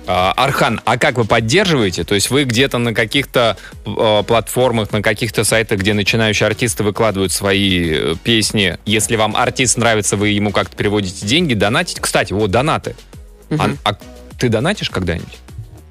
А, 0.07 0.33
Архан, 0.37 0.81
а 0.85 0.99
как 0.99 1.17
вы 1.17 1.25
поддерживаете? 1.25 2.05
То 2.05 2.15
есть 2.15 2.31
вы 2.31 2.45
где-то 2.45 2.79
на 2.79 2.93
каких-то 2.93 3.57
э, 3.87 4.23
платформах, 4.27 4.93
на 4.93 5.03
каких-то 5.03 5.45
сайтах, 5.45 5.81
где 5.81 5.95
начинающие 5.95 6.47
артисты 6.47 6.83
выкладывают 6.83 7.33
свои 7.33 7.91
э, 7.91 8.15
песни, 8.23 8.79
если 8.85 9.17
вам 9.17 9.35
артист 9.35 9.79
нравится, 9.79 10.17
вы 10.17 10.29
ему 10.29 10.53
как-то 10.53 10.77
переводите 10.77 11.27
деньги, 11.27 11.55
донатите? 11.55 12.01
Кстати, 12.01 12.33
вот 12.33 12.51
донаты. 12.51 12.97
А, 13.51 13.71
а 13.85 13.97
ты 14.39 14.49
донатишь 14.49 14.91
когда-нибудь? 14.91 15.39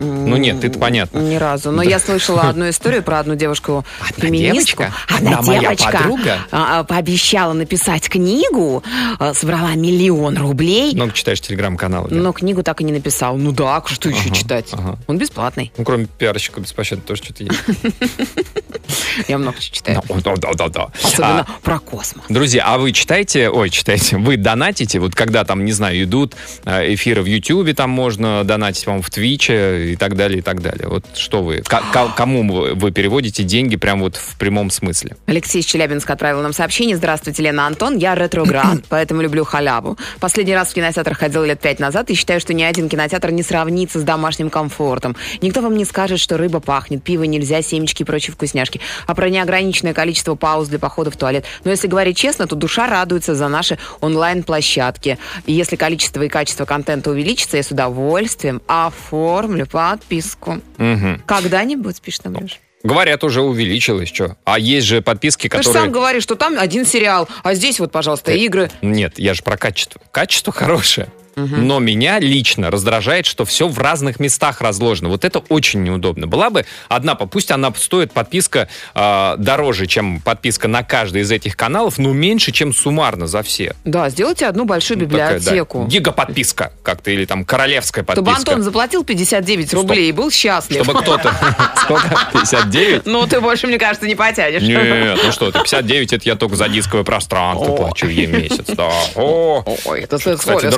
Ну 0.03 0.37
нет, 0.37 0.63
это 0.63 0.77
понятно. 0.79 1.19
Ни 1.19 1.35
разу. 1.35 1.71
Но 1.71 1.81
я 1.81 1.99
слышала 1.99 2.41
одну 2.49 2.69
историю 2.69 3.03
про 3.03 3.19
одну 3.19 3.35
девушку 3.35 3.85
Одна 3.99 4.27
феминистку. 4.27 4.83
девочка? 4.83 4.93
Одна, 5.15 5.29
Одна 5.39 5.41
моя 5.47 5.59
девочка 5.61 5.91
подруга? 5.91 6.37
а, 6.51 6.79
а, 6.79 6.83
пообещала 6.83 7.53
написать 7.53 8.09
книгу, 8.09 8.83
а, 9.19 9.33
собрала 9.33 9.73
миллион 9.75 10.37
рублей, 10.37 10.93
Много 10.95 11.13
читаешь 11.13 11.41
телеграм-каналы. 11.41 12.09
да? 12.09 12.15
но 12.15 12.31
книгу 12.33 12.63
так 12.63 12.81
и 12.81 12.83
не 12.83 12.91
написал. 12.91 13.37
Ну 13.37 13.51
да, 13.51 13.83
что 13.87 14.09
еще 14.09 14.21
Ага, 14.27 14.35
читать? 14.35 14.69
ага. 14.73 14.97
Он 15.07 15.17
бесплатный. 15.17 15.71
Ну, 15.77 15.83
кроме 15.83 16.05
пиарщика 16.05 16.59
беспощадно 16.61 17.03
тоже 17.05 17.23
что-то 17.23 17.43
есть. 17.43 17.57
Я 19.27 19.37
много 19.37 19.59
чего 19.59 19.75
читаю. 19.75 20.01
Да, 20.23 20.35
да, 20.35 20.53
да, 20.53 20.67
да. 20.69 20.87
Особенно 21.03 21.39
А, 21.41 21.45
про 21.61 21.79
космос. 21.79 22.25
Друзья, 22.29 22.63
а 22.65 22.77
вы 22.77 22.91
читаете, 22.91 23.49
ой, 23.49 23.69
читаете, 23.69 24.17
вы 24.17 24.37
донатите, 24.37 24.99
вот 24.99 25.13
когда 25.15 25.43
там, 25.43 25.65
не 25.65 25.71
знаю, 25.71 26.03
идут 26.03 26.35
э, 26.65 26.93
эфиры 26.93 27.21
в 27.21 27.25
Ютьюбе, 27.25 27.73
там 27.73 27.89
можно 27.91 28.43
донатить, 28.43 28.87
вам 28.87 29.01
в 29.01 29.09
Твиче 29.09 29.92
и 29.93 29.95
так 29.95 30.15
далее, 30.15 30.39
и 30.39 30.41
так 30.41 30.61
далее. 30.61 30.87
Вот 30.87 31.05
что 31.15 31.41
вы, 31.43 31.57
ко- 31.61 31.83
ко- 31.91 32.11
кому 32.15 32.43
вы, 32.75 32.91
переводите 32.91 33.43
деньги 33.43 33.75
прям 33.75 34.01
вот 34.01 34.15
в 34.15 34.37
прямом 34.37 34.69
смысле? 34.69 35.15
Алексей 35.25 35.59
из 35.61 35.65
Челябинска 35.65 36.13
отправил 36.13 36.41
нам 36.41 36.53
сообщение. 36.53 36.97
Здравствуйте, 36.97 37.43
Лена 37.43 37.67
Антон. 37.67 37.97
Я 37.97 38.15
ретроград, 38.15 38.79
поэтому 38.89 39.21
люблю 39.21 39.43
халяву. 39.45 39.97
Последний 40.19 40.55
раз 40.55 40.69
в 40.69 40.73
кинотеатр 40.73 41.13
ходил 41.15 41.43
лет 41.43 41.59
пять 41.59 41.79
назад 41.79 42.09
и 42.09 42.15
считаю, 42.15 42.39
что 42.39 42.53
ни 42.53 42.63
один 42.63 42.89
кинотеатр 42.89 43.31
не 43.31 43.43
сравнится 43.43 43.99
с 43.99 44.03
домашним 44.03 44.49
комфортом. 44.49 45.15
Никто 45.41 45.61
вам 45.61 45.77
не 45.77 45.85
скажет, 45.85 46.19
что 46.19 46.37
рыба 46.37 46.59
пахнет, 46.59 47.03
пиво 47.03 47.23
нельзя, 47.23 47.61
семечки 47.61 48.01
и 48.03 48.05
прочие 48.05 48.33
вкусняшки. 48.33 48.79
А 49.07 49.15
про 49.15 49.29
неограниченное 49.29 49.93
количество 49.93 50.35
пауз 50.35 50.67
для 50.67 50.79
похода 50.79 51.11
в 51.11 51.17
туалет. 51.17 51.45
Но 51.63 51.71
если 51.71 51.87
говорить 51.87 52.17
честно, 52.17 52.47
то 52.47 52.55
душа 52.55 52.87
радуется 52.87 53.35
за 53.35 53.47
наши 53.47 53.77
онлайн-площадки. 54.01 55.17
И 55.45 55.53
если 55.53 55.75
количество 55.75 56.21
и 56.23 56.29
качество 56.29 56.65
контента 56.65 57.11
увеличится, 57.11 57.57
я 57.57 57.63
с 57.63 57.71
удовольствием 57.71 58.61
оформлю 58.67 59.65
подписку. 59.91 60.61
Мгм. 60.77 61.21
Когда-нибудь, 61.25 62.01
пишет 62.01 62.25
нам 62.25 62.35
Леша. 62.35 62.57
Говорят, 62.83 63.23
уже 63.23 63.41
увеличилось, 63.41 64.09
что? 64.09 64.35
А 64.43 64.59
есть 64.59 64.87
же 64.87 65.01
подписки, 65.01 65.47
Ты 65.47 65.57
же 65.57 65.63
которые... 65.63 65.83
сам 65.83 65.91
говоришь, 65.91 66.23
что 66.23 66.35
там 66.35 66.57
один 66.57 66.85
сериал, 66.85 67.29
а 67.43 67.53
здесь 67.53 67.79
вот, 67.79 67.91
пожалуйста, 67.91 68.31
игры. 68.33 68.69
Нет, 68.81 69.19
я 69.19 69.33
же 69.33 69.41
про 69.41 69.57
качество. 69.57 70.01
Качество 70.11 70.51
хорошее. 70.51 71.07
Но 71.35 71.79
меня 71.79 72.19
лично 72.19 72.71
раздражает, 72.71 73.25
что 73.25 73.45
все 73.45 73.67
в 73.67 73.77
разных 73.79 74.19
местах 74.19 74.61
разложено. 74.61 75.09
Вот 75.09 75.25
это 75.25 75.39
очень 75.49 75.83
неудобно. 75.83 76.27
Была 76.27 76.49
бы 76.49 76.65
одна, 76.89 77.15
пусть 77.15 77.51
она 77.51 77.73
стоит 77.75 78.11
подписка 78.11 78.67
э, 78.93 79.35
дороже, 79.37 79.87
чем 79.87 80.19
подписка 80.19 80.67
на 80.67 80.83
каждый 80.83 81.21
из 81.21 81.31
этих 81.31 81.55
каналов, 81.57 81.97
но 81.97 82.13
меньше, 82.13 82.51
чем 82.51 82.73
суммарно 82.73 83.27
за 83.27 83.43
все. 83.43 83.75
Да, 83.83 84.09
сделайте 84.09 84.45
одну 84.45 84.65
большую 84.65 84.99
Такая, 84.99 85.17
да, 85.17 85.37
библиотеку. 85.37 85.85
Гигаподписка 85.85 86.71
как-то, 86.83 87.11
или 87.11 87.25
там 87.25 87.45
королевская 87.45 88.03
Чтобы 88.03 88.25
подписка. 88.25 88.51
Антон 88.51 88.63
заплатил 88.63 89.03
59 89.03 89.73
рублей 89.73 90.09
и 90.09 90.11
был 90.11 90.31
счастлив. 90.31 90.83
Чтобы 90.83 91.01
кто-то... 91.01 91.33
Сколько? 91.83 92.09
59? 92.33 93.05
Ну, 93.05 93.27
ты 93.27 93.41
больше, 93.41 93.67
мне 93.67 93.77
кажется, 93.77 94.07
не 94.07 94.15
потянешь. 94.15 94.61
Нет, 94.61 95.19
ну 95.23 95.31
что 95.31 95.51
ты, 95.51 95.59
59 95.59 96.13
это 96.13 96.23
я 96.25 96.35
только 96.35 96.55
за 96.55 96.69
дисковое 96.69 97.03
пространство 97.03 97.75
плачу 97.75 98.07
в 98.07 98.09
месяц. 98.09 98.65
Да. 98.67 98.89
О, 99.15 99.63
Ой, 99.85 100.01
это 100.01 100.17
Кстати, 100.17 100.41
сколько? 100.41 100.69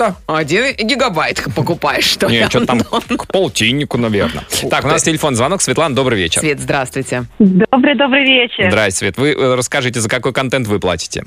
Дороговато. 0.00 0.16
Один 0.26 0.74
гигабайт 0.76 1.44
покупаешь, 1.54 2.04
что 2.04 2.28
ли? 2.28 2.38
Не, 2.38 2.48
что-то 2.48 2.66
там 2.66 2.80
к 2.80 3.26
полтиннику, 3.26 3.98
наверное. 3.98 4.44
Так, 4.70 4.84
у 4.84 4.88
нас 4.88 5.02
телефон 5.02 5.34
звонок. 5.34 5.60
Светлана, 5.60 5.94
добрый 5.94 6.18
вечер. 6.18 6.40
Свет, 6.40 6.60
здравствуйте. 6.60 7.24
Добрый-добрый 7.38 8.24
вечер. 8.24 8.70
Здрасте, 8.70 8.98
Свет. 8.98 9.18
Вы 9.18 9.32
э, 9.32 9.54
расскажите, 9.54 10.00
за 10.00 10.08
какой 10.08 10.32
контент 10.32 10.66
вы 10.66 10.78
платите? 10.80 11.24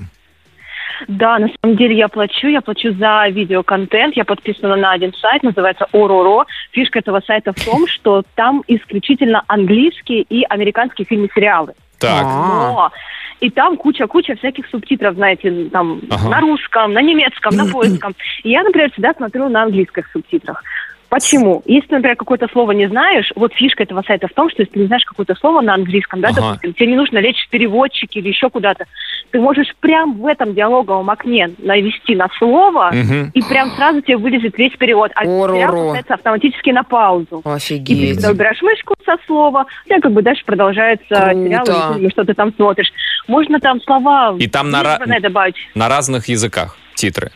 Да, 1.08 1.38
на 1.38 1.50
самом 1.60 1.76
деле 1.76 1.98
я 1.98 2.08
плачу, 2.08 2.48
я 2.48 2.62
плачу 2.62 2.94
за 2.94 3.28
видеоконтент, 3.28 4.16
я 4.16 4.24
подписана 4.24 4.76
на 4.76 4.94
один 4.94 5.14
сайт, 5.14 5.44
называется 5.44 5.86
Ороро. 5.92 6.46
Фишка 6.72 7.00
этого 7.00 7.22
сайта 7.26 7.52
в 7.52 7.66
том, 7.66 7.88
что 7.88 8.24
там 8.36 8.64
исключительно 8.68 9.44
английские 9.48 10.22
и 10.22 10.44
американские 10.44 11.06
фильмы-сериалы. 11.06 11.74
Так. 12.00 12.24
Но 12.24 12.92
и 13.44 13.50
там 13.50 13.76
куча-куча 13.76 14.36
всяких 14.36 14.66
субтитров, 14.68 15.16
знаете, 15.16 15.68
там 15.70 16.00
Ага. 16.10 16.30
на 16.30 16.40
русском, 16.40 16.94
на 16.94 17.02
немецком, 17.02 17.56
на 17.58 17.66
польском. 17.72 18.16
И 18.44 18.52
я, 18.52 18.64
например, 18.64 18.90
всегда 18.92 19.14
смотрю 19.14 19.50
на 19.50 19.64
английских 19.64 20.10
субтитрах. 20.14 20.64
Почему? 21.14 21.62
Если, 21.66 21.94
например, 21.94 22.16
какое-то 22.16 22.48
слово 22.52 22.72
не 22.72 22.88
знаешь, 22.88 23.32
вот 23.36 23.54
фишка 23.54 23.84
этого 23.84 24.02
сайта 24.02 24.28
в 24.28 24.34
том, 24.34 24.50
что 24.50 24.64
если 24.64 24.74
ты 24.74 24.80
не 24.80 24.88
знаешь 24.88 25.06
какое-то 25.06 25.36
слово 25.36 25.62
на 25.62 25.76
английском, 25.76 26.22
да, 26.22 26.30
Ага. 26.30 26.42
допустим, 26.42 26.74
тебе 26.74 26.88
не 26.88 26.96
нужно 26.96 27.20
лечь 27.20 27.46
в 27.46 27.50
переводчики 27.52 28.18
или 28.18 28.30
еще 28.30 28.50
куда-то, 28.50 28.86
ты 29.32 29.40
можешь 29.40 29.68
прям 29.80 30.16
в 30.18 30.26
этом 30.26 30.56
диалоговом 30.56 31.10
окне 31.12 31.52
навести 31.60 32.16
на 32.16 32.28
слово, 32.40 32.90
Мгм. 32.94 33.30
и 33.34 33.42
прям 33.44 33.70
сразу 33.72 34.02
тебе 34.02 34.18
вылезет 34.18 34.58
весь 34.58 34.74
перевод. 34.78 35.12
А 35.16 35.24
сериал 35.26 35.96
автоматически 36.10 36.72
на 36.72 36.84
паузу. 36.84 37.40
И 37.40 37.44
ты 37.44 37.50
Офигеть. 37.50 38.28
убираешь 38.28 38.62
мышку 38.64 38.96
со 39.06 39.16
слова, 39.28 39.66
тебя 39.86 40.00
как 40.00 40.12
бы 40.14 40.22
дальше 40.24 40.44
продолжается 40.46 41.06
Круто. 41.08 41.34
сериал 41.34 41.98
или 42.00 42.10
что 42.10 42.24
ты 42.26 42.34
там 42.34 42.54
смотришь. 42.56 42.92
Можно 43.28 43.60
там 43.60 43.80
слова 43.82 44.36
И 44.40 44.48
там 44.48 44.72
на 44.72 44.82
названные 44.84 45.20
добавить. 45.20 45.56
на 45.76 45.88
разных 45.90 46.28
языках 46.28 46.76
титры. 46.96 47.32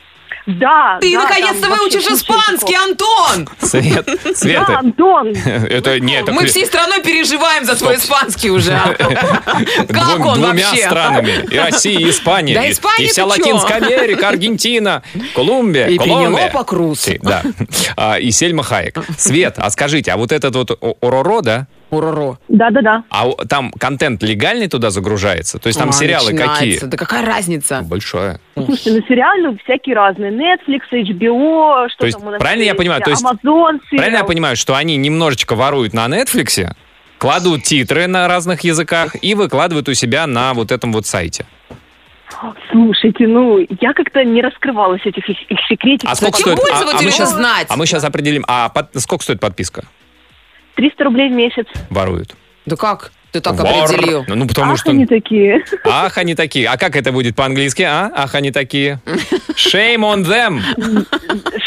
Да, 0.47 0.97
Ты 1.01 1.13
да, 1.13 1.23
наконец-то 1.23 1.67
выучишь 1.69 2.05
испанский. 2.07 2.73
Антон! 2.75 3.49
Свет, 3.61 4.05
Да, 4.05 4.33
Света, 4.33 4.79
Антон. 4.79 5.27
это 5.35 5.99
нет, 5.99 6.27
Мы 6.31 6.45
всей 6.45 6.65
страной 6.65 7.01
переживаем 7.01 7.65
за 7.65 7.75
твой 7.75 7.97
испанский 7.97 8.49
уже. 8.49 8.71
Как 8.97 9.89
двум- 9.89 10.25
он 10.27 10.41
двумя 10.41 10.67
вообще? 10.69 10.85
странами. 10.85 11.45
И 11.51 11.57
Россия, 11.57 11.99
и 11.99 12.09
Испания. 12.09 12.53
Да 12.55 12.65
и- 12.65 12.71
Испания 12.71 13.05
и 13.07 13.09
вся? 13.09 13.25
Латинская 13.25 13.75
Америка, 13.75 14.29
Аргентина, 14.29 15.03
Колумбия, 15.35 15.87
И 15.87 15.97
Колумбия. 15.97 16.27
Пенелопа 16.29 16.63
Круз. 16.63 17.07
Да. 17.21 17.43
А, 17.97 18.17
И 18.17 18.31
Сельма 18.31 18.63
Хаек. 18.63 18.99
Свет, 19.17 19.55
а 19.57 19.69
скажите, 19.69 20.11
а 20.13 20.17
вот 20.17 20.31
этот 20.31 20.55
вот 20.55 20.79
Ороро, 21.01 21.41
да? 21.41 21.67
Уроро. 21.89 22.37
Да-да-да. 22.49 23.03
А 23.09 23.29
там 23.47 23.71
контент 23.71 24.21
легальный 24.23 24.67
туда 24.67 24.89
загружается? 24.89 25.57
То 25.59 25.67
есть 25.67 25.79
там 25.79 25.89
А, 25.89 25.91
сериалы 25.93 26.31
начинается. 26.33 26.59
какие? 26.59 26.79
Да 26.89 26.97
какая 26.97 27.25
разница? 27.25 27.81
Большое. 27.81 28.39
Слушайте, 28.55 28.91
ну 28.93 29.01
сериалы 29.07 29.57
всякие 29.63 29.95
разные. 29.95 30.31
Netflix, 30.31 30.81
HBO, 30.91 31.87
что 31.89 31.99
То 31.99 32.05
есть, 32.05 32.17
там 32.17 32.27
у 32.27 32.31
нас 32.31 32.39
правильно 32.39 32.63
я 32.63 32.69
есть, 32.71 32.77
понимаю, 32.77 33.01
то 33.01 33.09
есть- 33.11 33.23
Amazon 33.23 33.79
сериал. 33.89 33.97
Правильно 33.97 34.17
я 34.17 34.23
понимаю, 34.25 34.55
что 34.57 34.75
они 34.75 34.97
немножечко 34.97 35.55
воруют 35.55 35.93
на 35.93 36.07
Netflix, 36.07 36.69
кладут 37.19 37.63
титры 37.63 38.07
на 38.07 38.27
разных 38.27 38.61
языках 38.61 39.15
и 39.21 39.33
выкладывают 39.33 39.87
у 39.87 39.93
себя 39.93 40.27
на 40.27 40.53
вот 40.53 40.71
этом 40.71 40.91
вот 40.91 41.05
сайте? 41.05 41.45
Слушайте, 42.71 43.27
ну, 43.27 43.59
я 43.79 43.93
как-то 43.93 44.23
не 44.23 44.41
раскрывалась 44.41 45.01
этих 45.05 45.27
их, 45.29 45.37
их 45.49 45.57
секретиков. 45.69 46.11
А 46.11 46.15
сколько 46.15 46.37
Зачем 46.37 46.57
стоит? 46.57 46.73
а- 46.73 46.97
а 46.99 47.01
мы 47.01 47.11
щас- 47.11 47.31
знать? 47.31 47.67
А 47.69 47.77
мы 47.77 47.85
сейчас 47.85 48.03
определим. 48.03 48.43
А 48.47 48.69
под- 48.69 48.89
сколько 49.01 49.23
стоит 49.23 49.39
подписка? 49.39 49.85
300 50.77 51.03
рублей 51.03 51.29
в 51.29 51.33
месяц. 51.33 51.65
Воруют. 51.89 52.35
Да 52.65 52.75
как 52.75 53.11
ты 53.31 53.41
так 53.41 53.55
Вор. 53.55 53.83
определил? 53.83 54.25
Ну, 54.27 54.47
потому 54.47 54.73
Ах, 54.73 54.79
что... 54.79 54.91
они 54.91 55.05
такие. 55.05 55.63
Ах, 55.83 56.17
они 56.17 56.35
такие. 56.35 56.67
А 56.67 56.77
как 56.77 56.95
это 56.95 57.11
будет 57.11 57.35
по-английски, 57.35 57.81
а? 57.83 58.11
Ах, 58.15 58.35
они 58.35 58.51
такие. 58.51 59.01
Shame 59.55 59.99
on 59.99 60.25
them. 60.25 60.61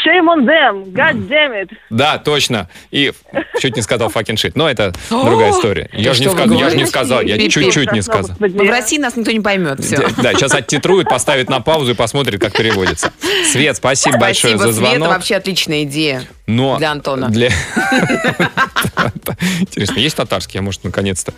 Shame 0.05 0.27
on 0.27 0.45
them, 0.45 0.91
god 0.93 1.27
damn 1.29 1.53
it. 1.53 1.69
Да, 1.89 2.17
точно. 2.17 2.69
И 2.91 3.11
чуть 3.59 3.75
не 3.75 3.81
сказал 3.81 4.09
fucking 4.09 4.35
shit. 4.35 4.53
Но 4.55 4.69
это 4.69 4.93
другая 5.09 5.51
история. 5.51 5.89
Я 5.93 6.13
же 6.13 6.21
не 6.23 6.29
сказал. 6.29 6.57
Я 6.57 6.69
же 6.69 6.77
не 6.77 6.85
сказал. 6.85 7.21
Я 7.21 7.37
чуть-чуть 7.49 7.91
не 7.91 8.01
сказал. 8.01 8.35
в 8.39 8.69
России 8.69 8.97
нас 8.97 9.15
никто 9.15 9.31
не 9.31 9.39
поймет. 9.41 9.79
Все. 9.83 9.97
Да, 10.21 10.33
сейчас 10.33 10.53
оттитруют, 10.53 11.09
поставят 11.09 11.49
на 11.49 11.59
паузу 11.59 11.91
и 11.91 11.95
посмотрят, 11.95 12.41
как 12.41 12.53
переводится. 12.53 13.11
Свет, 13.51 13.77
спасибо, 13.77 14.17
большое 14.17 14.57
за 14.57 14.71
Света, 14.71 14.77
звонок. 14.91 15.09
вообще 15.09 15.35
отличная 15.35 15.83
идея. 15.83 16.23
Но 16.47 16.77
Для 16.77 16.91
Антона. 16.91 17.29
для- 17.29 17.49
Интересно, 19.59 19.99
есть 19.99 20.15
татарский? 20.15 20.57
Я, 20.57 20.61
может, 20.61 20.83
наконец-то. 20.83 21.33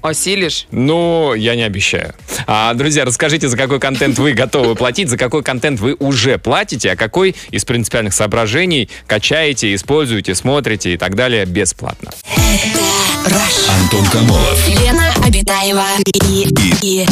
Осилишь? 0.00 0.66
Ну, 0.70 1.34
я 1.34 1.56
не 1.56 1.62
обещаю. 1.64 2.14
А, 2.46 2.72
друзья, 2.74 3.04
расскажите, 3.04 3.48
за 3.48 3.56
какой 3.56 3.80
контент 3.80 4.16
вы 4.18 4.32
готовы 4.32 4.76
платить, 4.76 5.08
за 5.08 5.18
какой 5.18 5.42
контент 5.42 5.80
вы 5.80 5.96
уже 5.98 6.38
платите, 6.38 6.92
а 6.92 6.96
какой 6.96 7.34
из 7.58 7.64
принципиальных 7.64 8.14
соображений 8.14 8.88
качаете, 9.06 9.74
используете, 9.74 10.34
смотрите 10.34 10.94
и 10.94 10.96
так 10.96 11.14
далее 11.14 11.44
бесплатно. 11.44 12.10
Антон 13.68 14.06
Комолов. 14.06 14.68
Лена 14.68 15.12
Абитаева 15.24 15.84
и, 16.28 16.48
и, 16.82 17.06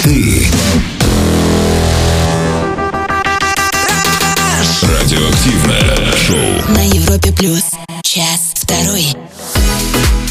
Радиоактивное 4.82 6.16
шоу. 6.16 6.74
на 6.74 6.86
Европе 6.86 7.32
плюс. 7.32 7.64
Час 8.02 8.52
второй. 8.54 9.14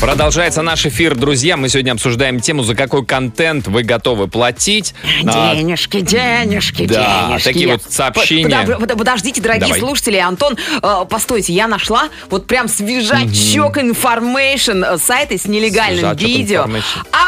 Продолжается 0.02 0.62
наш 0.62 0.86
эфир, 0.86 1.16
друзья. 1.16 1.58
Мы 1.58 1.68
сегодня 1.70 1.92
обсуждаем 1.94 2.40
тему, 2.40 2.64
за 2.64 2.76
какой 2.76 3.06
контент 3.06 3.68
вы 3.68 3.82
готовы 3.84 4.28
платить. 4.28 4.94
А, 5.26 5.56
Денежки, 5.56 6.02
денежки, 6.02 6.86
Да, 6.86 7.28
денежки. 7.30 7.44
такие 7.46 7.68
вот 7.70 7.82
сообщения. 7.90 8.66
Под- 8.66 8.80
под- 8.88 8.98
Подождите, 8.98 9.42
дорогие 9.42 9.62
Давай. 9.68 9.80
слушатели, 9.80 10.18
Антон, 10.18 10.58
э, 10.82 11.06
постойте, 11.10 11.54
я 11.54 11.68
нашла 11.68 12.10
вот 12.30 12.46
прям 12.46 12.68
свежачок 12.68 13.78
information 13.78 14.84
э, 14.84 14.98
сайты 14.98 15.38
с 15.38 15.46
нелегальным 15.46 16.00
Свежачок 16.00 16.22
видео. 16.28 16.68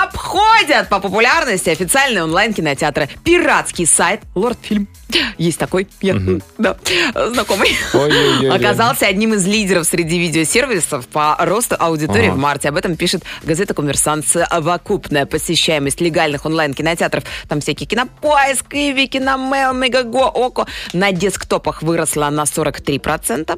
Обходят 0.04 0.90
по 0.90 1.00
популярности 1.00 1.70
официальные 1.70 2.24
онлайн-кинотеатры. 2.24 3.10
Пиратский 3.24 3.86
сайт 3.88 4.22
Лорд 4.36 4.58
Фильм. 4.62 4.88
Есть 5.38 5.58
такой, 5.60 5.88
я, 6.02 6.14
м, 6.14 6.42
да, 6.58 6.76
знакомый. 7.32 7.70
Ой-ой-ой. 7.94 8.50
Оказался 8.56 9.06
одним 9.08 9.34
из 9.34 9.46
лидеров 9.46 9.86
среди 9.88 10.20
видеосервисов 10.20 11.08
по 11.08 11.36
росту 11.40 11.76
аудитории 11.80 12.28
Ага. 12.28 12.36
в 12.36 12.38
марте. 12.38 12.70
Об 12.70 12.76
этом 12.78 12.96
пишет 12.98 13.24
газета 13.44 13.74
«Коммерсант». 13.74 14.26
Совокупная 14.28 15.26
посещаемость 15.26 16.02
легальных 16.02 16.46
онлайн-кинотеатров, 16.46 17.24
там 17.48 17.62
всякие 17.62 17.88
кинопоиск, 17.88 18.66
Иви, 18.74 19.08
Киномео, 19.08 19.72
Мегаго, 19.74 20.28
Око, 20.28 20.68
на 20.94 21.12
десктопах 21.12 21.82
выросла 21.84 22.30
на 22.30 22.44
43%, 22.44 23.58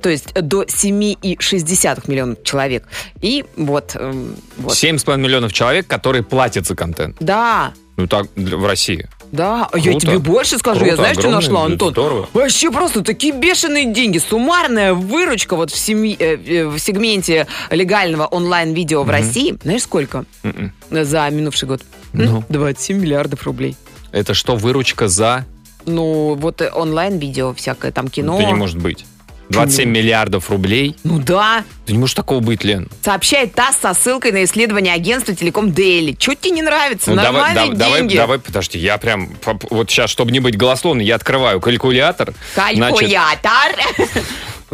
то 0.00 0.08
есть 0.08 0.32
до 0.34 0.62
7,6 0.64 2.08
миллионов 2.08 2.42
человек. 2.44 2.86
И 3.20 3.44
вот, 3.56 3.96
эм, 3.96 4.36
вот. 4.58 4.74
7,5 4.74 5.16
миллионов 5.18 5.52
человек, 5.52 5.86
которые 5.86 6.22
платят 6.22 6.66
за 6.66 6.74
контент. 6.76 7.16
Да, 7.20 7.72
Ну 7.96 8.06
так, 8.06 8.26
в 8.36 8.64
России. 8.64 9.08
Да, 9.32 9.68
а 9.70 9.76
я 9.78 9.90
Круто. 9.90 10.06
тебе 10.06 10.18
больше 10.18 10.58
скажу. 10.58 10.80
я 10.80 10.92
Круто, 10.92 11.02
знаешь, 11.02 11.18
что 11.18 11.30
нашла, 11.30 11.64
Антон? 11.64 11.90
здорово. 11.92 12.28
Вообще 12.32 12.70
просто 12.70 13.02
такие 13.02 13.32
бешеные 13.32 13.92
деньги. 13.92 14.18
Суммарная 14.18 14.94
выручка 14.94 15.54
вот 15.56 15.70
в, 15.70 15.76
семи- 15.76 16.16
э, 16.18 16.36
э, 16.36 16.66
в 16.66 16.78
сегменте 16.78 17.46
легального 17.70 18.26
онлайн-видео 18.26 19.02
в 19.02 19.10
России. 19.10 19.56
Знаешь, 19.62 19.82
сколько? 19.82 20.24
Мгм. 20.42 20.72
За 20.90 21.28
минувший 21.30 21.68
год. 21.68 21.82
М? 22.14 22.24
Ну. 22.24 22.44
27 22.48 22.98
миллиардов 23.00 23.44
рублей. 23.44 23.76
Это 24.12 24.32
что, 24.34 24.56
выручка 24.56 25.08
за... 25.08 25.44
Ну, 25.84 26.34
вот 26.34 26.60
э, 26.62 26.70
онлайн-видео 26.74 27.52
всякое, 27.54 27.92
там 27.92 28.08
кино. 28.08 28.38
Это 28.38 28.46
не 28.46 28.54
может 28.54 28.78
быть. 28.78 29.04
27 29.50 29.88
миллиардов 29.88 30.50
рублей? 30.50 30.94
Ну 31.04 31.18
да, 31.18 31.64
Да 31.86 31.92
не 31.92 31.98
может 31.98 32.16
такого 32.16 32.40
быть, 32.40 32.64
Лен. 32.64 32.88
сообщает 33.02 33.54
ТАСС 33.54 33.78
со 33.80 33.94
ссылкой 33.94 34.32
на 34.32 34.44
исследование 34.44 34.92
агентства 34.94 35.34
Телеком 35.34 35.72
Дейли. 35.72 36.12
Чего 36.12 36.34
тебе 36.34 36.50
не 36.50 36.62
нравится? 36.62 37.10
Ну, 37.10 37.16
давай, 37.16 37.54
Нормальные 37.54 37.76
да- 37.76 37.84
давай, 37.86 38.02
давай, 38.08 38.38
подожди, 38.38 38.78
я 38.78 38.98
прям, 38.98 39.30
вот 39.70 39.90
сейчас, 39.90 40.10
чтобы 40.10 40.30
не 40.32 40.40
быть 40.40 40.56
голословным, 40.56 41.04
я 41.04 41.14
открываю 41.14 41.60
калькулятор. 41.60 42.34
Значит, 42.54 42.80
Калькулятор. 42.80 43.76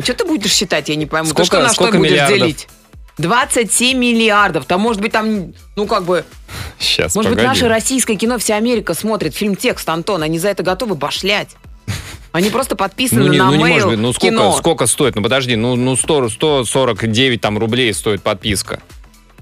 Что 0.03 0.13
ты 0.15 0.25
будешь 0.25 0.53
считать, 0.53 0.89
я 0.89 0.97
не 0.97 1.07
пойму. 1.07 1.29
Ты 1.29 1.45
Сколько- 1.45 1.47
что 1.47 1.63
на 1.63 1.73
что 1.73 1.85
будешь 1.97 2.11
миллиардов? 2.11 2.39
делить? 2.39 2.69
27 3.19 3.97
миллиардов. 3.97 4.65
Там, 4.65 4.81
может 4.81 5.01
быть, 5.01 5.13
там, 5.13 5.53
ну, 5.77 5.87
как 5.87 6.03
бы... 6.05 6.25
сейчас, 6.81 7.15
Может 7.15 7.31
быть, 7.31 7.39
погоди. 7.39 7.61
наше 7.61 7.69
российское 7.69 8.17
кино 8.17 8.39
вся 8.39 8.57
Америка 8.57 8.93
смотрит. 8.95 9.37
Фильм 9.37 9.55
«Текст», 9.55 9.89
Антон. 9.89 10.25
Они 10.25 10.41
за 10.41 10.49
это 10.49 10.65
готовы 10.65 10.97
башлять. 10.97 11.51
Они 12.35 12.51
просто 12.51 12.75
подписаны 12.75 13.21
Ну 13.21 13.29
не, 13.29 13.39
на 13.39 13.47
ну, 13.47 13.55
не 13.55 13.63
mail 13.63 13.69
может 13.69 13.89
быть, 13.91 13.99
ну 14.01 14.13
сколько, 14.13 14.27
кино. 14.27 14.57
сколько 14.59 14.87
стоит? 14.87 15.15
Ну 15.15 15.23
подожди, 15.23 15.55
ну, 15.55 15.77
ну 15.77 15.95
100, 15.95 16.31
149 16.31 17.41
там 17.41 17.59
рублей 17.59 17.95
стоит 17.95 18.23
подписка. 18.23 18.81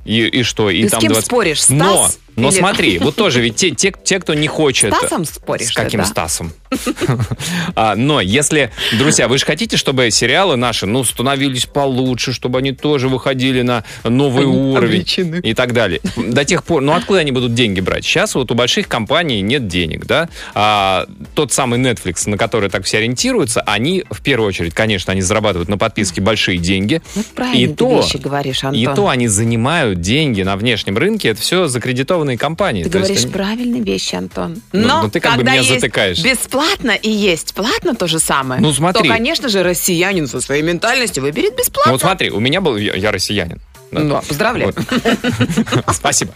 И, 0.05 0.26
и 0.26 0.42
что? 0.42 0.68
И 0.68 0.83
Ты 0.83 0.88
с 0.88 0.90
там 0.90 1.00
кем 1.00 1.12
20 1.12 1.26
споришь? 1.26 1.62
Стас 1.62 1.70
Но, 1.70 2.09
но 2.36 2.48
или- 2.48 2.58
смотри, 2.58 2.98
вот 2.98 3.16
тоже 3.16 3.40
ведь 3.40 3.56
те, 3.56 3.70
те, 3.70 3.92
те, 4.04 4.18
кто 4.18 4.34
не 4.34 4.48
хочет... 4.48 4.94
Стасом 4.94 5.24
споришь 5.24 5.68
С 5.68 5.72
каким 5.72 6.00
да? 6.00 6.06
Стасом? 6.06 6.52
А, 7.74 7.94
Но 7.96 8.20
если, 8.20 8.70
друзья, 8.98 9.28
вы 9.28 9.38
же 9.38 9.44
хотите, 9.44 9.76
чтобы 9.76 10.10
сериалы 10.10 10.56
наши, 10.56 10.86
ну, 10.86 11.04
становились 11.04 11.66
получше, 11.66 12.32
чтобы 12.32 12.58
они 12.58 12.72
тоже 12.72 13.08
выходили 13.08 13.62
на 13.62 13.84
новый 14.04 14.46
уровень 14.46 15.04
и 15.42 15.54
так 15.54 15.72
далее. 15.72 16.00
До 16.16 16.44
тех 16.44 16.64
пор, 16.64 16.82
ну, 16.82 16.92
откуда 16.92 17.20
они 17.20 17.32
будут 17.32 17.54
деньги 17.54 17.80
брать? 17.80 18.04
Сейчас 18.04 18.34
вот 18.34 18.50
у 18.50 18.54
больших 18.54 18.88
компаний 18.88 19.40
нет 19.42 19.68
денег, 19.68 20.06
да? 20.06 20.28
А 20.54 21.06
тот 21.34 21.52
самый 21.52 21.78
Netflix, 21.80 22.28
на 22.28 22.36
который 22.38 22.70
так 22.70 22.84
все 22.84 22.98
ориентируются, 22.98 23.60
они, 23.62 24.04
в 24.10 24.22
первую 24.22 24.48
очередь, 24.48 24.74
конечно, 24.74 25.12
они 25.12 25.22
зарабатывают 25.22 25.68
на 25.68 25.78
подписке 25.78 26.20
большие 26.20 26.58
деньги. 26.58 27.02
Ну, 27.14 27.22
правильно 27.34 27.58
И 27.58 27.66
ты 27.68 27.74
то, 27.74 28.04
говоришь, 28.14 28.64
Антон. 28.64 28.80
и 28.80 28.86
то 28.94 29.08
они 29.08 29.28
занимают 29.28 30.00
деньги 30.00 30.42
на 30.42 30.56
внешнем 30.56 30.96
рынке, 30.98 31.28
это 31.28 31.40
все 31.40 31.66
закредитованные 32.22 32.38
компании. 32.38 32.85
Ты 32.85 32.90
То 32.90 32.98
есть 32.98 33.08
говоришь 33.11 33.24
они- 33.24 33.32
правильные 33.32 33.82
вещи, 33.82 34.14
Антон. 34.14 34.62
Ну, 34.72 34.87
Но 34.87 35.02
ну 35.02 35.11
ты 35.11 35.20
как 35.20 35.32
бы 35.32 35.38
когда 35.38 35.52
меня 35.52 35.61
есть 35.62 35.74
затыкаешь. 35.80 36.22
бесплатно 36.22 36.90
и 36.92 37.11
есть 37.11 37.54
платно 37.54 37.94
то 37.94 38.06
же 38.06 38.18
самое, 38.18 38.61
Ну, 38.61 38.72
смотри. 38.72 39.02
то, 39.08 39.14
конечно 39.14 39.48
же, 39.48 39.62
россиянин 39.62 40.26
со 40.26 40.40
своей 40.40 40.62
ментальностью 40.62 41.22
выберет 41.22 41.56
бесплатно. 41.56 41.82
Ну 41.87 41.92
вот 41.92 42.00
смотри, 42.00 42.30
у 42.30 42.40
меня 42.40 42.61
был, 42.61 42.76
я, 42.76 42.94
я 42.94 43.12
россиянин. 43.12 43.61
Да. 43.92 44.00
Да, 44.05 44.20
поздравляю. 44.26 44.74
Вот. 44.74 45.94
Спасибо. 45.94 46.33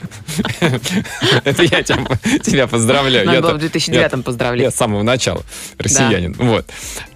Это 1.44 1.62
я 1.62 1.82
тебя, 1.82 2.04
тебя 2.42 2.66
поздравляю. 2.66 3.26
Надо 3.26 3.36
Я-то- 3.38 3.48
было 3.54 3.58
в 3.58 3.62
2009-м 3.62 4.20
я- 4.20 4.24
поздравлять. 4.24 4.64
Я 4.64 4.70
с 4.70 4.74
самого 4.76 5.02
начала 5.02 5.42
россиянин. 5.78 6.34
Вот. 6.38 6.66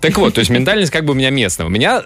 Так 0.01 0.17
вот, 0.19 0.35
то 0.35 0.41
есть 0.41 0.51
ментальность 0.51 0.91
как 0.91 1.05
бы 1.05 1.13
у 1.13 1.15
меня 1.17 1.31
местная. 1.31 1.67
У 1.67 1.71
меня 1.71 2.03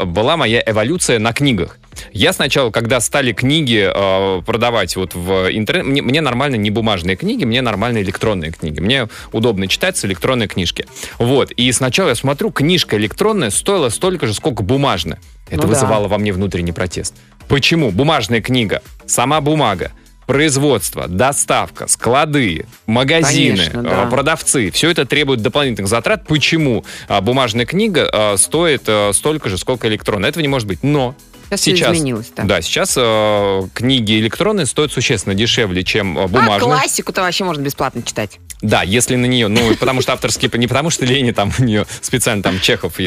э, 0.00 0.04
была 0.04 0.36
моя 0.36 0.62
эволюция 0.64 1.18
на 1.18 1.32
книгах. 1.32 1.78
Я 2.12 2.32
сначала, 2.32 2.70
когда 2.70 3.00
стали 3.00 3.32
книги 3.32 3.90
э, 3.92 4.42
продавать 4.42 4.96
вот 4.96 5.14
в 5.14 5.48
интернет, 5.52 5.86
мне, 5.86 6.02
мне 6.02 6.20
нормально 6.20 6.56
не 6.56 6.70
бумажные 6.70 7.16
книги, 7.16 7.44
мне 7.44 7.62
нормально 7.62 7.98
электронные 7.98 8.50
книги. 8.52 8.80
Мне 8.80 9.08
удобно 9.32 9.66
читать 9.68 9.96
с 9.96 10.04
электронной 10.04 10.48
книжки. 10.48 10.86
Вот. 11.18 11.50
И 11.52 11.70
сначала 11.72 12.08
я 12.10 12.14
смотрю, 12.14 12.50
книжка 12.50 12.96
электронная 12.96 13.50
стоила 13.50 13.88
столько 13.88 14.26
же, 14.26 14.34
сколько 14.34 14.62
бумажная. 14.62 15.18
Это 15.48 15.56
Ну 15.56 15.62
да. 15.62 15.68
вызывало 15.68 16.08
во 16.08 16.16
мне 16.18 16.32
внутренний 16.32 16.72
протест. 16.72 17.14
Почему? 17.52 17.90
Бумажная 17.90 18.40
книга, 18.40 18.82
сама 19.04 19.42
бумага, 19.42 19.92
производство, 20.26 21.06
доставка, 21.06 21.86
склады, 21.86 22.64
магазины, 22.86 23.58
Конечно, 23.58 23.82
да. 23.82 24.04
э, 24.06 24.10
продавцы, 24.10 24.70
все 24.70 24.88
это 24.88 25.04
требует 25.04 25.42
дополнительных 25.42 25.86
затрат. 25.86 26.26
Почему 26.26 26.82
а, 27.08 27.20
бумажная 27.20 27.66
книга 27.66 28.08
э, 28.10 28.38
стоит 28.38 28.84
э, 28.86 29.12
столько 29.12 29.50
же, 29.50 29.58
сколько 29.58 29.86
электронная? 29.86 30.30
Этого 30.30 30.40
не 30.40 30.48
может 30.48 30.66
быть. 30.66 30.82
Но 30.82 31.14
Сейчас, 31.56 31.88
всё 31.90 31.96
изменилось, 31.96 32.32
да. 32.36 32.44
да, 32.44 32.60
сейчас 32.62 32.94
э, 32.96 33.62
книги 33.74 34.18
электронные 34.20 34.66
стоят 34.66 34.92
существенно 34.92 35.34
дешевле, 35.34 35.82
чем 35.84 36.18
э, 36.18 36.24
А 36.24 36.28
бумажные. 36.28 36.60
классику-то 36.60 37.22
вообще 37.22 37.44
можно 37.44 37.62
бесплатно 37.62 38.02
читать. 38.02 38.38
Да, 38.62 38.82
если 38.82 39.16
на 39.16 39.26
нее, 39.26 39.48
ну, 39.48 39.74
потому 39.74 40.02
что 40.02 40.12
авторские, 40.12 40.48
не 40.54 40.68
потому 40.68 40.90
что 40.90 41.04
Лени 41.04 41.32
там 41.32 41.50
у 41.58 41.64
нее 41.64 41.84
специально 42.00 42.42
там 42.44 42.60
Чехов 42.60 43.00
э, 43.00 43.04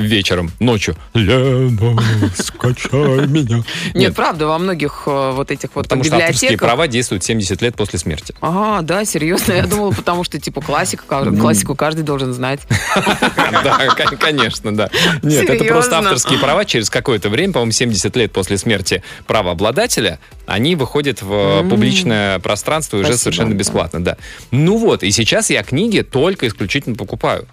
вечером, 0.00 0.50
ночью. 0.60 0.96
Лена, 1.14 1.98
скачай 2.36 3.26
меня. 3.26 3.62
Нет, 3.94 4.14
правда, 4.14 4.46
во 4.46 4.58
многих 4.58 5.04
э, 5.06 5.30
вот 5.34 5.50
этих 5.50 5.70
вот 5.74 5.84
Потому 5.84 6.04
что 6.04 6.16
авторские 6.16 6.50
библиотеках... 6.50 6.68
права 6.68 6.88
действуют 6.88 7.24
70 7.24 7.62
лет 7.62 7.74
после 7.76 7.98
смерти. 7.98 8.34
Ага, 8.40 8.82
да, 8.82 9.04
серьезно. 9.04 9.52
Я 9.54 9.66
думала, 9.66 9.92
потому 9.92 10.24
что, 10.24 10.38
типа, 10.38 10.60
классика, 10.60 11.04
ка- 11.06 11.30
классику 11.32 11.74
каждый 11.74 12.02
должен 12.02 12.32
знать. 12.34 12.60
Да, 13.64 13.78
кон- 13.96 14.16
конечно, 14.18 14.76
да. 14.76 14.90
Нет, 15.22 15.48
это 15.48 15.64
просто 15.64 15.98
авторские 15.98 16.38
права 16.38 16.64
через 16.64 16.90
какое-то 16.90 17.28
время, 17.30 17.52
по-моему, 17.54 17.72
70 17.72 17.87
лет 18.16 18.32
после 18.32 18.58
смерти 18.58 19.02
правообладателя, 19.26 20.18
они 20.46 20.76
выходят 20.76 21.22
в 21.22 21.32
э, 21.64 21.68
публичное 21.68 22.38
пространство 22.38 22.96
уже 22.96 23.08
Спасибо, 23.08 23.22
совершенно 23.22 23.54
бесплатно, 23.54 24.02
да. 24.02 24.16
Ну 24.50 24.76
вот, 24.78 25.02
и 25.02 25.10
сейчас 25.10 25.50
я 25.50 25.62
книги 25.62 26.00
только 26.00 26.48
исключительно 26.48 26.96
покупаю. 26.96 27.46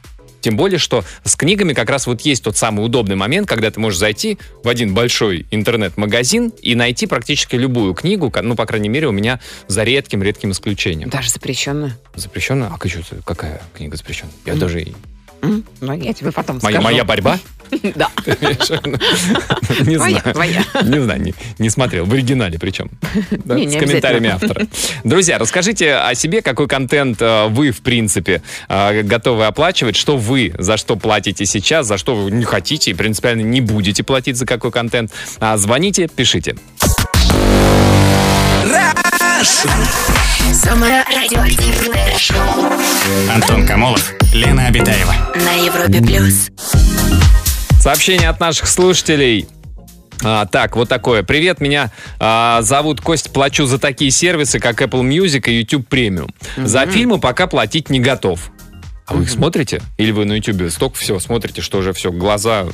Тем 0.46 0.58
более, 0.58 0.78
что 0.78 1.04
с 1.24 1.36
книгами 1.36 1.74
как 1.74 1.90
раз 1.90 2.06
вот 2.06 2.22
есть 2.22 2.44
тот 2.44 2.56
самый 2.56 2.86
удобный 2.86 3.16
момент, 3.16 3.48
когда 3.48 3.72
ты 3.72 3.80
можешь 3.80 3.98
зайти 3.98 4.38
в 4.64 4.70
один 4.70 4.94
большой 4.94 5.48
интернет-магазин 5.50 6.54
и 6.62 6.76
найти 6.76 7.08
практически 7.08 7.56
любую 7.56 7.96
книгу, 7.96 8.32
ну, 8.44 8.56
по 8.56 8.68
крайней 8.68 8.90
мере, 8.90 9.08
у 9.08 9.12
меня 9.12 9.40
за 9.68 9.82
редким-редким 9.82 10.52
исключением. 10.52 11.10
Даже 11.10 11.32
запрещенную. 11.32 11.94
Запрещенная? 12.14 12.70
А 12.70 12.88
что, 12.88 13.02
какая 13.26 13.60
книга 13.76 13.98
запрещенная? 13.98 14.36
Я 14.46 14.54
даже... 14.54 14.86
Ну, 15.42 15.94
я 15.94 16.14
тебе 16.14 16.32
потом 16.32 16.60
Моя, 16.62 16.80
скажу. 16.80 16.84
моя 16.84 17.04
борьба? 17.04 17.40
Да. 17.96 18.10
Не 19.86 19.98
знаю. 19.98 20.22
Не 20.84 21.02
знаю, 21.02 21.34
не, 21.58 21.70
смотрел. 21.70 22.06
В 22.06 22.14
оригинале 22.14 22.60
причем. 22.60 22.90
С 23.14 23.76
комментариями 23.76 24.30
автора. 24.30 24.68
Друзья, 25.04 25.38
расскажите 25.38 25.96
о 25.96 26.14
себе, 26.16 26.42
какой 26.42 26.68
контент 26.68 27.22
э, 27.22 27.48
вы, 27.48 27.72
в 27.72 27.82
принципе, 27.82 28.42
э, 28.70 29.02
готовы 29.02 29.46
оплачивать, 29.46 29.96
что 29.96 30.18
вы, 30.18 30.54
за 30.58 30.78
что 30.78 30.96
платите 30.96 31.46
сейчас, 31.46 31.88
за 31.88 31.98
что 31.98 32.16
вы 32.16 32.32
не 32.32 32.46
хотите 32.46 32.92
и 32.92 32.94
принципиально 32.94 33.42
не 33.42 33.62
будете 33.62 34.04
платить 34.04 34.38
за 34.38 34.46
какой 34.46 34.72
контент. 34.72 35.12
А, 35.40 35.58
Звоните, 35.58 36.08
пишите. 36.08 36.56
Самое 39.44 41.04
радиоактивное 41.14 42.18
шоу 42.18 42.40
Антон 43.34 43.68
Камолов, 43.68 44.14
Лена 44.34 44.68
Обитаева. 44.68 45.14
на 45.36 45.52
Европе 45.54 46.02
плюс. 46.02 46.50
Сообщение 47.82 48.30
от 48.30 48.40
наших 48.40 48.68
слушателей. 48.68 49.48
А, 50.24 50.46
так, 50.46 50.78
вот 50.78 50.88
такое. 50.88 51.24
Привет, 51.24 51.60
меня 51.60 51.92
а, 52.20 52.62
зовут 52.62 53.02
Кость, 53.02 53.34
плачу 53.34 53.66
за 53.66 53.78
такие 53.78 54.10
сервисы, 54.10 54.60
как 54.60 54.82
Apple 54.82 55.02
Music 55.02 55.50
и 55.50 55.60
YouTube 55.60 55.88
Premium. 55.90 56.30
За 56.56 56.86
фильмы 56.88 57.20
пока 57.20 57.48
платить 57.48 57.90
не 57.90 58.00
готов. 58.00 58.52
А 59.06 59.14
вы 59.14 59.24
их 59.24 59.30
смотрите? 59.30 59.82
Или 59.98 60.12
вы 60.12 60.26
на 60.26 60.34
YouTube 60.34 60.72
столько 60.72 60.98
всего 60.98 61.20
смотрите, 61.20 61.62
что 61.62 61.78
уже 61.78 61.94
все, 61.94 62.12
глаза 62.12 62.66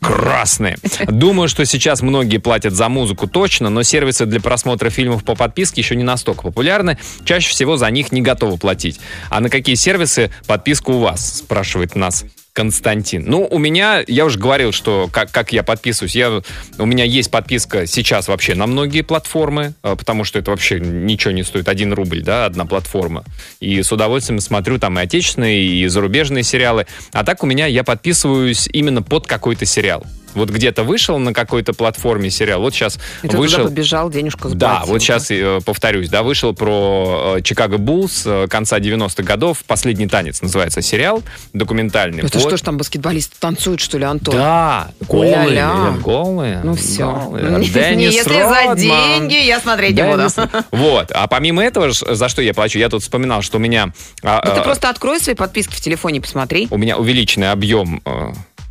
красные? 0.00 0.76
Думаю, 1.08 1.48
что 1.48 1.64
сейчас 1.64 2.00
многие 2.00 2.38
платят 2.38 2.74
за 2.74 2.88
музыку 2.88 3.26
точно, 3.26 3.70
но 3.70 3.82
сервисы 3.82 4.26
для 4.26 4.40
просмотра 4.40 4.90
фильмов 4.90 5.24
по 5.24 5.34
подписке 5.34 5.80
еще 5.80 5.96
не 5.96 6.04
настолько 6.04 6.42
популярны. 6.42 6.98
Чаще 7.24 7.50
всего 7.50 7.76
за 7.76 7.90
них 7.90 8.12
не 8.12 8.22
готовы 8.22 8.56
платить. 8.56 9.00
А 9.30 9.40
на 9.40 9.50
какие 9.50 9.74
сервисы 9.74 10.30
подписка 10.46 10.90
у 10.90 11.00
вас? 11.00 11.38
Спрашивает 11.38 11.96
нас 11.96 12.24
Константин. 12.52 13.24
Ну, 13.26 13.46
у 13.48 13.58
меня, 13.58 14.02
я 14.06 14.24
уже 14.24 14.38
говорил, 14.38 14.72
что 14.72 15.08
как, 15.12 15.30
как 15.30 15.52
я 15.52 15.62
подписываюсь. 15.62 16.16
Я, 16.16 16.42
у 16.78 16.86
меня 16.86 17.04
есть 17.04 17.30
подписка 17.30 17.86
сейчас 17.86 18.28
вообще 18.28 18.54
на 18.54 18.66
многие 18.66 19.02
платформы, 19.02 19.74
э, 19.82 19.96
потому 19.96 20.24
что 20.24 20.38
это 20.38 20.50
вообще 20.50 20.80
ничего 20.80 21.32
не 21.32 21.44
стоит. 21.44 21.68
Один 21.68 21.92
рубль, 21.92 22.22
да, 22.22 22.46
одна 22.46 22.66
платформа. 22.66 23.24
И 23.60 23.82
с 23.82 23.92
удовольствием 23.92 24.40
смотрю 24.40 24.78
там 24.78 24.98
и 24.98 25.02
отечественные, 25.02 25.62
и 25.62 25.86
зарубежные 25.86 26.42
сериалы. 26.42 26.86
А 27.12 27.24
так 27.24 27.42
у 27.42 27.46
меня 27.46 27.66
я 27.66 27.84
подписываюсь 27.84 28.68
именно 28.72 29.02
под 29.02 29.26
какой-то 29.26 29.64
сериал. 29.64 30.04
Вот 30.34 30.50
где-то 30.50 30.84
вышел 30.84 31.18
на 31.18 31.32
какой-то 31.32 31.72
платформе 31.72 32.30
сериал, 32.30 32.60
вот 32.60 32.74
сейчас 32.74 32.98
И 33.22 33.28
ты 33.28 33.36
вышел... 33.36 33.58
туда 33.58 33.68
побежал, 33.70 34.10
денежку 34.10 34.48
Да, 34.50 34.80
заплатил. 34.84 34.92
вот 34.92 34.98
сейчас 35.02 35.64
повторюсь, 35.64 36.08
да, 36.08 36.22
вышел 36.22 36.54
про 36.54 37.36
э, 37.38 37.42
Чикаго 37.42 37.78
Буллс 37.78 38.22
э, 38.26 38.46
конца 38.48 38.78
90-х 38.78 39.22
годов. 39.22 39.64
Последний 39.66 40.06
танец 40.06 40.40
называется 40.42 40.82
сериал 40.82 41.22
документальный. 41.52 42.22
Это 42.24 42.38
Вот. 42.38 42.46
что 42.48 42.56
ж 42.56 42.60
там 42.60 42.76
баскетболисты 42.78 43.36
танцуют, 43.38 43.80
что 43.80 43.98
ли, 43.98 44.04
Антон? 44.04 44.34
Да, 44.34 44.88
голые, 45.08 45.92
голые. 46.02 46.60
Ну 46.64 46.74
все. 46.74 47.10
голые. 47.10 47.64
Деннис 47.68 48.14
Если 48.20 48.32
за 48.32 48.44
Родман. 48.48 48.76
деньги, 48.76 49.34
я 49.44 49.60
смотреть 49.60 49.96
не 49.96 50.02
буду. 50.02 50.22
Деннис- 50.24 50.64
Вот. 50.70 51.10
А 51.12 51.26
помимо 51.26 51.62
этого, 51.62 51.90
за 51.92 52.28
что 52.28 52.42
я 52.42 52.54
плачу, 52.54 52.78
я 52.78 52.88
тут 52.88 53.02
вспоминал, 53.02 53.42
что 53.42 53.58
у 53.58 53.60
меня... 53.60 53.92
а, 54.22 54.42
Ну 54.44 54.54
ты 54.54 54.60
а, 54.60 54.62
просто 54.62 54.88
открой 54.90 55.20
свои 55.20 55.34
подписки 55.34 55.72
в 55.72 55.80
телефоне 55.80 56.18
и 56.18 56.20
посмотри. 56.20 56.68
У 56.70 56.76
меня 56.78 56.96
увеличенный 56.96 57.50
объем... 57.50 58.02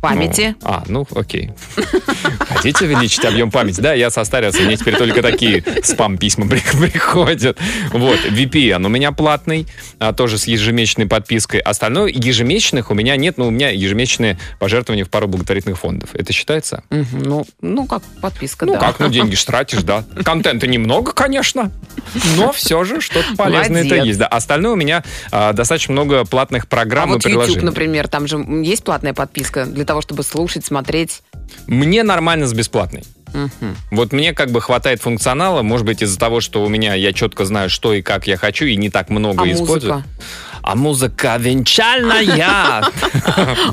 Памяти. 0.00 0.54
ну, 0.62 0.68
а, 0.68 0.82
ну, 0.86 1.06
окей. 1.14 1.50
Хотите 2.48 2.84
увеличить 2.84 3.24
объем 3.24 3.50
памяти? 3.50 3.80
Да, 3.80 3.92
я 3.92 4.10
состарился, 4.10 4.62
мне 4.62 4.76
теперь 4.76 4.96
только 4.96 5.22
такие 5.22 5.62
спам-письма 5.82 6.48
при- 6.48 6.60
приходят. 6.90 7.58
Вот, 7.92 8.18
VPN 8.30 8.84
у 8.86 8.88
меня 8.88 9.12
платный, 9.12 9.66
а, 9.98 10.12
тоже 10.12 10.38
с 10.38 10.46
ежемесячной 10.46 11.06
подпиской. 11.06 11.60
Остальное 11.60 12.08
ежемесячных 12.08 12.90
у 12.90 12.94
меня 12.94 13.16
нет, 13.16 13.36
но 13.38 13.46
у 13.46 13.50
меня 13.50 13.70
ежемесячные 13.70 14.38
пожертвования 14.58 15.04
в 15.04 15.10
пару 15.10 15.28
благотворительных 15.28 15.78
фондов. 15.78 16.10
Это 16.14 16.32
считается? 16.32 16.82
Ну, 16.90 17.46
ну 17.60 17.86
как 17.86 18.02
подписка, 18.20 18.66
Ну 18.66 18.74
да. 18.74 18.78
как, 18.78 18.98
ну 19.00 19.08
деньги 19.10 19.34
ж 19.34 19.44
тратишь, 19.44 19.82
да. 19.82 20.04
Контента 20.24 20.66
немного, 20.66 21.12
конечно, 21.12 21.70
но 22.36 22.52
все 22.52 22.84
же 22.84 23.00
что-то 23.00 23.36
полезное 23.36 23.84
это 23.84 23.96
есть. 23.96 24.18
Да. 24.18 24.26
Остальное 24.26 24.72
у 24.72 24.76
меня 24.76 25.02
а, 25.30 25.52
достаточно 25.52 25.92
много 25.92 26.24
платных 26.24 26.64
А 26.64 26.66
программ 26.66 27.10
и 27.10 27.12
вот 27.14 27.24
YouTube, 27.24 27.42
приложений. 27.42 27.64
например, 27.66 28.08
там 28.08 28.26
же 28.26 28.38
есть 28.64 28.84
платная 28.84 29.12
подписка 29.14 29.66
для 29.66 29.84
того, 29.90 30.00
чтобы 30.02 30.22
слушать, 30.22 30.64
смотреть. 30.64 31.22
Мне 31.66 32.02
нормально 32.04 32.46
с 32.46 32.54
бесплатной. 32.54 33.02
Мгм. 33.32 33.76
Вот 33.90 34.12
мне 34.12 34.32
как 34.32 34.50
бы 34.50 34.60
хватает 34.60 35.00
функционала, 35.00 35.62
может 35.62 35.86
быть, 35.86 36.02
из-за 36.02 36.18
того, 36.18 36.40
что 36.40 36.62
у 36.64 36.68
меня 36.68 36.94
я 36.94 37.12
четко 37.12 37.44
знаю, 37.44 37.70
что 37.70 37.92
и 37.92 38.02
как 38.02 38.26
я 38.26 38.36
хочу, 38.36 38.64
и 38.66 38.76
не 38.76 38.90
так 38.90 39.08
много 39.08 39.42
А 39.42 39.46
использую. 39.52 39.94
музыка? 39.94 40.08
А 40.62 40.74
музыка 40.74 41.36
венчальная. 41.38 42.84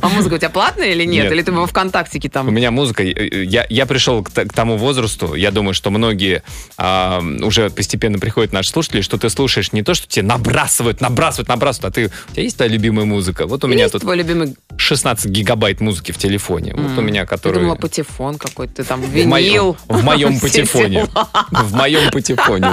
А 0.02 0.10
музыка 0.10 0.36
у 0.36 0.38
тебя 0.38 0.50
платная 0.50 0.92
или 0.92 1.04
нет? 1.06 1.32
Или 1.32 1.42
ты 1.42 1.52
во 1.52 1.66
ВКонтактике 1.68 2.28
У 2.28 2.32
там? 2.32 2.54
меня 2.54 2.72
музыка, 2.72 3.04
э, 3.04 3.44
я, 3.44 3.66
я 3.70 3.86
пришел 3.86 4.24
к, 4.24 4.32
тому 4.54 4.78
возрасту, 4.78 5.34
я 5.34 5.52
думаю, 5.52 5.74
что 5.74 5.90
многие 5.90 6.44
а, 6.78 7.22
уже 7.42 7.70
постепенно 7.70 8.20
приходят 8.20 8.54
наши 8.54 8.70
слушатели, 8.70 9.02
что 9.02 9.18
ты 9.18 9.30
слушаешь 9.30 9.74
не 9.74 9.84
то, 9.84 9.94
что 9.94 10.08
тебе 10.08 10.26
набрасывают, 10.26 11.02
набрасывают, 11.02 11.50
набрасывают, 11.50 11.94
а 11.94 11.96
ты, 11.96 12.06
у 12.30 12.32
тебя 12.34 12.44
есть 12.44 12.58
твоя 12.58 12.72
любимая 12.72 13.06
музыка? 13.06 13.48
Вот 13.48 13.64
у 13.64 13.68
меня 13.68 13.90
тут 13.90 14.02
твой 14.02 14.18
любимый... 14.18 14.56
16 14.78 15.30
гигабайт 15.32 15.82
музыки 15.82 16.12
в 16.12 16.18
телефоне. 16.18 16.74
Вот 16.76 16.98
у 16.98 17.02
меня, 17.02 17.22
Я 17.22 17.26
который... 17.26 17.60
думала, 17.60 17.76
патефон 17.76 18.38
какой-то, 18.38 18.84
там, 18.84 19.02
винил. 19.02 19.78
в 19.88 20.04
моем 20.04 20.40
патефоне. 20.40 21.08
В 21.52 21.74
моем 21.74 22.12
патефоне. 22.12 22.70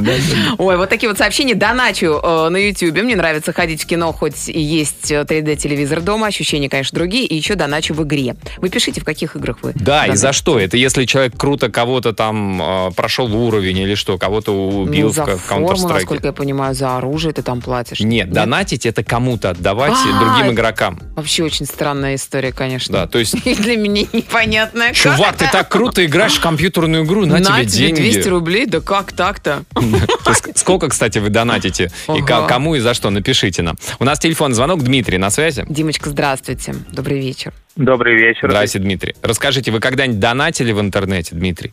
Ой, 0.59 0.77
вот 0.77 0.89
такие 0.89 1.09
вот 1.09 1.19
сообщения. 1.19 1.55
Доначу 1.55 2.21
э, 2.23 2.49
на 2.51 2.57
YouTube. 2.57 3.03
Мне 3.03 3.17
нравится 3.17 3.53
ходить 3.53 3.83
в 3.83 3.87
кино, 3.87 4.04
хоть 4.13 4.49
и 4.49 4.61
есть 4.61 5.11
э, 5.11 5.23
3D-телевизор 5.23 6.01
дома. 6.01 6.27
Ощущения, 6.27 6.69
конечно, 6.69 6.97
другие. 6.97 7.27
И 7.27 7.35
еще 7.37 7.55
доначу 7.55 7.95
в 7.95 8.03
игре. 8.05 8.37
Вы 8.59 8.69
пишите, 8.69 9.01
в 9.01 9.05
каких 9.05 9.37
играх 9.37 9.59
вы. 9.63 9.73
Да, 9.75 10.07
и 10.07 10.17
за 10.17 10.33
что? 10.33 10.59
Это 10.59 10.77
если 10.77 11.05
человек 11.05 11.35
круто 11.37 11.71
кого-то 11.71 12.13
там 12.13 12.61
э, 12.61 12.91
прошел 12.95 13.35
уровень 13.35 13.79
или 13.79 13.95
что, 13.95 14.19
кого-то 14.19 14.53
убил 14.53 15.09
Ну, 15.09 15.13
за 15.13 15.25
в 15.25 15.51
Counter-Strike. 15.51 15.93
насколько 15.93 16.27
я 16.29 16.33
понимаю, 16.33 16.75
за 16.75 16.97
оружие 16.97 17.33
ты 17.33 17.43
там 17.43 17.61
платишь. 17.61 18.01
Нет, 18.01 18.31
донатить 18.31 18.87
это 18.87 19.03
кому-то 19.05 19.51
отдавать 19.51 19.93
А, 19.93 20.21
другим 20.21 20.53
игрокам. 20.53 21.01
Вообще 21.17 21.45
очень 21.45 21.67
странная 21.67 22.15
исторя, 22.17 22.53
конечно. 22.53 22.93
Да, 22.93 23.07
то 23.07 23.19
есть, 23.19 23.35
для 23.63 23.77
меня 23.77 24.07
непонятная. 24.13 24.93
чувак, 24.93 25.37
ты 25.37 25.49
так 25.51 25.69
круто 25.69 26.05
играешь 26.05 26.35
в 26.35 26.41
компьютерную 26.41 27.05
игру, 27.05 27.27
на, 27.27 27.41
тебе 27.43 27.65
деньги. 27.65 28.01
200 28.01 28.29
рублей? 28.29 28.67
Да 28.67 28.81
как 28.81 29.13
так-то? 29.13 29.65
Сколько, 30.55 30.89
кстати, 30.89 31.19
вы 31.19 31.31
донатите? 31.31 31.91
И 32.17 32.23
кому 32.23 32.75
и 32.75 32.81
за 32.81 32.95
что? 32.95 33.11
Напишите 33.11 33.63
нам. 33.63 33.77
У 33.99 34.05
нас 34.05 34.19
телефон 34.19 34.55
звонок. 34.55 34.83
Дмитрий 34.83 35.19
на 35.19 35.31
связи. 35.31 35.65
Димочка, 35.69 36.11
здравствуйте. 36.11 36.75
Добрый 36.93 37.21
вечер. 37.21 37.53
Добрый 37.77 38.15
вечер. 38.17 38.49
Здравствуйте, 38.49 38.85
Дмитрий. 38.85 39.15
Расскажите, 39.23 39.71
вы 39.71 39.81
когда-нибудь 39.81 40.21
донатили 40.21 40.73
в 40.73 40.81
интернете, 40.81 41.35
Дмитрий? 41.35 41.73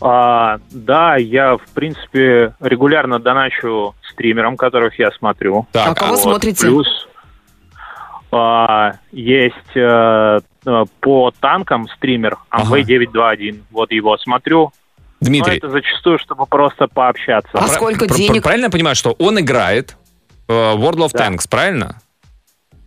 А, 0.00 0.58
да, 0.70 1.16
я, 1.16 1.56
в 1.56 1.66
принципе, 1.72 2.54
регулярно 2.60 3.18
доначу 3.18 3.94
стримерам, 4.10 4.56
которых 4.56 4.98
я 4.98 5.10
смотрю. 5.12 5.66
Так, 5.72 5.92
А 5.92 5.94
кого 5.94 6.14
Вот, 6.14 6.20
смотрите? 6.20 6.66
Плюс 6.66 7.08
а, 8.32 8.94
есть 9.12 9.76
э, 9.76 10.40
по 11.00 11.32
танкам 11.40 11.88
стример 11.96 12.36
Ага. 12.50 12.76
АМВ-921. 12.76 13.62
Вот 13.70 13.92
его 13.92 14.18
смотрю. 14.18 14.72
Но 15.20 15.28
Дмитрий, 15.28 15.56
это 15.56 15.70
зачастую, 15.70 16.18
чтобы 16.18 16.46
просто 16.46 16.86
пообщаться. 16.88 17.50
А 17.54 17.68
сколько 17.68 18.06
денег? 18.06 18.42
Правильно 18.42 18.66
я 18.66 18.70
понимаю, 18.70 18.96
что 18.96 19.12
он 19.18 19.40
играет 19.40 19.96
World 20.48 20.96
of 20.98 21.10
Да. 21.12 21.28
Tanks, 21.28 21.48
правильно? 21.48 22.00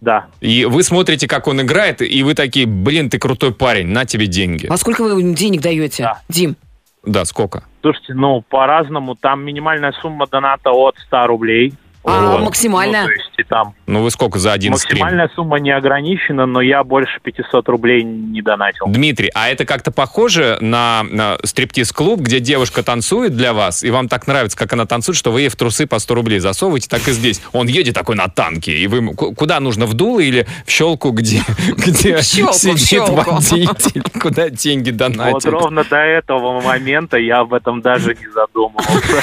Да. 0.02 0.28
И 0.42 0.66
вы 0.66 0.84
смотрите, 0.84 1.28
как 1.28 1.48
он 1.48 1.62
играет, 1.62 2.02
и 2.02 2.24
вы 2.24 2.36
такие, 2.36 2.66
блин, 2.68 3.10
ты 3.10 3.18
крутой 3.18 3.52
парень, 3.54 3.88
на 3.88 4.06
тебе 4.06 4.28
деньги. 4.28 4.68
А 4.68 4.78
сколько 4.78 5.04
вы 5.04 5.34
денег 5.34 5.62
даете? 5.62 6.04
Да. 6.04 6.22
Дим, 6.30 6.56
Да, 7.04 7.26
сколько? 7.26 7.64
Слушайте, 7.82 8.14
ну, 8.14 8.44
по-разному. 8.48 9.16
Там 9.16 9.44
минимальная 9.46 9.94
сумма 10.02 10.28
доната 10.28 10.72
от 10.72 10.96
100 11.08 11.28
рублей. 11.28 11.74
А 12.08 12.32
Вот. 12.38 12.42
максимальная? 12.46 13.02
Ну, 13.04 13.08
то 13.08 13.14
есть 13.14 13.30
и 13.38 13.44
там 13.44 13.76
Ну 13.86 14.02
вы 14.02 14.10
сколько 14.12 14.40
за 14.40 14.54
один 14.54 14.76
стрим? 14.76 15.00
максимальная 15.00 15.30
сумма 15.36 15.60
не 15.60 15.72
ограничена, 15.72 16.46
но 16.46 16.62
я 16.62 16.84
больше 16.84 17.20
500 17.22 17.68
рублей 17.70 18.04
не 18.04 18.42
донатил. 18.42 18.88
Дмитрий, 18.88 19.30
а 19.36 19.50
это 19.50 19.66
как-то 19.66 19.92
похоже 19.92 20.58
на, 20.62 21.04
на 21.04 21.38
стриптиз-клуб, 21.44 22.22
где 22.22 22.40
девушка 22.40 22.82
танцует 22.84 23.36
для 23.36 23.54
вас, 23.54 23.84
и 23.84 23.92
вам 23.92 24.08
так 24.10 24.26
нравится, 24.28 24.58
как 24.58 24.74
она 24.74 24.86
танцует, 24.86 25.18
что 25.18 25.32
вы 25.32 25.42
ей 25.42 25.50
в 25.50 25.56
трусы 25.56 25.86
по 25.86 26.00
100 26.00 26.16
рублей 26.16 26.40
засовываете, 26.40 26.88
так 26.90 27.08
и 27.08 27.12
здесь. 27.12 27.42
Он 27.54 27.68
едет 27.68 27.94
такой 27.96 28.16
на 28.16 28.28
танке, 28.28 28.72
и 28.78 28.88
вы 28.88 29.14
куда 29.14 29.60
нужно, 29.60 29.86
в 29.86 29.94
дуло 29.94 30.20
или 30.20 30.48
в 30.66 30.72
щелку, 30.72 31.12
где, 31.12 31.42
где 31.78 32.18
В 32.18 32.24
щелку, 32.24 32.54
в 32.54 32.56
сидит 32.56 32.80
щелку. 32.88 33.14
водитель, 33.16 34.02
куда 34.22 34.50
деньги 34.50 34.90
Вот 34.92 34.98
донатить? 34.98 35.46
ровно 35.46 35.84
до 35.84 35.98
этого 35.98 36.62
момента 36.62 37.18
я 37.18 37.40
об 37.40 37.54
этом 37.54 37.82
даже 37.82 38.16
не 38.16 38.28
задумывался. 38.32 39.22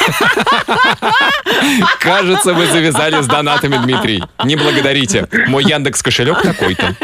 Кажется, 2.01 2.53
вы 2.55 2.67
завязали 2.75 3.21
с 3.23 3.27
донатами, 3.27 3.77
Дмитрий. 3.77 4.23
Не 4.45 4.57
благодарите. 4.57 5.29
Мой 5.47 5.65
Яндекс 5.65 6.03
кошелек 6.03 6.43
такой-то. 6.43 6.95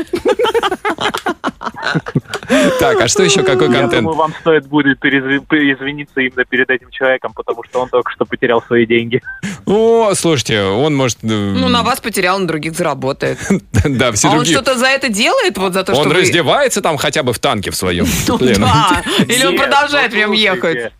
Так, 2.79 3.01
а 3.01 3.09
что 3.09 3.23
еще, 3.23 3.43
какой 3.43 3.69
Я 3.69 3.81
контент? 3.81 4.03
думаю, 4.03 4.17
вам 4.17 4.35
стоит 4.41 4.67
будет 4.67 4.99
извиниться 5.05 6.21
именно 6.21 6.45
перед 6.45 6.69
этим 6.69 6.91
человеком, 6.91 7.33
потому 7.35 7.63
что 7.65 7.81
он 7.81 7.89
только 7.89 8.11
что 8.11 8.25
потерял 8.25 8.63
свои 8.63 8.87
деньги. 8.87 9.23
О, 9.67 10.13
слушайте, 10.15 10.63
он 10.63 10.97
может... 10.97 11.19
э, 11.23 11.27
Ну, 11.27 11.69
на 11.69 11.83
вас 11.83 12.01
потерял, 12.01 12.39
на 12.39 12.47
других 12.47 12.75
заработает. 12.75 13.39
Да, 13.85 14.13
все 14.13 14.29
А 14.29 14.33
он 14.33 14.37
другие... 14.39 14.57
что-то 14.57 14.77
за 14.79 14.87
это 14.87 15.09
делает? 15.09 15.57
Вот 15.59 15.73
за 15.75 15.85
то, 15.85 15.95
что 15.95 16.03
Он 16.03 16.09
вы... 16.09 16.15
раздевается 16.17 16.81
там 16.83 16.97
хотя 16.97 17.23
бы 17.23 17.33
в 17.33 17.39
танке 17.39 17.71
в 17.71 17.77
своем. 17.77 18.07
Ну 18.29 18.39
да. 18.39 19.03
Или 19.27 19.47
он 19.47 19.57
продолжает 19.57 20.11
ну, 20.11 20.17
прям 20.17 20.33
ехать? 20.33 20.93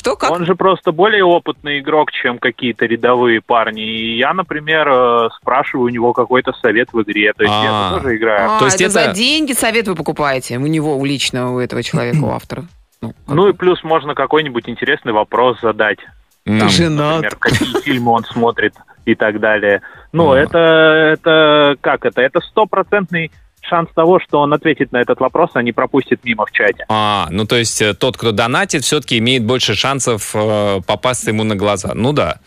Что, 0.00 0.16
как? 0.16 0.30
Он 0.30 0.46
же 0.46 0.54
просто 0.54 0.92
более 0.92 1.24
опытный 1.24 1.80
игрок, 1.80 2.10
чем 2.10 2.38
какие-то 2.38 2.86
рядовые 2.86 3.42
парни. 3.42 3.82
И 3.82 4.16
я, 4.16 4.32
например, 4.32 4.88
э, 4.88 5.28
спрашиваю 5.38 5.84
у 5.84 5.88
него 5.90 6.14
какой-то 6.14 6.54
совет 6.54 6.88
в 6.94 7.02
игре. 7.02 7.34
То 7.34 7.42
есть 7.42 7.54
А. 7.54 7.90
я 7.92 7.98
тоже 7.98 8.16
играю. 8.16 8.50
А, 8.52 8.58
то 8.60 8.64
есть 8.64 8.80
это 8.80 8.90
за 8.90 9.12
деньги 9.12 9.52
совет 9.52 9.88
вы 9.88 9.94
покупаете 9.94 10.56
у 10.56 10.66
него, 10.66 10.96
у 10.96 11.04
личного, 11.04 11.50
у 11.50 11.58
этого 11.58 11.82
человека, 11.82 12.24
у 12.24 12.30
автора? 12.34 12.64
Ну, 13.02 13.08
как 13.26 13.36
Ну 13.36 13.48
и 13.48 13.52
плюс 13.52 13.84
можно 13.84 14.14
какой-нибудь 14.14 14.70
интересный 14.70 15.12
вопрос 15.12 15.60
задать. 15.60 15.98
М. 16.46 16.56
Например, 16.56 17.36
какие 17.38 17.78
фильмы 17.84 18.12
он 18.12 18.24
смотрит 18.24 18.72
и 19.04 19.14
так 19.14 19.38
далее. 19.38 19.82
Ну, 20.14 20.30
А. 20.32 20.38
это, 20.38 20.58
это 20.58 21.76
как 21.82 22.06
это? 22.06 22.22
Это 22.22 22.40
стопроцентный 22.40 23.30
шанс 23.70 23.88
того, 23.94 24.20
что 24.20 24.40
он 24.40 24.52
ответит 24.52 24.92
на 24.92 25.00
этот 25.00 25.20
вопрос, 25.20 25.50
а 25.54 25.62
не 25.62 25.72
пропустит 25.72 26.24
мимо 26.24 26.44
в 26.44 26.52
чате. 26.52 26.84
А, 26.88 27.28
ну 27.30 27.46
то 27.46 27.56
есть 27.56 27.80
э, 27.80 27.94
тот, 27.94 28.16
кто 28.16 28.32
донатит, 28.32 28.82
все-таки 28.84 29.16
имеет 29.18 29.44
больше 29.44 29.74
шансов 29.74 30.32
э, 30.34 30.80
попасться 30.86 31.30
ему 31.30 31.44
на 31.44 31.54
глаза. 31.54 31.92
Ну 31.94 32.12
да, 32.12 32.40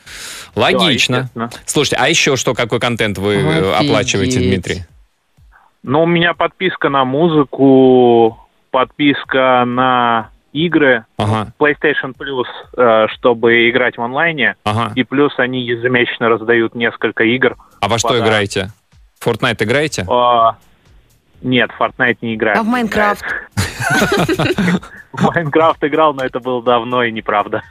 логично. 0.55 1.15
естественно. 1.15 1.49
Слушайте, 1.65 1.97
а 1.99 2.09
еще 2.09 2.35
что, 2.35 2.53
какой 2.53 2.79
контент 2.79 3.17
вы 3.17 3.35
э, 3.35 3.73
Офигеть. 3.73 3.89
оплачиваете, 3.89 4.39
Дмитрий? 4.39 4.83
Ну, 5.81 6.03
у 6.03 6.05
меня 6.05 6.33
подписка 6.33 6.89
на 6.89 7.03
музыку, 7.05 8.37
подписка 8.71 9.63
на 9.65 10.29
игры, 10.53 11.05
Ага, 11.17 11.51
PlayStation 11.59 12.13
Plus, 12.17 12.45
э, 12.77 13.07
чтобы 13.13 13.69
играть 13.69 13.97
в 13.97 14.01
онлайне. 14.01 14.55
ага. 14.63 14.91
И 14.95 15.03
плюс 15.03 15.33
они 15.37 15.61
ежемесячно 15.61 16.29
раздают 16.29 16.75
несколько 16.75 17.23
игр. 17.23 17.55
А 17.81 17.87
во 17.87 17.97
что 17.97 18.17
играете? 18.19 18.71
Fortnite 19.23 19.63
играете? 19.63 20.05
А, 20.09 20.57
нет, 21.43 21.71
в 21.71 21.81
Fortnite 21.81 22.17
не 22.21 22.35
играю. 22.35 22.59
А 22.59 22.63
в 22.63 22.67
Майнкрафт? 22.67 23.25
В 25.13 25.21
Майнкрафт 25.21 25.83
играл, 25.83 26.15
но 26.15 26.23
это 26.23 26.39
было 26.39 26.63
давно 26.63 27.03
и 27.03 27.11
неправда. 27.11 27.61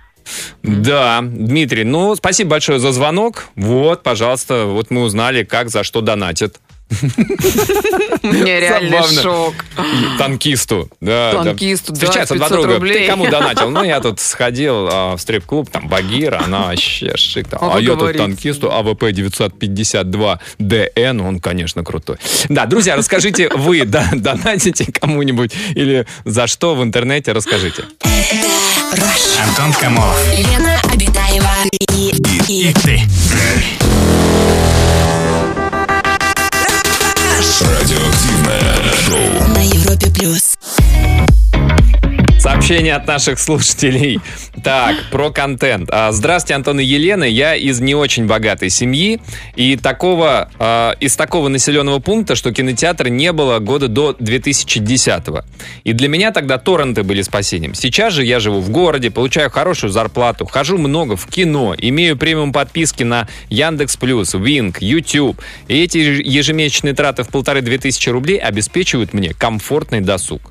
Да, 0.62 1.20
Дмитрий, 1.22 1.82
ну, 1.82 2.14
спасибо 2.14 2.50
большое 2.50 2.78
за 2.78 2.92
звонок. 2.92 3.46
Вот, 3.56 4.04
пожалуйста, 4.04 4.66
вот 4.66 4.90
мы 4.90 5.02
узнали, 5.02 5.42
как, 5.42 5.68
за 5.68 5.82
что 5.82 6.00
донатят. 6.02 6.60
Реальный 8.22 8.90
Забавно. 8.90 9.22
шок. 9.22 9.54
Танкисту. 10.18 10.88
Танкисту, 11.00 11.92
да, 11.92 11.98
Встречаются 11.98 12.34
два 12.34 12.48
500 12.48 12.62
друга. 12.66 12.86
Ты 12.86 13.06
кому 13.06 13.26
донатил? 13.28 13.70
Ну, 13.70 13.82
я 13.82 14.00
тут 14.00 14.20
сходил 14.20 14.88
а, 14.90 15.16
в 15.16 15.20
стрип-клуб, 15.20 15.70
там, 15.70 15.88
Багира, 15.88 16.42
она 16.44 16.66
вообще 16.66 17.16
шик. 17.16 17.48
там. 17.48 17.60
А 17.62 17.80
я 17.80 17.94
тут 17.96 18.16
танкисту 18.16 18.72
АВП 18.72 19.12
952 19.12 20.40
ДН, 20.58 21.20
он, 21.20 21.40
конечно, 21.40 21.82
крутой. 21.84 22.16
Да, 22.48 22.66
друзья, 22.66 22.96
расскажите, 22.96 23.48
вы 23.48 23.84
донатите 23.84 24.86
кому-нибудь 24.92 25.52
или 25.74 26.06
за 26.24 26.46
что 26.46 26.74
в 26.74 26.82
интернете, 26.82 27.32
расскажите. 27.32 27.84
Антон 29.42 29.72
Комолов. 29.80 30.16
Лена 30.36 30.80
Абитаева 30.92 31.50
И 32.48 32.72
ты. 32.84 33.00
Радиоактивное 37.60 38.74
шоу. 39.06 39.48
на 39.48 39.62
Европе 39.62 40.10
плюс. 40.10 40.56
Сообщение 42.42 42.96
от 42.96 43.06
наших 43.06 43.38
слушателей. 43.38 44.18
Так, 44.64 44.96
про 45.12 45.30
контент. 45.30 45.88
А, 45.92 46.10
Здравствуйте, 46.10 46.56
Антон 46.56 46.80
и 46.80 46.84
Елена. 46.84 47.22
Я 47.22 47.54
из 47.54 47.80
не 47.80 47.94
очень 47.94 48.26
богатой 48.26 48.68
семьи 48.68 49.20
и 49.54 49.76
такого, 49.76 50.50
а, 50.58 50.96
из 50.98 51.14
такого 51.14 51.46
населенного 51.46 52.00
пункта, 52.00 52.34
что 52.34 52.52
кинотеатра 52.52 53.08
не 53.08 53.30
было 53.30 53.60
года 53.60 53.86
до 53.86 54.16
2010 54.18 55.44
И 55.84 55.92
для 55.92 56.08
меня 56.08 56.32
тогда 56.32 56.58
торренты 56.58 57.04
были 57.04 57.22
спасением. 57.22 57.74
Сейчас 57.74 58.12
же 58.12 58.24
я 58.24 58.40
живу 58.40 58.58
в 58.58 58.70
городе, 58.70 59.12
получаю 59.12 59.48
хорошую 59.48 59.92
зарплату, 59.92 60.44
хожу 60.44 60.78
много 60.78 61.14
в 61.14 61.28
кино, 61.28 61.76
имею 61.78 62.16
премиум 62.16 62.52
подписки 62.52 63.04
на 63.04 63.28
Яндекс 63.50 63.96
Плюс, 63.96 64.34
Винг, 64.34 64.82
YouTube. 64.82 65.40
И 65.68 65.80
эти 65.80 65.98
ежемесячные 65.98 66.94
траты 66.94 67.22
в 67.22 67.28
полторы-две 67.28 67.78
тысячи 67.78 68.08
рублей 68.08 68.38
обеспечивают 68.38 69.12
мне 69.12 69.32
комфортный 69.32 70.00
досуг. 70.00 70.50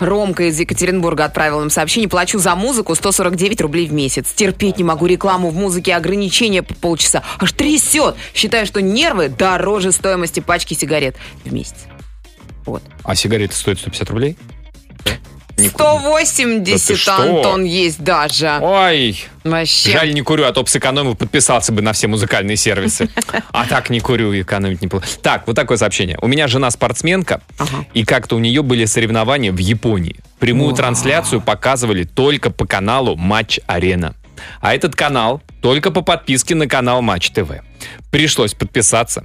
Ромка 0.00 0.44
из 0.44 0.58
Екатеринбурга 0.58 1.24
отправил 1.24 1.60
нам 1.60 1.70
сообщение. 1.70 2.08
Плачу 2.08 2.38
за 2.38 2.54
музыку 2.54 2.94
149 2.94 3.60
рублей 3.60 3.88
в 3.88 3.92
месяц. 3.92 4.32
Терпеть 4.32 4.78
не 4.78 4.84
могу 4.84 5.06
рекламу 5.06 5.50
в 5.50 5.54
музыке, 5.56 5.94
ограничения 5.94 6.62
по 6.62 6.74
полчаса. 6.74 7.22
Аж 7.38 7.52
трясет. 7.52 8.16
Считаю, 8.34 8.66
что 8.66 8.82
нервы 8.82 9.28
дороже 9.28 9.92
стоимости 9.92 10.40
пачки 10.40 10.74
сигарет 10.74 11.16
в 11.44 11.52
месяц. 11.52 11.76
Вот. 12.66 12.82
А 13.02 13.14
сигареты 13.14 13.54
стоят 13.54 13.78
150 13.78 14.10
рублей? 14.10 14.36
Не 15.56 15.68
курю. 15.68 16.00
180, 16.00 17.06
Да? 17.06 17.16
Антон, 17.16 17.64
есть 17.64 18.02
даже. 18.02 18.58
Ой, 18.60 19.24
Вообще. 19.44 19.92
жаль, 19.92 20.12
не 20.12 20.22
курю, 20.22 20.44
а 20.44 20.52
то 20.52 20.62
бы 20.62 20.68
сэкономил, 20.68 21.14
подписался 21.14 21.72
бы 21.72 21.80
на 21.82 21.92
все 21.92 22.06
музыкальные 22.08 22.56
сервисы. 22.56 23.08
А 23.52 23.66
так 23.66 23.88
не 23.90 24.00
курю, 24.00 24.38
экономить 24.40 24.82
не 24.82 24.88
получится. 24.88 25.18
Так, 25.20 25.46
вот 25.46 25.54
такое 25.54 25.76
сообщение. 25.76 26.18
У 26.20 26.26
меня 26.26 26.48
жена 26.48 26.70
спортсменка, 26.70 27.40
Ага. 27.58 27.86
и 27.94 28.04
как-то 28.04 28.36
у 28.36 28.38
нее 28.40 28.62
были 28.62 28.84
соревнования 28.84 29.52
в 29.52 29.58
Японии. 29.58 30.16
Прямую 30.40 30.74
трансляцию 30.74 31.40
показывали 31.40 32.02
только 32.04 32.50
по 32.50 32.66
каналу 32.66 33.16
Матч 33.16 33.60
Арена. 33.66 34.14
А 34.60 34.74
этот 34.74 34.96
канал 34.96 35.40
только 35.62 35.90
по 35.92 36.02
подписке 36.02 36.54
на 36.56 36.66
канал 36.66 37.00
Матч 37.00 37.30
ТВ. 37.30 37.50
Пришлось 38.10 38.54
подписаться. 38.54 39.24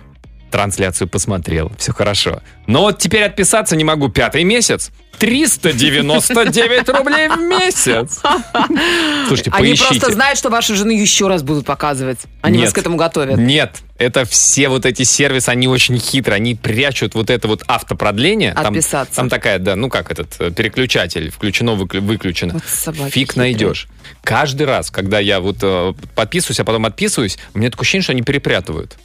Трансляцию 0.52 1.08
посмотрел, 1.08 1.72
все 1.78 1.94
хорошо. 1.94 2.42
Но 2.68 2.82
вот 2.82 3.00
теперь 3.00 3.24
отписаться 3.24 3.76
не 3.76 3.84
могу 3.84 4.10
пятый 4.10 4.44
месяц. 4.44 4.92
399 5.20 6.90
рублей 6.90 7.28
в 7.28 7.38
месяц. 7.40 8.20
Слушайте, 9.28 9.52
Они 9.54 9.70
поищите. 9.72 9.90
просто 10.00 10.14
знают, 10.14 10.40
что 10.40 10.50
вашу 10.50 10.76
жену 10.76 10.92
еще 10.92 11.28
раз 11.28 11.44
будут 11.44 11.66
показывать. 11.66 12.20
Они 12.42 12.58
Нет. 12.58 12.68
вас 12.68 12.74
к 12.74 12.78
этому 12.78 12.96
готовят. 12.96 13.38
Нет, 13.38 13.80
это 13.98 14.24
все 14.26 14.70
вот 14.70 14.86
эти 14.86 15.04
сервисы, 15.04 15.50
они 15.50 15.68
очень 15.68 16.00
хитрые, 16.00 16.38
они 16.38 16.56
прячут 16.56 17.16
вот 17.16 17.30
это 17.30 17.48
вот 17.50 17.64
автопродление. 17.68 18.54
Там- 18.54 18.68
Отписаться. 18.68 19.16
Там, 19.16 19.30
такая, 19.30 19.60
да, 19.60 19.76
ну 19.76 19.90
как 19.90 20.10
этот 20.12 20.36
э, 20.40 20.52
переключатель, 20.52 21.30
включено, 21.30 21.72
выклю- 21.72 22.00
выключено. 22.02 22.54
Вот 22.54 22.64
собаки 22.66 23.12
Фиг 23.12 23.32
хитрые. 23.32 23.52
найдешь. 23.52 23.88
Каждый 24.24 24.68
раз, 24.68 24.90
когда 24.90 25.20
я 25.20 25.42
вот 25.42 25.58
э, 25.62 25.94
подписываюсь, 26.16 26.60
а 26.62 26.64
потом 26.64 26.86
отписываюсь, 26.86 27.38
у 27.54 27.60
меня 27.60 27.70
такое 27.70 27.82
ощущение, 27.84 28.04
что 28.04 28.14
они 28.14 28.22
перепрятывают. 28.22 28.98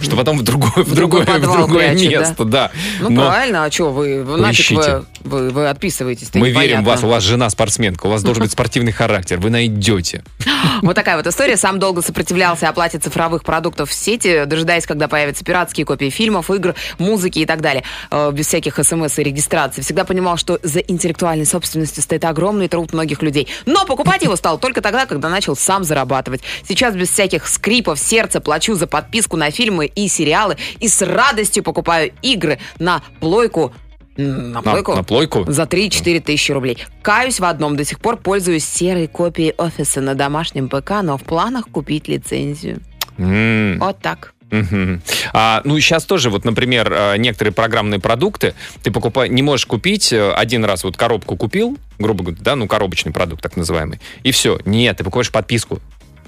Что 0.00 0.16
потом 0.16 0.38
в 0.38 0.42
другое, 0.42 0.84
в 0.84 0.94
другое, 0.94 1.24
в 1.24 1.40
другое 1.40 1.94
прячут, 1.94 2.12
да? 2.12 2.18
место, 2.18 2.44
да. 2.44 2.70
Ну, 3.00 3.10
Но 3.10 3.26
правильно, 3.26 3.64
а 3.64 3.70
что 3.70 3.90
вы, 3.90 4.22
нафиг 4.22 4.78
вы, 4.78 5.04
вы, 5.24 5.50
вы 5.50 5.68
отписываетесь? 5.68 6.30
мы 6.34 6.50
верим 6.50 6.82
в 6.82 6.84
вас, 6.84 7.02
у 7.02 7.08
вас 7.08 7.24
жена 7.24 7.50
спортсменка, 7.50 8.06
у 8.06 8.10
вас 8.10 8.22
должен 8.22 8.44
быть 8.44 8.52
спортивный 8.52 8.92
характер, 8.92 9.38
вы 9.38 9.50
найдете. 9.50 10.24
Вот 10.82 10.94
такая 10.94 11.16
вот 11.16 11.26
история. 11.26 11.56
Сам 11.56 11.78
долго 11.78 12.02
сопротивлялся 12.02 12.68
оплате 12.68 12.98
цифровых 12.98 13.44
продуктов 13.44 13.90
в 13.90 13.92
сети, 13.92 14.44
дожидаясь, 14.46 14.86
когда 14.86 15.06
появятся 15.06 15.44
пиратские 15.44 15.86
копии 15.86 16.10
фильмов, 16.10 16.50
игр, 16.50 16.74
музыки 16.98 17.40
и 17.40 17.46
так 17.46 17.60
далее, 17.60 17.84
э, 18.10 18.30
без 18.32 18.46
всяких 18.46 18.78
смс 18.82 19.18
и 19.18 19.22
регистрации. 19.22 19.82
Всегда 19.82 20.04
понимал, 20.04 20.36
что 20.36 20.58
за 20.62 20.80
интеллектуальной 20.80 21.46
собственностью 21.46 22.02
стоит 22.02 22.24
огромный 22.24 22.68
труд 22.68 22.92
многих 22.92 23.22
людей. 23.22 23.48
Но 23.66 23.84
покупать 23.84 24.22
его 24.22 24.34
стал 24.36 24.58
только 24.58 24.80
тогда, 24.80 25.06
когда 25.06 25.28
начал 25.28 25.56
сам 25.56 25.84
зарабатывать. 25.84 26.42
Сейчас 26.66 26.94
без 26.94 27.10
всяких 27.10 27.46
скрипов 27.46 27.98
сердца 27.98 28.40
плачу 28.40 28.74
за 28.74 28.86
подписку 28.86 29.36
на 29.36 29.50
фильмы 29.72 29.86
и 29.86 30.08
сериалы 30.08 30.56
и 30.80 30.88
с 30.88 31.02
радостью 31.02 31.62
покупаю 31.62 32.12
игры 32.22 32.58
на 32.78 33.02
плойку 33.20 33.72
на 34.16 34.60
На- 34.60 34.62
плойку? 34.62 34.94
на 34.94 35.02
плойку? 35.04 35.44
За 35.50 35.62
3-4 35.62 36.20
тысячи 36.20 36.52
рублей. 36.52 36.76
Каюсь 37.00 37.40
в 37.40 37.44
одном, 37.46 37.76
до 37.78 37.84
сих 37.86 37.98
пор 37.98 38.18
пользуюсь 38.18 38.64
серой 38.66 39.06
копией 39.06 39.54
офиса 39.56 40.02
на 40.02 40.14
домашнем 40.14 40.68
ПК, 40.68 41.00
но 41.02 41.16
в 41.16 41.22
планах 41.22 41.68
купить 41.72 42.08
лицензию. 42.08 42.80
М. 43.16 43.78
Вот 43.78 44.00
так. 44.00 44.34
Мгм. 44.50 45.00
А, 45.32 45.62
ну, 45.64 45.80
сейчас 45.80 46.04
тоже, 46.04 46.28
вот, 46.28 46.44
например, 46.44 46.92
э, 46.92 47.16
некоторые 47.16 47.54
программные 47.54 48.00
продукты 48.00 48.52
ты 48.82 48.90
покупай, 48.90 49.30
не 49.30 49.40
можешь 49.40 49.64
купить 49.64 50.12
э, 50.12 50.30
один 50.34 50.66
раз 50.66 50.84
вот 50.84 50.98
коробку 50.98 51.38
купил, 51.38 51.78
грубо 51.98 52.22
говоря, 52.22 52.42
да, 52.42 52.54
ну, 52.54 52.68
коробочный 52.68 53.12
продукт 53.12 53.42
так 53.42 53.56
называемый, 53.56 53.98
и 54.24 54.30
все. 54.30 54.60
Нет, 54.66 54.98
ты 54.98 55.04
покупаешь 55.04 55.30
подписку. 55.32 55.80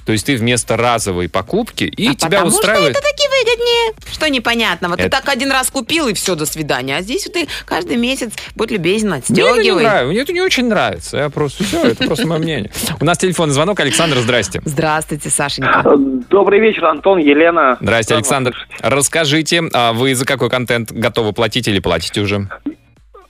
То 0.07 0.13
есть 0.13 0.27
ты 0.27 0.37
вместо 0.37 0.77
разовой 0.77 1.29
покупки, 1.31 1.85
и 1.85 2.09
А 2.09 2.15
тебя 2.15 2.45
устраивает... 2.45 2.91
это 2.97 3.01
таки 3.01 3.27
выгоднее. 3.65 3.95
Что 4.13 4.29
непонятного? 4.31 4.97
Ты 4.97 5.05
Это- 5.05 5.21
так 5.21 5.29
один 5.29 5.51
раз 5.51 5.71
купил, 5.71 6.09
и 6.09 6.15
все, 6.15 6.35
до 6.35 6.47
свидания. 6.47 6.97
А 6.97 7.01
здесь 7.03 7.25
ты 7.25 7.47
каждый 7.67 7.97
месяц, 7.97 8.33
будь 8.55 8.71
любезен, 8.71 9.09
Мне 9.11 9.19
это 9.19 9.33
не 9.35 9.43
отстегивай. 9.43 9.83
нравится, 9.85 10.07
мне 10.13 10.21
это 10.21 10.33
не 10.33 10.41
очень 10.41 10.69
нравится. 10.69 11.17
Я 11.17 11.31
просто 11.31 11.65
все, 11.65 11.83
это 11.85 12.07
просто 12.07 12.27
мое 12.27 12.39
мнение. 12.39 12.71
У 13.01 13.05
нас 13.05 13.19
телефонный 13.19 13.53
звонок. 13.55 13.81
Александр, 13.81 14.17
здрасте. 14.19 14.61
Здравствуйте, 14.65 15.31
Сашенька. 15.31 15.83
Добрый 16.31 16.61
вечер, 16.61 16.85
Антон, 16.87 17.19
Елена. 17.19 17.77
Здрасте, 17.81 18.15
Александр. 18.15 18.55
Расскажите, 18.81 19.63
а 19.73 19.93
вы 19.93 20.15
за 20.15 20.25
какой 20.27 20.51
контент 20.51 20.93
готовы 20.93 21.33
платить 21.33 21.69
или 21.69 21.81
платите 21.81 22.21
уже? 22.21 22.49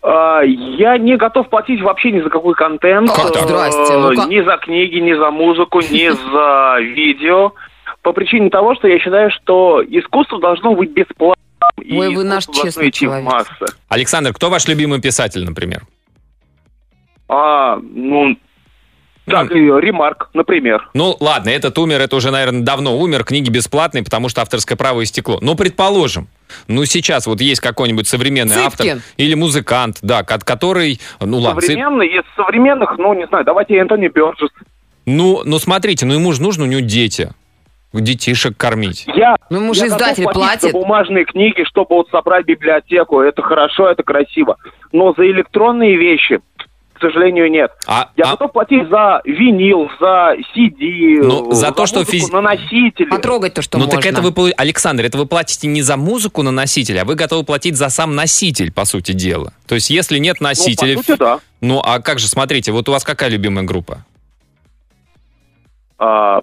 А, 0.02 0.42
Я 0.42 0.98
не 0.98 1.16
готов 1.16 1.48
платить 1.48 1.80
вообще 1.80 2.10
ни 2.12 2.20
за 2.20 2.28
какой 2.28 2.54
контент. 2.54 3.10
Как? 3.10 3.34
Э, 3.36 3.40
Здрасте, 3.40 3.96
ну 3.96 4.14
как- 4.14 4.28
Ни 4.28 4.44
за 4.44 4.56
книги, 4.58 4.96
ни 4.98 5.14
за 5.14 5.30
музыку, 5.30 5.80
ни 5.80 6.08
за 6.10 6.80
видео. 6.94 7.52
По 8.04 8.12
причине 8.12 8.50
того, 8.50 8.74
что 8.74 8.86
я 8.86 8.98
считаю, 9.00 9.30
что 9.30 9.82
искусство 9.82 10.38
должно 10.38 10.74
быть 10.74 10.90
бесплатным. 10.90 11.42
и 11.82 11.96
Ой, 11.98 12.14
вы 12.14 12.22
наш 12.22 12.44
честный 12.46 12.90
человек. 12.92 13.24
массы. 13.24 13.64
Александр, 13.88 14.34
кто 14.34 14.50
ваш 14.50 14.68
любимый 14.68 15.00
писатель, 15.00 15.42
например? 15.44 15.82
А, 17.28 17.78
ну, 17.82 18.36
так, 19.24 19.50
и 19.52 19.54
ремарк, 19.58 20.28
например. 20.34 20.90
Ну, 20.92 21.16
ладно, 21.18 21.48
этот 21.48 21.78
умер, 21.78 22.02
это 22.02 22.14
уже, 22.16 22.30
наверное, 22.30 22.60
давно 22.60 22.98
умер, 22.98 23.24
книги 23.24 23.48
бесплатные, 23.48 24.04
потому 24.04 24.28
что 24.28 24.42
авторское 24.42 24.76
право 24.76 25.02
истекло. 25.02 25.38
Но 25.40 25.54
предположим, 25.54 26.28
ну 26.68 26.84
сейчас 26.84 27.26
вот 27.26 27.40
есть 27.40 27.62
какой-нибудь 27.62 28.06
современный 28.06 28.54
Цыпкин. 28.56 28.66
автор 28.66 28.98
или 29.16 29.32
музыкант, 29.32 29.96
да, 30.02 30.24
ко- 30.24 30.38
который, 30.38 31.00
ну 31.22 31.38
ладно, 31.38 31.60
цып- 31.60 31.62
Современный, 31.68 32.08
из 32.08 32.24
современных, 32.36 32.98
ну, 32.98 33.14
не 33.14 33.26
знаю, 33.28 33.46
давайте 33.46 33.76
Энтони 33.76 34.08
Бёрджес. 34.08 34.50
ну, 35.06 35.40
ну 35.46 35.58
смотрите, 35.58 36.04
ну 36.04 36.12
ему 36.12 36.34
же 36.34 36.42
нужно, 36.42 36.64
у 36.64 36.66
него 36.66 36.80
дети, 36.80 37.30
детишек 38.00 38.56
кормить. 38.56 39.04
Я, 39.14 39.36
Ну, 39.50 39.58
ему 39.60 39.74
же 39.74 39.82
я 39.82 39.86
издатель 39.88 40.24
платить 40.24 40.40
платит. 40.40 40.62
за 40.62 40.72
бумажные 40.72 41.24
книги, 41.24 41.64
чтобы 41.64 41.94
вот 41.96 42.08
собрать 42.10 42.44
библиотеку. 42.46 43.20
Это 43.20 43.42
хорошо, 43.42 43.88
это 43.88 44.02
красиво. 44.02 44.56
Но 44.92 45.14
за 45.16 45.26
электронные 45.26 45.96
вещи, 45.96 46.40
к 46.94 47.00
сожалению, 47.00 47.50
нет. 47.50 47.70
А, 47.86 48.10
Я 48.16 48.24
а- 48.26 48.30
готов 48.32 48.52
платить 48.52 48.88
за 48.88 49.20
винил, 49.24 49.88
за 50.00 50.36
CD, 50.54 51.20
Ну, 51.22 51.52
за 51.52 51.72
то, 51.72 51.86
что 51.86 52.00
музыку 52.00 52.16
физи- 52.16 52.32
на 52.32 52.40
носителе. 52.40 53.08
Потрогать 53.10 53.54
то, 53.54 53.62
что 53.62 53.78
ну 53.78 53.84
можно. 53.86 54.00
так 54.00 54.10
это 54.10 54.22
вы, 54.22 54.52
Александр, 54.56 55.04
это 55.04 55.18
вы 55.18 55.26
платите 55.26 55.66
не 55.66 55.82
за 55.82 55.96
музыку 55.96 56.42
на 56.42 56.50
носитель, 56.52 56.98
а 57.00 57.04
вы 57.04 57.14
готовы 57.16 57.44
платить 57.44 57.76
за 57.76 57.88
сам 57.90 58.14
носитель, 58.14 58.72
по 58.72 58.84
сути 58.84 59.12
дела. 59.12 59.52
То 59.66 59.74
есть 59.74 59.90
если 59.90 60.18
нет 60.18 60.36
Ну, 60.40 60.48
носителя... 60.48 60.96
по 60.96 61.02
сути, 61.02 61.18
да. 61.18 61.40
Ну, 61.60 61.80
а 61.84 62.00
как 62.00 62.18
же, 62.20 62.28
смотрите, 62.28 62.70
вот 62.72 62.88
у 62.88 62.92
вас 62.92 63.02
какая 63.04 63.28
любимая 63.28 63.64
группа? 63.64 64.04
А, 65.98 66.40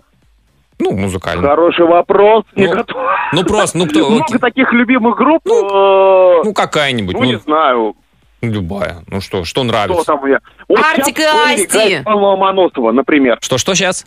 Ну, 0.83 0.91
музыкальная. 0.97 1.47
хороший 1.47 1.85
вопрос. 1.85 2.43
Не 2.55 2.67
Ну, 2.67 2.73
готов. 2.75 2.97
Ну, 3.33 3.43
просто, 3.43 3.77
ну, 3.77 3.85
кто... 3.89 4.09
Много 4.09 4.39
таких 4.39 4.73
любимых 4.73 5.15
групп. 5.17 5.41
Ну, 5.45 6.39
э, 6.39 6.41
Ну, 6.45 6.53
какая-нибудь. 6.53 7.15
ну, 7.15 7.23
не 7.23 7.33
Ну, 7.33 7.39
знаю, 7.39 7.95
любая. 8.41 9.03
Ну 9.07 9.21
что, 9.21 9.43
что 9.43 9.45
что 9.45 9.63
нравится? 9.63 10.03
там 10.05 10.25
я. 10.25 10.39
Вот 10.67 10.79
Артик 10.79 11.19
и 11.19 11.23
Асти. 11.23 12.01
План 12.03 12.17
Ломоносова, 12.17 12.91
например. 12.91 13.37
Что, 13.41 13.57
что 13.57 13.75
сейчас? 13.75 14.05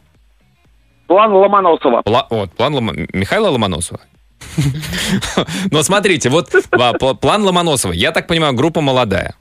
План 1.07 1.33
Ломоносова. 1.33 2.01
Пла- 2.03 2.27
вот, 2.31 2.51
план 2.53 2.75
Лома- 2.75 3.07
Михаила 3.13 3.49
Ломоносова. 3.51 4.01
Но 5.71 5.83
смотрите, 5.83 6.29
вот 6.29 6.51
пл- 6.53 7.15
план 7.17 7.45
Ломоносова, 7.45 7.93
я 7.93 8.11
так 8.11 8.27
понимаю, 8.27 8.55
группа 8.55 8.81
молодая. 8.81 9.35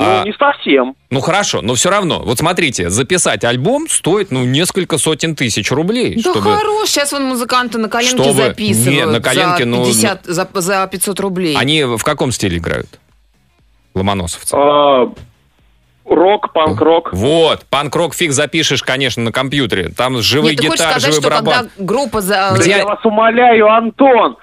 А, 0.00 0.20
Ну, 0.20 0.26
не 0.26 0.32
совсем. 0.38 0.94
Ну 1.10 1.20
хорошо, 1.20 1.60
но 1.60 1.74
все 1.74 1.90
равно. 1.90 2.20
Вот 2.24 2.38
смотрите, 2.38 2.88
записать 2.88 3.44
альбом 3.44 3.88
стоит 3.88 4.30
ну 4.30 4.44
несколько 4.44 4.96
сотен 4.98 5.34
тысяч 5.34 5.70
рублей, 5.72 6.14
Да 6.14 6.20
чтобы 6.32 6.56
хорош, 6.56 6.88
сейчас 6.88 7.12
вон 7.12 7.24
музыканты 7.24 7.78
на 7.78 7.88
коленке 7.88 8.16
Чтобы- 8.22 8.32
записывают. 8.44 8.94
Нет, 8.94 9.08
на 9.08 9.20
коленке, 9.20 9.64
за 9.64 9.68
ну, 9.68 9.84
50, 9.84 10.24
за, 10.26 10.48
за 10.54 10.86
500 10.86 11.20
рублей. 11.20 11.56
они 11.56 11.82
в 11.84 12.02
каком 12.04 12.30
стиле 12.30 12.58
играют? 12.58 13.00
Ломоносовцы. 13.94 14.54
А, 14.56 15.12
рок, 16.04 16.52
панк-рок. 16.52 17.10
Вот, 17.12 17.64
панк-рок 17.68 18.14
фиг 18.14 18.30
запишешь, 18.32 18.82
конечно, 18.82 19.22
на 19.24 19.32
компьютере. 19.32 19.88
Там 19.96 20.20
живые 20.22 20.54
Нет, 20.54 20.72
гитары, 20.72 21.00
живой 21.00 21.20
барабан. 21.20 21.54
когда 21.54 21.70
группа 21.78 22.20
за... 22.20 22.54
Где- 22.56 22.70
Я 22.70 22.84
вас 22.84 23.04
умоляю, 23.04 23.68
Антон. 23.68 24.36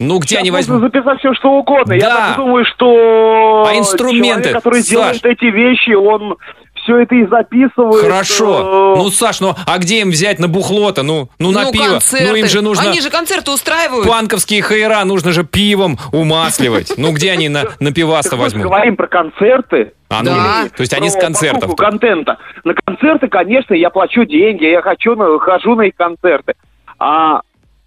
Ну 0.00 0.18
где 0.18 0.28
Сейчас 0.30 0.40
они 0.40 0.50
можно 0.50 0.74
возьмут? 0.74 0.92
записать 0.92 1.18
все, 1.20 1.34
что 1.34 1.50
угодно. 1.52 1.92
Я 1.92 2.00
Да. 2.08 2.16
так 2.28 2.36
думаю, 2.38 2.64
что 2.64 3.64
А 3.68 3.74
инструменты, 3.78 4.42
человек, 4.50 4.52
который 4.62 4.80
Саш? 4.82 4.90
делает 4.90 5.24
эти 5.24 5.44
вещи, 5.44 5.92
он 5.94 6.36
все 6.82 6.98
это 6.98 7.14
и 7.14 7.24
записывает. 7.26 8.02
Хорошо. 8.02 8.94
э, 8.96 8.98
Ну, 8.98 9.08
Саш, 9.10 9.40
ну 9.40 9.54
а 9.66 9.78
где 9.78 10.00
им 10.00 10.10
взять 10.10 10.40
на 10.40 10.48
бухло-то? 10.48 11.02
Ну, 11.04 11.28
ну 11.38 11.52
на 11.52 11.62
ну, 11.62 11.72
пиво. 11.72 11.84
концерты. 11.92 12.26
Ну 12.28 12.34
им 12.34 12.46
же 12.48 12.60
нужно... 12.60 12.90
Они 12.90 13.00
же 13.00 13.08
концерты 13.08 13.52
устраивают. 13.52 14.06
Панковские 14.06 14.62
хайра 14.62 15.04
нужно 15.04 15.30
же 15.32 15.44
пивом 15.44 15.96
умасливать. 16.12 16.92
Ну 16.96 17.12
где 17.12 17.30
они 17.30 17.48
на, 17.48 17.62
на 17.78 17.92
пивас-то 17.92 18.30
так 18.30 18.38
мы 18.38 18.44
возьмут? 18.44 18.64
говорим 18.64 18.96
про 18.96 19.06
концерты. 19.06 19.92
А, 20.10 20.18
ну, 20.22 20.30
Да. 20.30 20.64
То 20.76 20.80
есть 20.80 20.92
они 20.92 21.08
с 21.08 21.14
концертов. 21.16 21.74
контента. 21.76 22.38
На 22.64 22.74
концерты, 22.74 23.28
конечно, 23.28 23.74
я 23.74 23.90
плачу 23.90 24.24
деньги, 24.24 24.64
я 24.64 24.82
хочу, 24.82 25.14
на- 25.14 25.38
хожу 25.38 25.76
на 25.76 25.82
их 25.82 25.94
концерты. 25.96 26.54
А 26.98 27.40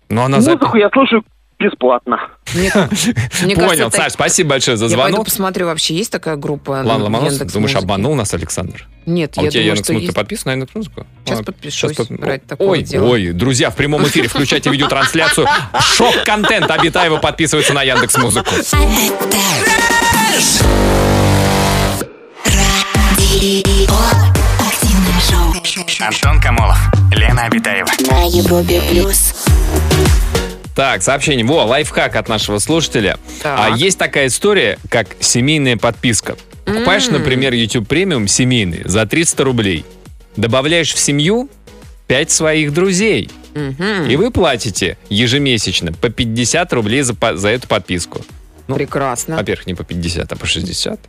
Ну, 0.10 0.22
она 0.24 0.38
запи- 0.40 0.58
музыку 0.60 0.78
я 0.78 0.90
слушаю 0.90 1.24
бесплатно. 1.60 2.18
Мне, 2.54 2.72
мне 3.44 3.56
Понял, 3.56 3.68
кажется, 3.70 3.90
Саш, 3.92 4.04
так- 4.06 4.12
спасибо 4.14 4.50
большое 4.52 4.78
за 4.78 4.86
Я 4.86 4.92
пойду 4.96 5.10
звонок. 5.10 5.26
посмотрю, 5.26 5.66
вообще 5.66 5.96
есть 5.96 6.12
такая 6.12 6.36
группа 6.36 6.82
Лан 6.84 7.02
Ломонос, 7.04 7.38
думаешь, 7.38 7.76
обманул 7.76 8.16
нас 8.16 8.34
Александр? 8.34 8.88
Нет, 9.06 9.34
А 9.38 9.42
я 9.42 9.48
у 9.48 9.52
тебя 9.52 9.62
думаю, 9.62 9.68
Яндекс 9.70 9.86
что 9.86 9.94
Музыка 9.94 10.06
есть. 10.08 10.16
подписана 10.16 10.52
на 10.52 10.52
Яндекс 10.60 10.76
Музыку? 10.76 11.08
Сейчас 11.26 11.40
А, 11.40 11.44
подпишусь 11.44 11.80
щас 11.98 12.08
под- 12.08 12.22
ради 12.24 12.44
такого 12.46 12.70
Ой, 12.72 12.84
дела. 12.84 13.08
ой, 13.10 13.32
друзья, 13.32 13.70
в 13.72 13.76
прямом 13.76 14.04
эфире 14.08 14.28
включайте 14.28 14.70
видеотрансляцию. 14.70 15.48
Шок-контент 15.80 16.70
Абитаева 16.70 17.18
подписывается 17.18 17.74
на 17.74 17.84
Яндекс 17.84 18.18
Музыку. 18.18 18.52
Антон 26.00 26.40
Камолов, 26.42 26.78
Лена 27.12 27.44
Обитаева. 27.46 27.88
на 28.10 28.24
Европе 28.28 28.82
плюс. 28.90 29.34
Так, 30.78 31.02
сообщение. 31.02 31.44
Во, 31.44 31.66
лайфхак 31.66 32.16
от 32.16 32.30
нашего 32.30 32.60
слушателя. 32.60 33.18
Так. 33.42 33.60
А 33.60 33.76
есть 33.76 33.98
такая 33.98 34.28
история, 34.28 34.78
как 34.90 35.08
семейная 35.20 35.76
подписка. 35.76 36.38
Покупаешь, 36.66 37.08
например, 37.08 37.52
YouTube 37.54 37.88
премиум 37.88 38.28
семейный 38.28 38.84
за 38.86 39.08
300 39.08 39.44
рублей. 39.44 39.86
Добавляешь 40.36 40.94
в 40.94 41.00
семью 41.00 41.50
5 42.06 42.30
своих 42.30 42.74
друзей. 42.74 43.32
И 44.08 44.16
вы 44.18 44.30
платите 44.30 45.00
ежемесячно 45.10 45.94
по 45.94 46.10
50 46.10 46.72
рублей 46.74 47.02
за, 47.02 47.16
за 47.34 47.50
эту 47.50 47.68
подписку. 47.68 48.22
Ну, 48.68 48.76
Прекрасно. 48.76 49.36
Во-первых, 49.36 49.66
не 49.66 49.74
по 49.74 49.84
50, 49.84 50.32
а 50.32 50.36
по 50.36 50.46
60. 50.46 51.00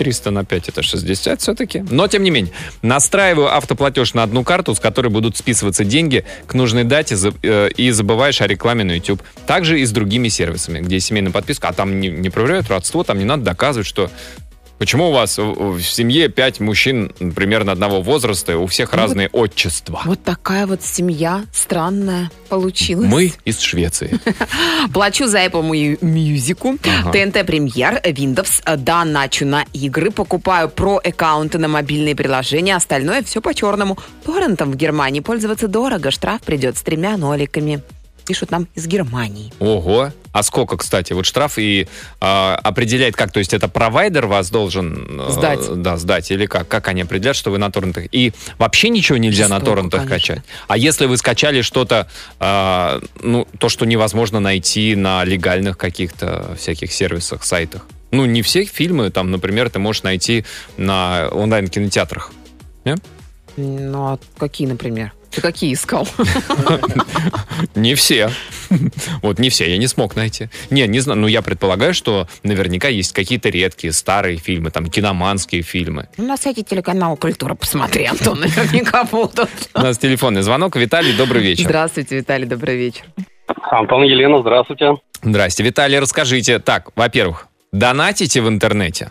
300 0.00 0.30
на 0.30 0.44
5 0.46 0.68
это 0.70 0.82
60 0.82 1.42
все-таки. 1.42 1.84
Но, 1.90 2.08
тем 2.08 2.22
не 2.22 2.30
менее, 2.30 2.54
настраиваю 2.80 3.54
автоплатеж 3.54 4.14
на 4.14 4.22
одну 4.22 4.44
карту, 4.44 4.74
с 4.74 4.80
которой 4.80 5.08
будут 5.08 5.36
списываться 5.36 5.84
деньги 5.84 6.24
к 6.46 6.54
нужной 6.54 6.84
дате 6.84 7.16
э, 7.42 7.68
и 7.76 7.90
забываешь 7.90 8.40
о 8.40 8.46
рекламе 8.46 8.82
на 8.84 8.92
YouTube. 8.92 9.22
Также 9.46 9.78
и 9.78 9.84
с 9.84 9.92
другими 9.92 10.28
сервисами, 10.28 10.80
где 10.80 11.00
семейная 11.00 11.32
подписка, 11.32 11.68
а 11.68 11.74
там 11.74 12.00
не, 12.00 12.08
не 12.08 12.30
проверяют 12.30 12.70
родство, 12.70 13.04
там 13.04 13.18
не 13.18 13.26
надо 13.26 13.42
доказывать, 13.42 13.86
что 13.86 14.10
Почему 14.80 15.10
у 15.10 15.12
вас 15.12 15.36
в 15.36 15.82
семье 15.82 16.30
пять 16.30 16.58
мужчин 16.58 17.12
примерно 17.36 17.70
одного 17.70 18.00
возраста, 18.00 18.56
у 18.56 18.66
всех 18.66 18.94
разные 18.94 19.28
отчества? 19.28 20.00
Вот 20.06 20.24
такая 20.24 20.66
вот 20.66 20.82
семья 20.82 21.44
странная 21.52 22.30
получилась. 22.48 23.06
Мы 23.06 23.34
из 23.44 23.60
Швеции. 23.60 24.18
Плачу 24.94 25.26
за 25.26 25.44
Apple 25.44 25.68
Mu- 25.68 25.98
Music. 26.00 26.80
TNT 27.12 27.44
Премьер, 27.44 28.00
Windows, 28.02 28.62
доначу 28.78 29.44
на 29.44 29.66
игры, 29.74 30.10
покупаю 30.10 30.70
про 30.70 30.96
аккаунты 30.96 31.58
на 31.58 31.68
мобильные 31.68 32.16
приложения, 32.16 32.74
остальное 32.74 33.22
все 33.22 33.42
по-черному. 33.42 33.98
Торрентом 34.24 34.70
в 34.72 34.76
Германии 34.76 35.20
пользоваться 35.20 35.68
дорого, 35.68 36.10
штраф 36.10 36.40
придет 36.40 36.78
с 36.78 36.80
тремя 36.80 37.18
ноликами. 37.18 37.82
Пишут 38.30 38.52
нам 38.52 38.68
из 38.76 38.86
Германии. 38.86 39.52
Ого. 39.58 40.12
А 40.32 40.44
сколько, 40.44 40.76
кстати, 40.76 41.12
вот 41.12 41.26
штраф 41.26 41.58
и 41.58 41.88
а, 42.20 42.54
определяет 42.62 43.16
как? 43.16 43.32
То 43.32 43.40
есть 43.40 43.52
это 43.52 43.66
провайдер 43.66 44.26
вас 44.26 44.50
должен 44.50 45.20
э, 45.20 45.32
Сдать. 45.32 45.82
да, 45.82 45.96
сдать 45.96 46.30
или 46.30 46.46
как? 46.46 46.68
Как 46.68 46.86
они 46.86 47.02
определяют, 47.02 47.36
что 47.36 47.50
вы 47.50 47.58
на 47.58 47.72
торрентах? 47.72 48.04
И 48.12 48.32
вообще 48.56 48.88
ничего 48.88 49.18
нельзя 49.18 49.48
на 49.48 49.56
Жестоко, 49.56 49.74
торрентах 49.74 50.00
конечно. 50.06 50.34
качать. 50.36 50.44
А 50.68 50.78
если 50.78 51.06
вы 51.06 51.16
скачали 51.16 51.62
что-то, 51.62 52.08
а, 52.38 53.00
ну, 53.20 53.48
то, 53.58 53.68
что 53.68 53.84
невозможно 53.84 54.38
найти 54.38 54.94
на 54.94 55.24
легальных 55.24 55.76
каких-то 55.76 56.54
всяких 56.56 56.92
сервисах, 56.92 57.42
сайтах? 57.42 57.84
Ну, 58.12 58.26
не 58.26 58.42
все 58.42 58.64
фильмы, 58.64 59.10
там, 59.10 59.32
например, 59.32 59.70
ты 59.70 59.80
можешь 59.80 60.04
найти 60.04 60.44
на 60.76 61.26
онлайн-кинотеатрах. 61.32 62.30
Ну, 63.56 64.06
а 64.06 64.18
какие, 64.38 64.68
например? 64.68 65.12
Ты 65.30 65.40
какие 65.40 65.74
искал? 65.74 66.08
Не 67.74 67.94
все. 67.94 68.30
Вот 69.22 69.38
не 69.40 69.48
все, 69.50 69.68
я 69.68 69.78
не 69.78 69.88
смог 69.88 70.14
найти. 70.14 70.48
Не, 70.70 70.86
не 70.86 71.00
знаю, 71.00 71.18
ну 71.20 71.26
я 71.26 71.42
предполагаю, 71.42 71.92
что 71.92 72.28
наверняка 72.44 72.86
есть 72.88 73.12
какие-то 73.12 73.48
редкие 73.48 73.92
старые 73.92 74.36
фильмы, 74.38 74.70
там 74.70 74.86
киноманские 74.86 75.62
фильмы. 75.62 76.08
Ну, 76.16 76.26
На 76.28 76.36
сайте 76.36 76.62
телеканала 76.62 77.16
«Культура» 77.16 77.54
посмотри, 77.54 78.04
Антон, 78.04 78.38
наверняка 78.40 79.04
будут. 79.04 79.50
У 79.74 79.80
нас 79.80 79.98
телефонный 79.98 80.42
звонок. 80.42 80.76
Виталий, 80.76 81.12
добрый 81.16 81.42
вечер. 81.42 81.64
Здравствуйте, 81.64 82.16
Виталий, 82.18 82.46
добрый 82.46 82.76
вечер. 82.76 83.02
Антон, 83.70 84.04
Елена, 84.04 84.40
здравствуйте. 84.40 84.92
Здрасте. 85.22 85.64
Виталий, 85.64 85.98
расскажите. 85.98 86.60
Так, 86.60 86.90
во-первых, 86.94 87.48
донатите 87.72 88.40
в 88.40 88.48
интернете? 88.48 89.10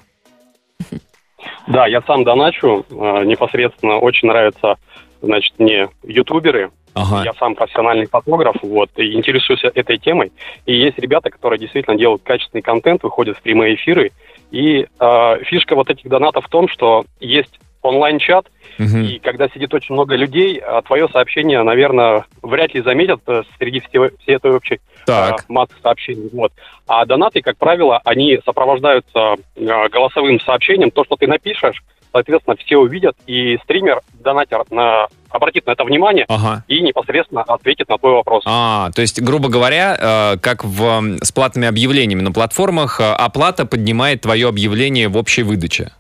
Да, 1.68 1.86
я 1.88 2.02
сам 2.08 2.24
доначу. 2.24 2.86
Э, 2.90 3.24
Непосредственно 3.26 3.98
очень 3.98 4.28
нравятся, 4.28 4.78
значит, 5.22 5.54
мне 5.58 5.90
ютуберы. 6.04 6.72
Ага. 6.96 7.24
Я 7.24 7.34
сам 7.34 7.56
профессиональный 7.56 8.08
фотограф, 8.08 8.56
вот, 8.62 8.90
и 8.98 9.14
интересуюсь 9.14 9.64
этой 9.64 9.98
темой. 10.00 10.32
И 10.66 10.76
есть 10.76 10.98
ребята, 10.98 11.30
которые 11.30 11.60
действительно 11.60 11.96
делают 11.98 12.24
качественный 12.24 12.62
контент, 12.64 13.04
выходят 13.04 13.38
в 13.38 13.42
прямые 13.42 13.76
эфиры. 13.76 14.12
И 14.52 14.88
э, 15.00 15.44
фишка 15.44 15.76
вот 15.76 15.90
этих 15.90 16.10
донатов 16.10 16.46
в 16.46 16.50
том, 16.50 16.68
что 16.68 17.06
есть 17.20 17.60
онлайн-чат, 17.82 18.48
Мгм. 18.78 19.04
и 19.04 19.20
когда 19.20 19.48
сидит 19.50 19.74
очень 19.74 19.94
много 19.94 20.16
людей, 20.16 20.58
а 20.58 20.82
твое 20.82 21.08
сообщение, 21.10 21.62
наверное, 21.64 22.26
вряд 22.42 22.74
ли 22.74 22.82
заметят 22.82 23.22
э, 23.28 23.44
среди 23.58 23.82
всего- 23.82 24.10
всей 24.22 24.36
этой 24.38 24.52
общей 24.52 24.80
Так. 25.06 25.42
э, 25.42 25.44
массы 25.48 25.74
сообщений. 25.84 26.30
Вот. 26.34 26.52
А 26.88 27.06
донаты, 27.06 27.42
как 27.42 27.58
правило, 27.58 28.02
они 28.04 28.40
сопровождаются 28.46 29.36
э, 29.56 29.88
голосовым 29.90 30.40
сообщением. 30.40 30.92
То, 30.92 31.04
что 31.04 31.16
ты 31.18 31.28
напишешь, 31.28 31.84
соответственно, 32.12 32.56
все 32.58 32.78
увидят, 32.78 33.16
и 33.28 33.58
стример, 33.64 34.02
донатер, 34.14 34.64
на, 34.72 35.08
обратит 35.30 35.66
на 35.68 35.72
это 35.72 35.84
внимание 35.84 36.26
Ага. 36.28 36.64
и 36.68 36.82
непосредственно 36.82 37.42
ответит 37.44 37.88
на 37.90 37.98
твой 37.98 38.14
вопрос. 38.14 38.44
А, 38.46 38.90
то 38.92 39.02
есть, 39.02 39.22
грубо 39.22 39.50
говоря, 39.50 39.98
э, 40.34 40.38
как 40.40 40.64
в, 40.64 41.18
с 41.24 41.32
платными 41.32 41.68
объявлениями 41.68 42.22
на 42.22 42.32
платформах, 42.32 43.00
э, 43.00 43.04
оплата 43.12 43.66
поднимает 43.66 44.22
твое 44.22 44.48
объявление 44.48 45.08
в 45.08 45.18
общей 45.18 45.44
выдаче. 45.44 45.92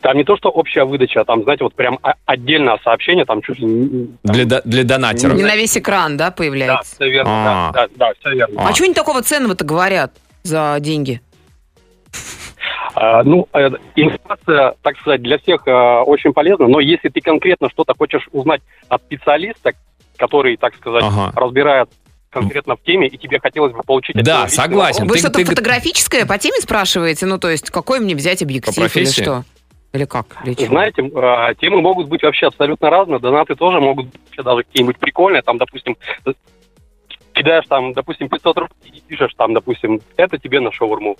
Там 0.00 0.16
не 0.16 0.22
то, 0.22 0.36
что 0.36 0.48
общая 0.48 0.84
выдача, 0.84 1.20
а 1.22 1.24
там, 1.24 1.42
знаете, 1.42 1.64
вот 1.64 1.74
прям 1.74 1.98
отдельное 2.24 2.78
сообщение, 2.84 3.24
там 3.24 3.42
чуть 3.42 3.58
ли 3.58 3.66
не... 3.66 4.06
там- 4.22 4.34
Для, 4.34 4.44
до- 4.44 4.62
для 4.64 4.84
донатеров. 4.84 5.36
Не 5.36 5.42
на 5.42 5.56
весь 5.56 5.76
экран, 5.76 6.16
да, 6.16 6.26
Да, 6.26 6.30
появляется? 6.30 6.94
все 6.94 7.10
верно, 7.10 7.30
А. 7.32 7.72
да, 7.72 7.86
да, 7.88 7.88
да, 7.96 8.12
все 8.20 8.30
верно. 8.36 8.62
А, 8.68 8.72
что 8.74 8.84
они 8.84 8.94
такого 8.94 9.22
ценного-то 9.22 9.64
говорят 9.64 10.12
за 10.44 10.76
деньги? 10.78 11.20
А, 13.00 13.22
ну, 13.22 13.46
э, 13.52 13.70
информация, 13.94 14.74
так 14.82 14.98
сказать, 14.98 15.22
для 15.22 15.38
всех 15.38 15.62
э, 15.68 15.70
очень 16.00 16.32
полезна, 16.32 16.66
но 16.66 16.80
если 16.80 17.08
ты 17.08 17.20
конкретно 17.20 17.70
что-то 17.70 17.94
хочешь 17.96 18.26
узнать 18.32 18.60
от 18.88 19.02
специалиста, 19.02 19.72
который, 20.16 20.56
так 20.56 20.74
сказать, 20.74 21.04
Ага. 21.04 21.32
разбирает 21.36 21.88
конкретно 22.30 22.74
в 22.74 22.82
теме, 22.82 23.06
и 23.06 23.16
тебе 23.16 23.38
хотелось 23.38 23.72
бы 23.72 23.82
получить... 23.82 24.16
Да, 24.16 24.48
согласен. 24.48 25.02
вопрос, 25.02 25.16
Вы 25.16 25.20
что-то 25.20 25.38
ты- 25.38 25.44
фотографическое 25.44 26.26
по 26.26 26.38
теме 26.38 26.56
спрашиваете? 26.60 27.26
Ну, 27.26 27.38
то 27.38 27.48
есть, 27.48 27.70
какой 27.70 28.00
мне 28.00 28.16
взять 28.16 28.42
объектив 28.42 28.96
или 28.96 29.04
что? 29.04 29.44
Или 29.92 30.04
как? 30.04 30.26
Или 30.44 30.54
чего? 30.54 30.66
Знаете, 30.66 31.02
э, 31.02 31.54
темы 31.60 31.80
могут 31.80 32.08
быть 32.08 32.22
вообще 32.24 32.46
абсолютно 32.48 32.90
разные, 32.90 33.20
донаты 33.20 33.54
тоже 33.54 33.80
могут 33.80 34.06
быть 34.06 34.20
вообще 34.26 34.42
даже 34.42 34.62
какие-нибудь 34.64 34.98
прикольные, 34.98 35.42
там, 35.42 35.56
допустим, 35.56 35.96
э, 36.26 36.32
кидаешь 37.32 37.64
там, 37.68 37.92
допустим, 37.92 38.28
500 38.28 38.58
рублей 38.58 38.92
и 38.92 39.00
пишешь 39.06 39.34
там, 39.36 39.54
допустим, 39.54 40.00
это 40.16 40.36
тебе 40.36 40.58
на 40.58 40.72
шаурму. 40.72 41.16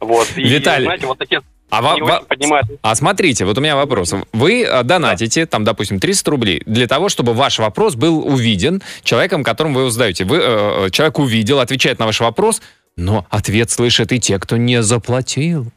Вот. 0.00 0.28
И, 0.36 0.42
Виталий, 0.42 0.86
знаете, 0.86 1.06
вот 1.06 1.18
такие 1.18 1.40
А, 1.70 2.20
поднимают 2.20 2.68
а 2.82 2.94
смотрите, 2.94 3.44
вот 3.44 3.58
у 3.58 3.60
меня 3.60 3.76
вопрос. 3.76 4.14
Вы 4.32 4.62
э, 4.62 4.82
донатите, 4.82 5.46
там, 5.46 5.64
допустим, 5.64 5.98
300 5.98 6.30
рублей 6.30 6.62
для 6.66 6.86
того, 6.86 7.08
чтобы 7.08 7.34
ваш 7.34 7.58
вопрос 7.58 7.94
был 7.94 8.26
увиден 8.26 8.82
человеком, 9.02 9.42
которому 9.42 9.74
вы 9.74 9.80
его 9.82 9.90
задаете. 9.90 10.24
Вы, 10.24 10.38
э, 10.38 10.86
э, 10.86 10.90
человек 10.90 11.18
увидел, 11.18 11.60
отвечает 11.60 11.98
на 11.98 12.06
ваш 12.06 12.20
вопрос, 12.20 12.62
но 12.96 13.26
ответ 13.30 13.70
слышат 13.70 14.12
и 14.12 14.20
те, 14.20 14.38
кто 14.38 14.56
не 14.56 14.82
заплатил. 14.82 15.72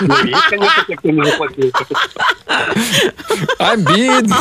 Ну, 0.00 0.16
есть, 0.24 0.46
конечно, 0.48 0.84
те, 0.86 0.96
кто 0.96 1.10
не 1.10 1.24
заплатил. 1.24 1.72
Обидно. 3.58 4.36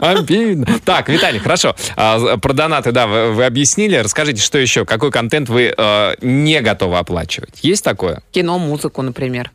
Обидно. 0.00 0.66
Так, 0.84 1.08
Виталий, 1.08 1.38
хорошо. 1.38 1.74
А, 1.96 2.36
Про 2.38 2.52
донаты, 2.52 2.92
да, 2.92 3.06
вы, 3.06 3.32
вы 3.32 3.44
объяснили. 3.44 3.96
Расскажите, 3.96 4.42
что 4.42 4.58
еще? 4.58 4.84
Какой 4.84 5.10
контент 5.10 5.48
вы 5.48 5.74
э, 5.76 6.14
не 6.20 6.60
готовы 6.60 6.98
оплачивать? 6.98 7.60
Есть 7.62 7.84
такое? 7.84 8.22
Кино, 8.32 8.58
музыку, 8.58 9.02
например. 9.02 9.50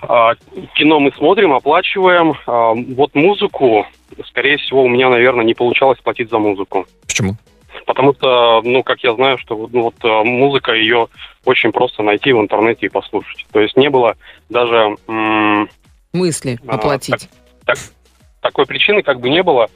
А, 0.00 0.34
Кино 0.74 1.00
мы 1.00 1.12
смотрим, 1.16 1.52
оплачиваем. 1.52 2.34
А, 2.46 2.72
Вот 2.74 3.14
музыку, 3.14 3.86
скорее 4.28 4.58
всего, 4.58 4.84
у 4.84 4.88
меня, 4.88 5.08
наверное, 5.10 5.44
не 5.44 5.54
получалось 5.54 5.98
платить 6.02 6.30
за 6.30 6.38
музыку. 6.38 6.86
Почему? 7.06 7.36
Потому 7.86 8.14
что, 8.14 8.60
ну, 8.64 8.82
как 8.82 9.00
я 9.00 9.14
знаю, 9.14 9.38
что 9.38 9.56
вот, 9.56 9.72
ну, 9.72 9.82
вот 9.82 9.94
а, 10.02 10.24
музыка, 10.24 10.72
ее 10.72 11.08
очень 11.48 11.72
просто 11.72 12.02
найти 12.02 12.32
в 12.32 12.40
интернете 12.40 12.86
и 12.86 12.88
послушать. 12.90 13.46
То 13.52 13.60
есть 13.60 13.74
не 13.76 13.88
было 13.88 14.16
даже 14.50 14.96
м, 15.08 15.68
Мысли 16.12 16.58
А, 16.66 16.74
оплатить. 16.74 17.28
такой 18.42 18.66
причины 18.66 19.02
как 19.02 19.18
бы 19.20 19.30
не 19.30 19.42
было, 19.42 19.68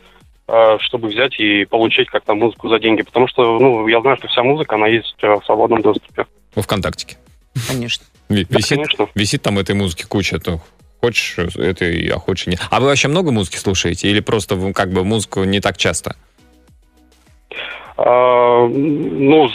а, 0.47 0.79
чтобы 0.81 1.09
взять 1.09 1.39
и 1.41 1.65
получить 1.65 2.09
как-то 2.09 2.35
музыку 2.35 2.69
за 2.69 2.79
деньги. 2.79 3.03
Потому 3.03 3.27
что, 3.27 3.59
ну, 3.59 3.89
я 3.89 4.01
знаю, 4.03 4.19
что 4.19 4.29
вся 4.29 4.43
музыка, 4.43 4.75
она 4.75 4.87
есть 4.87 5.17
а, 5.23 5.41
в 5.41 5.45
свободном 5.47 5.81
доступе. 5.81 6.27
Во 6.55 6.61
ВКонтактике. 6.63 7.17
Конечно. 7.69 8.05
Ви- 8.29 8.47
Да, 8.49 8.59
Висит, 8.59 8.77
конечно. 8.79 9.09
висит 9.15 9.43
там 9.43 9.59
этой 9.59 9.75
музыки 9.75 10.05
куча. 10.07 10.39
То 10.41 10.61
хочешь 11.01 11.39
это, 11.39 11.87
а 12.15 12.19
хочешь 12.19 12.47
нет. 12.49 12.61
А 12.71 12.81
вы 12.81 12.87
вообще 12.87 13.09
много 13.09 13.33
музыки 13.33 13.57
слушаете? 13.57 14.09
Или 14.11 14.21
просто 14.21 14.73
как 14.75 14.91
бы 14.93 15.05
музыку 15.05 15.45
не 15.45 15.61
так 15.61 15.79
часто? 15.79 16.17
А, 17.97 18.67
ну, 18.67 19.49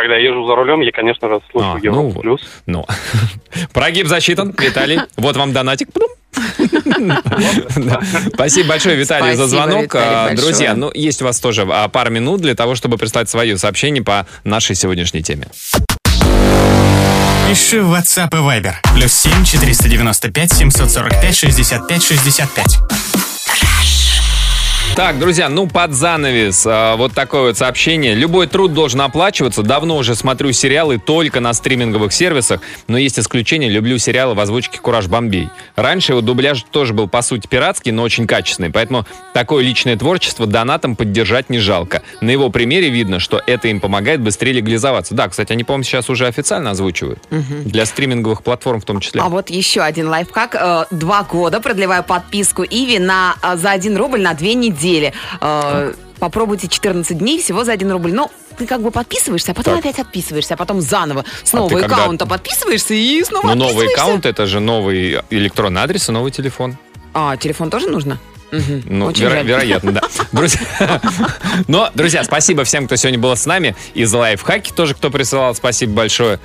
когда 0.00 0.16
я 0.16 0.30
езжу 0.30 0.46
за 0.46 0.54
рулем, 0.54 0.80
я, 0.80 0.92
конечно 0.92 1.28
же, 1.28 1.40
слушаю 1.50 1.74
А, 1.74 1.78
Европу 1.78 2.12
ну 2.14 2.20
плюс. 2.20 2.40
Ну, 2.66 2.86
прогиб 3.74 4.06
засчитан, 4.06 4.54
Виталий. 4.58 5.00
Вот 5.16 5.36
вам 5.36 5.52
донатик. 5.52 5.88
Спасибо 8.34 8.70
большое, 8.70 8.96
Виталий, 8.96 9.34
за 9.34 9.46
звонок. 9.46 9.94
А. 9.94 10.34
Друзья, 10.34 10.74
ну, 10.74 10.90
есть 10.94 11.20
у 11.20 11.26
вас 11.26 11.38
тоже 11.38 11.66
а, 11.70 11.88
пара 11.88 12.08
минут 12.08 12.40
для 12.40 12.54
того, 12.54 12.74
чтобы 12.74 12.96
прислать 12.96 13.28
свое 13.28 13.58
сообщение 13.58 14.02
по 14.02 14.26
нашей 14.42 14.74
сегодняшней 14.74 15.22
теме. 15.22 15.48
Пиши 17.48 17.82
в 17.82 17.92
WhatsApp 17.92 18.30
и 18.32 18.36
Viber. 18.36 18.74
Плюс 18.94 19.12
7 19.12 19.44
495 19.44 20.52
745 20.52 21.36
65 21.36 22.02
65. 22.02 22.78
Так, 25.00 25.18
друзья, 25.18 25.48
ну 25.48 25.66
под 25.66 25.94
занавес 25.94 26.66
а, 26.66 26.94
вот 26.96 27.14
такое 27.14 27.44
вот 27.44 27.56
сообщение. 27.56 28.14
Любой 28.14 28.46
труд 28.46 28.74
должен 28.74 29.00
оплачиваться. 29.00 29.62
Давно 29.62 29.96
уже 29.96 30.14
смотрю 30.14 30.52
сериалы 30.52 30.98
только 30.98 31.40
на 31.40 31.54
стриминговых 31.54 32.12
сервисах, 32.12 32.60
но 32.86 32.98
есть 32.98 33.18
исключение. 33.18 33.70
Люблю 33.70 33.96
сериалы 33.96 34.34
в 34.34 34.40
озвучке 34.40 34.78
«Кураж 34.78 35.06
Бомбей». 35.06 35.48
Раньше 35.74 36.12
его 36.12 36.20
дубляж 36.20 36.66
тоже 36.70 36.92
был, 36.92 37.08
по 37.08 37.22
сути, 37.22 37.46
пиратский, 37.46 37.92
но 37.92 38.02
очень 38.02 38.26
качественный, 38.26 38.68
поэтому 38.68 39.06
такое 39.32 39.64
личное 39.64 39.96
творчество 39.96 40.46
донатом 40.46 40.96
поддержать 40.96 41.48
не 41.48 41.60
жалко. 41.60 42.02
На 42.20 42.28
его 42.28 42.50
примере 42.50 42.90
видно, 42.90 43.20
что 43.20 43.40
это 43.46 43.68
им 43.68 43.80
помогает 43.80 44.20
быстрее 44.20 44.52
легализоваться. 44.52 45.14
Да, 45.14 45.30
кстати, 45.30 45.50
они, 45.54 45.64
по-моему, 45.64 45.84
сейчас 45.84 46.10
уже 46.10 46.26
официально 46.26 46.72
озвучивают. 46.72 47.20
Для 47.30 47.86
стриминговых 47.86 48.42
платформ 48.42 48.82
в 48.82 48.84
том 48.84 49.00
числе. 49.00 49.22
А 49.22 49.30
вот 49.30 49.48
еще 49.48 49.80
один 49.80 50.08
лайфхак. 50.08 50.54
Э, 50.56 50.84
Два 50.90 51.22
года 51.22 51.60
продлеваю 51.60 52.04
подписку 52.04 52.64
Иви 52.64 52.98
на, 52.98 53.36
э, 53.42 53.56
за 53.56 53.70
1 53.70 53.96
рубль 53.96 54.20
на 54.20 54.34
две 54.34 54.52
недели. 54.52 54.89
Э, 55.40 55.92
Попробуйте 56.18 56.68
14 56.68 57.16
дней 57.16 57.40
всего 57.40 57.64
за 57.64 57.72
1 57.72 57.90
рубль. 57.92 58.12
Ну, 58.12 58.30
ты 58.58 58.66
как 58.66 58.82
бы 58.82 58.90
подписываешься, 58.90 59.52
а 59.52 59.54
потом 59.54 59.76
Так. 59.76 59.84
опять 59.86 59.98
отписываешься, 60.00 60.52
а 60.52 60.56
потом 60.58 60.82
заново 60.82 61.24
с 61.44 61.52
нового 61.54 61.70
ты 61.70 61.80
когда- 61.80 61.96
аккаунта 61.96 62.26
подписываешься 62.26 62.92
и 62.92 63.24
снова 63.24 63.46
Но 63.46 63.54
новый 63.54 63.86
аккаунт 63.88 64.26
это 64.26 64.44
же 64.46 64.60
новый 64.60 65.22
электронный 65.30 65.80
адрес 65.80 66.10
и 66.10 66.12
новый 66.12 66.30
телефон. 66.30 66.76
А, 67.14 67.38
телефон 67.38 67.70
тоже 67.70 67.88
нужно? 67.88 68.18
Мгм. 68.52 68.82
Ну, 68.84 69.06
Очень 69.06 69.24
веро- 69.26 69.30
жаль. 69.30 69.46
вероятно, 69.46 69.92
да. 69.92 70.00
Друзья, 70.32 70.60
но, 71.68 71.88
друзья, 71.94 72.22
спасибо 72.24 72.64
всем, 72.64 72.84
кто 72.86 72.96
сегодня 72.96 73.18
был 73.18 73.34
с 73.34 73.46
нами. 73.46 73.74
И 73.94 74.04
за 74.04 74.18
лайфхаки 74.18 74.72
тоже, 74.72 74.94
кто 74.94 75.08
присылал, 75.10 75.54
спасибо 75.54 75.92
большое. 75.94 76.38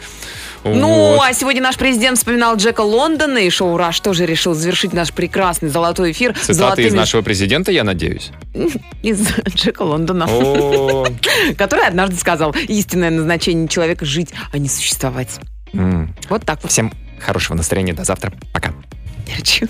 Ну, 0.66 0.88
Вот. 1.16 1.22
а 1.24 1.32
сегодня 1.34 1.62
наш 1.62 1.78
президент 1.78 2.18
вспоминал 2.18 2.56
Джека 2.56 2.82
Лондона, 2.82 3.38
и 3.38 3.50
шоу 3.52 3.78
«Раш» 3.78 4.00
тоже 4.00 4.26
решил 4.26 4.56
завершить 4.56 4.94
наш 4.94 5.14
прекрасный 5.14 5.70
золотой 5.70 6.12
эфир 6.12 6.34
Цитаты 6.34 6.82
из 6.82 6.88
золотыми- 6.92 6.96
нашего 6.96 7.22
президента, 7.22 7.72
я 7.72 7.84
надеюсь. 7.84 8.32
из 9.04 9.28
Джека 9.56 9.84
Лондона, 9.84 10.26
который 11.58 11.86
однажды 11.86 12.16
сказал, 12.18 12.56
истинное 12.68 13.12
назначение 13.12 13.68
человека– 13.68 14.06
жить, 14.08 14.30
а 14.52 14.58
не 14.58 14.68
существовать. 14.68 15.30
Вот 16.30 16.44
так 16.46 16.60
вот. 16.64 16.72
Всем 16.72 16.92
хорошего 17.20 17.56
настроения. 17.58 17.94
До 17.94 18.04
завтра. 18.04 18.32
Пока. 18.54 18.74
Перчу. 19.28 19.68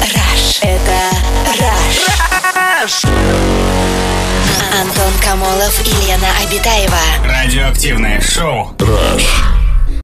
Раш. 0.00 0.60
Это 0.62 1.00
Раш. 2.54 3.02
Антон 4.72 5.12
Камолов 5.22 5.80
и 5.86 6.06
Лена 6.06 6.28
Обитаева. 6.42 6.98
Радиоактивное 7.24 8.20
шоу. 8.20 8.74
Rush. 8.78 9.57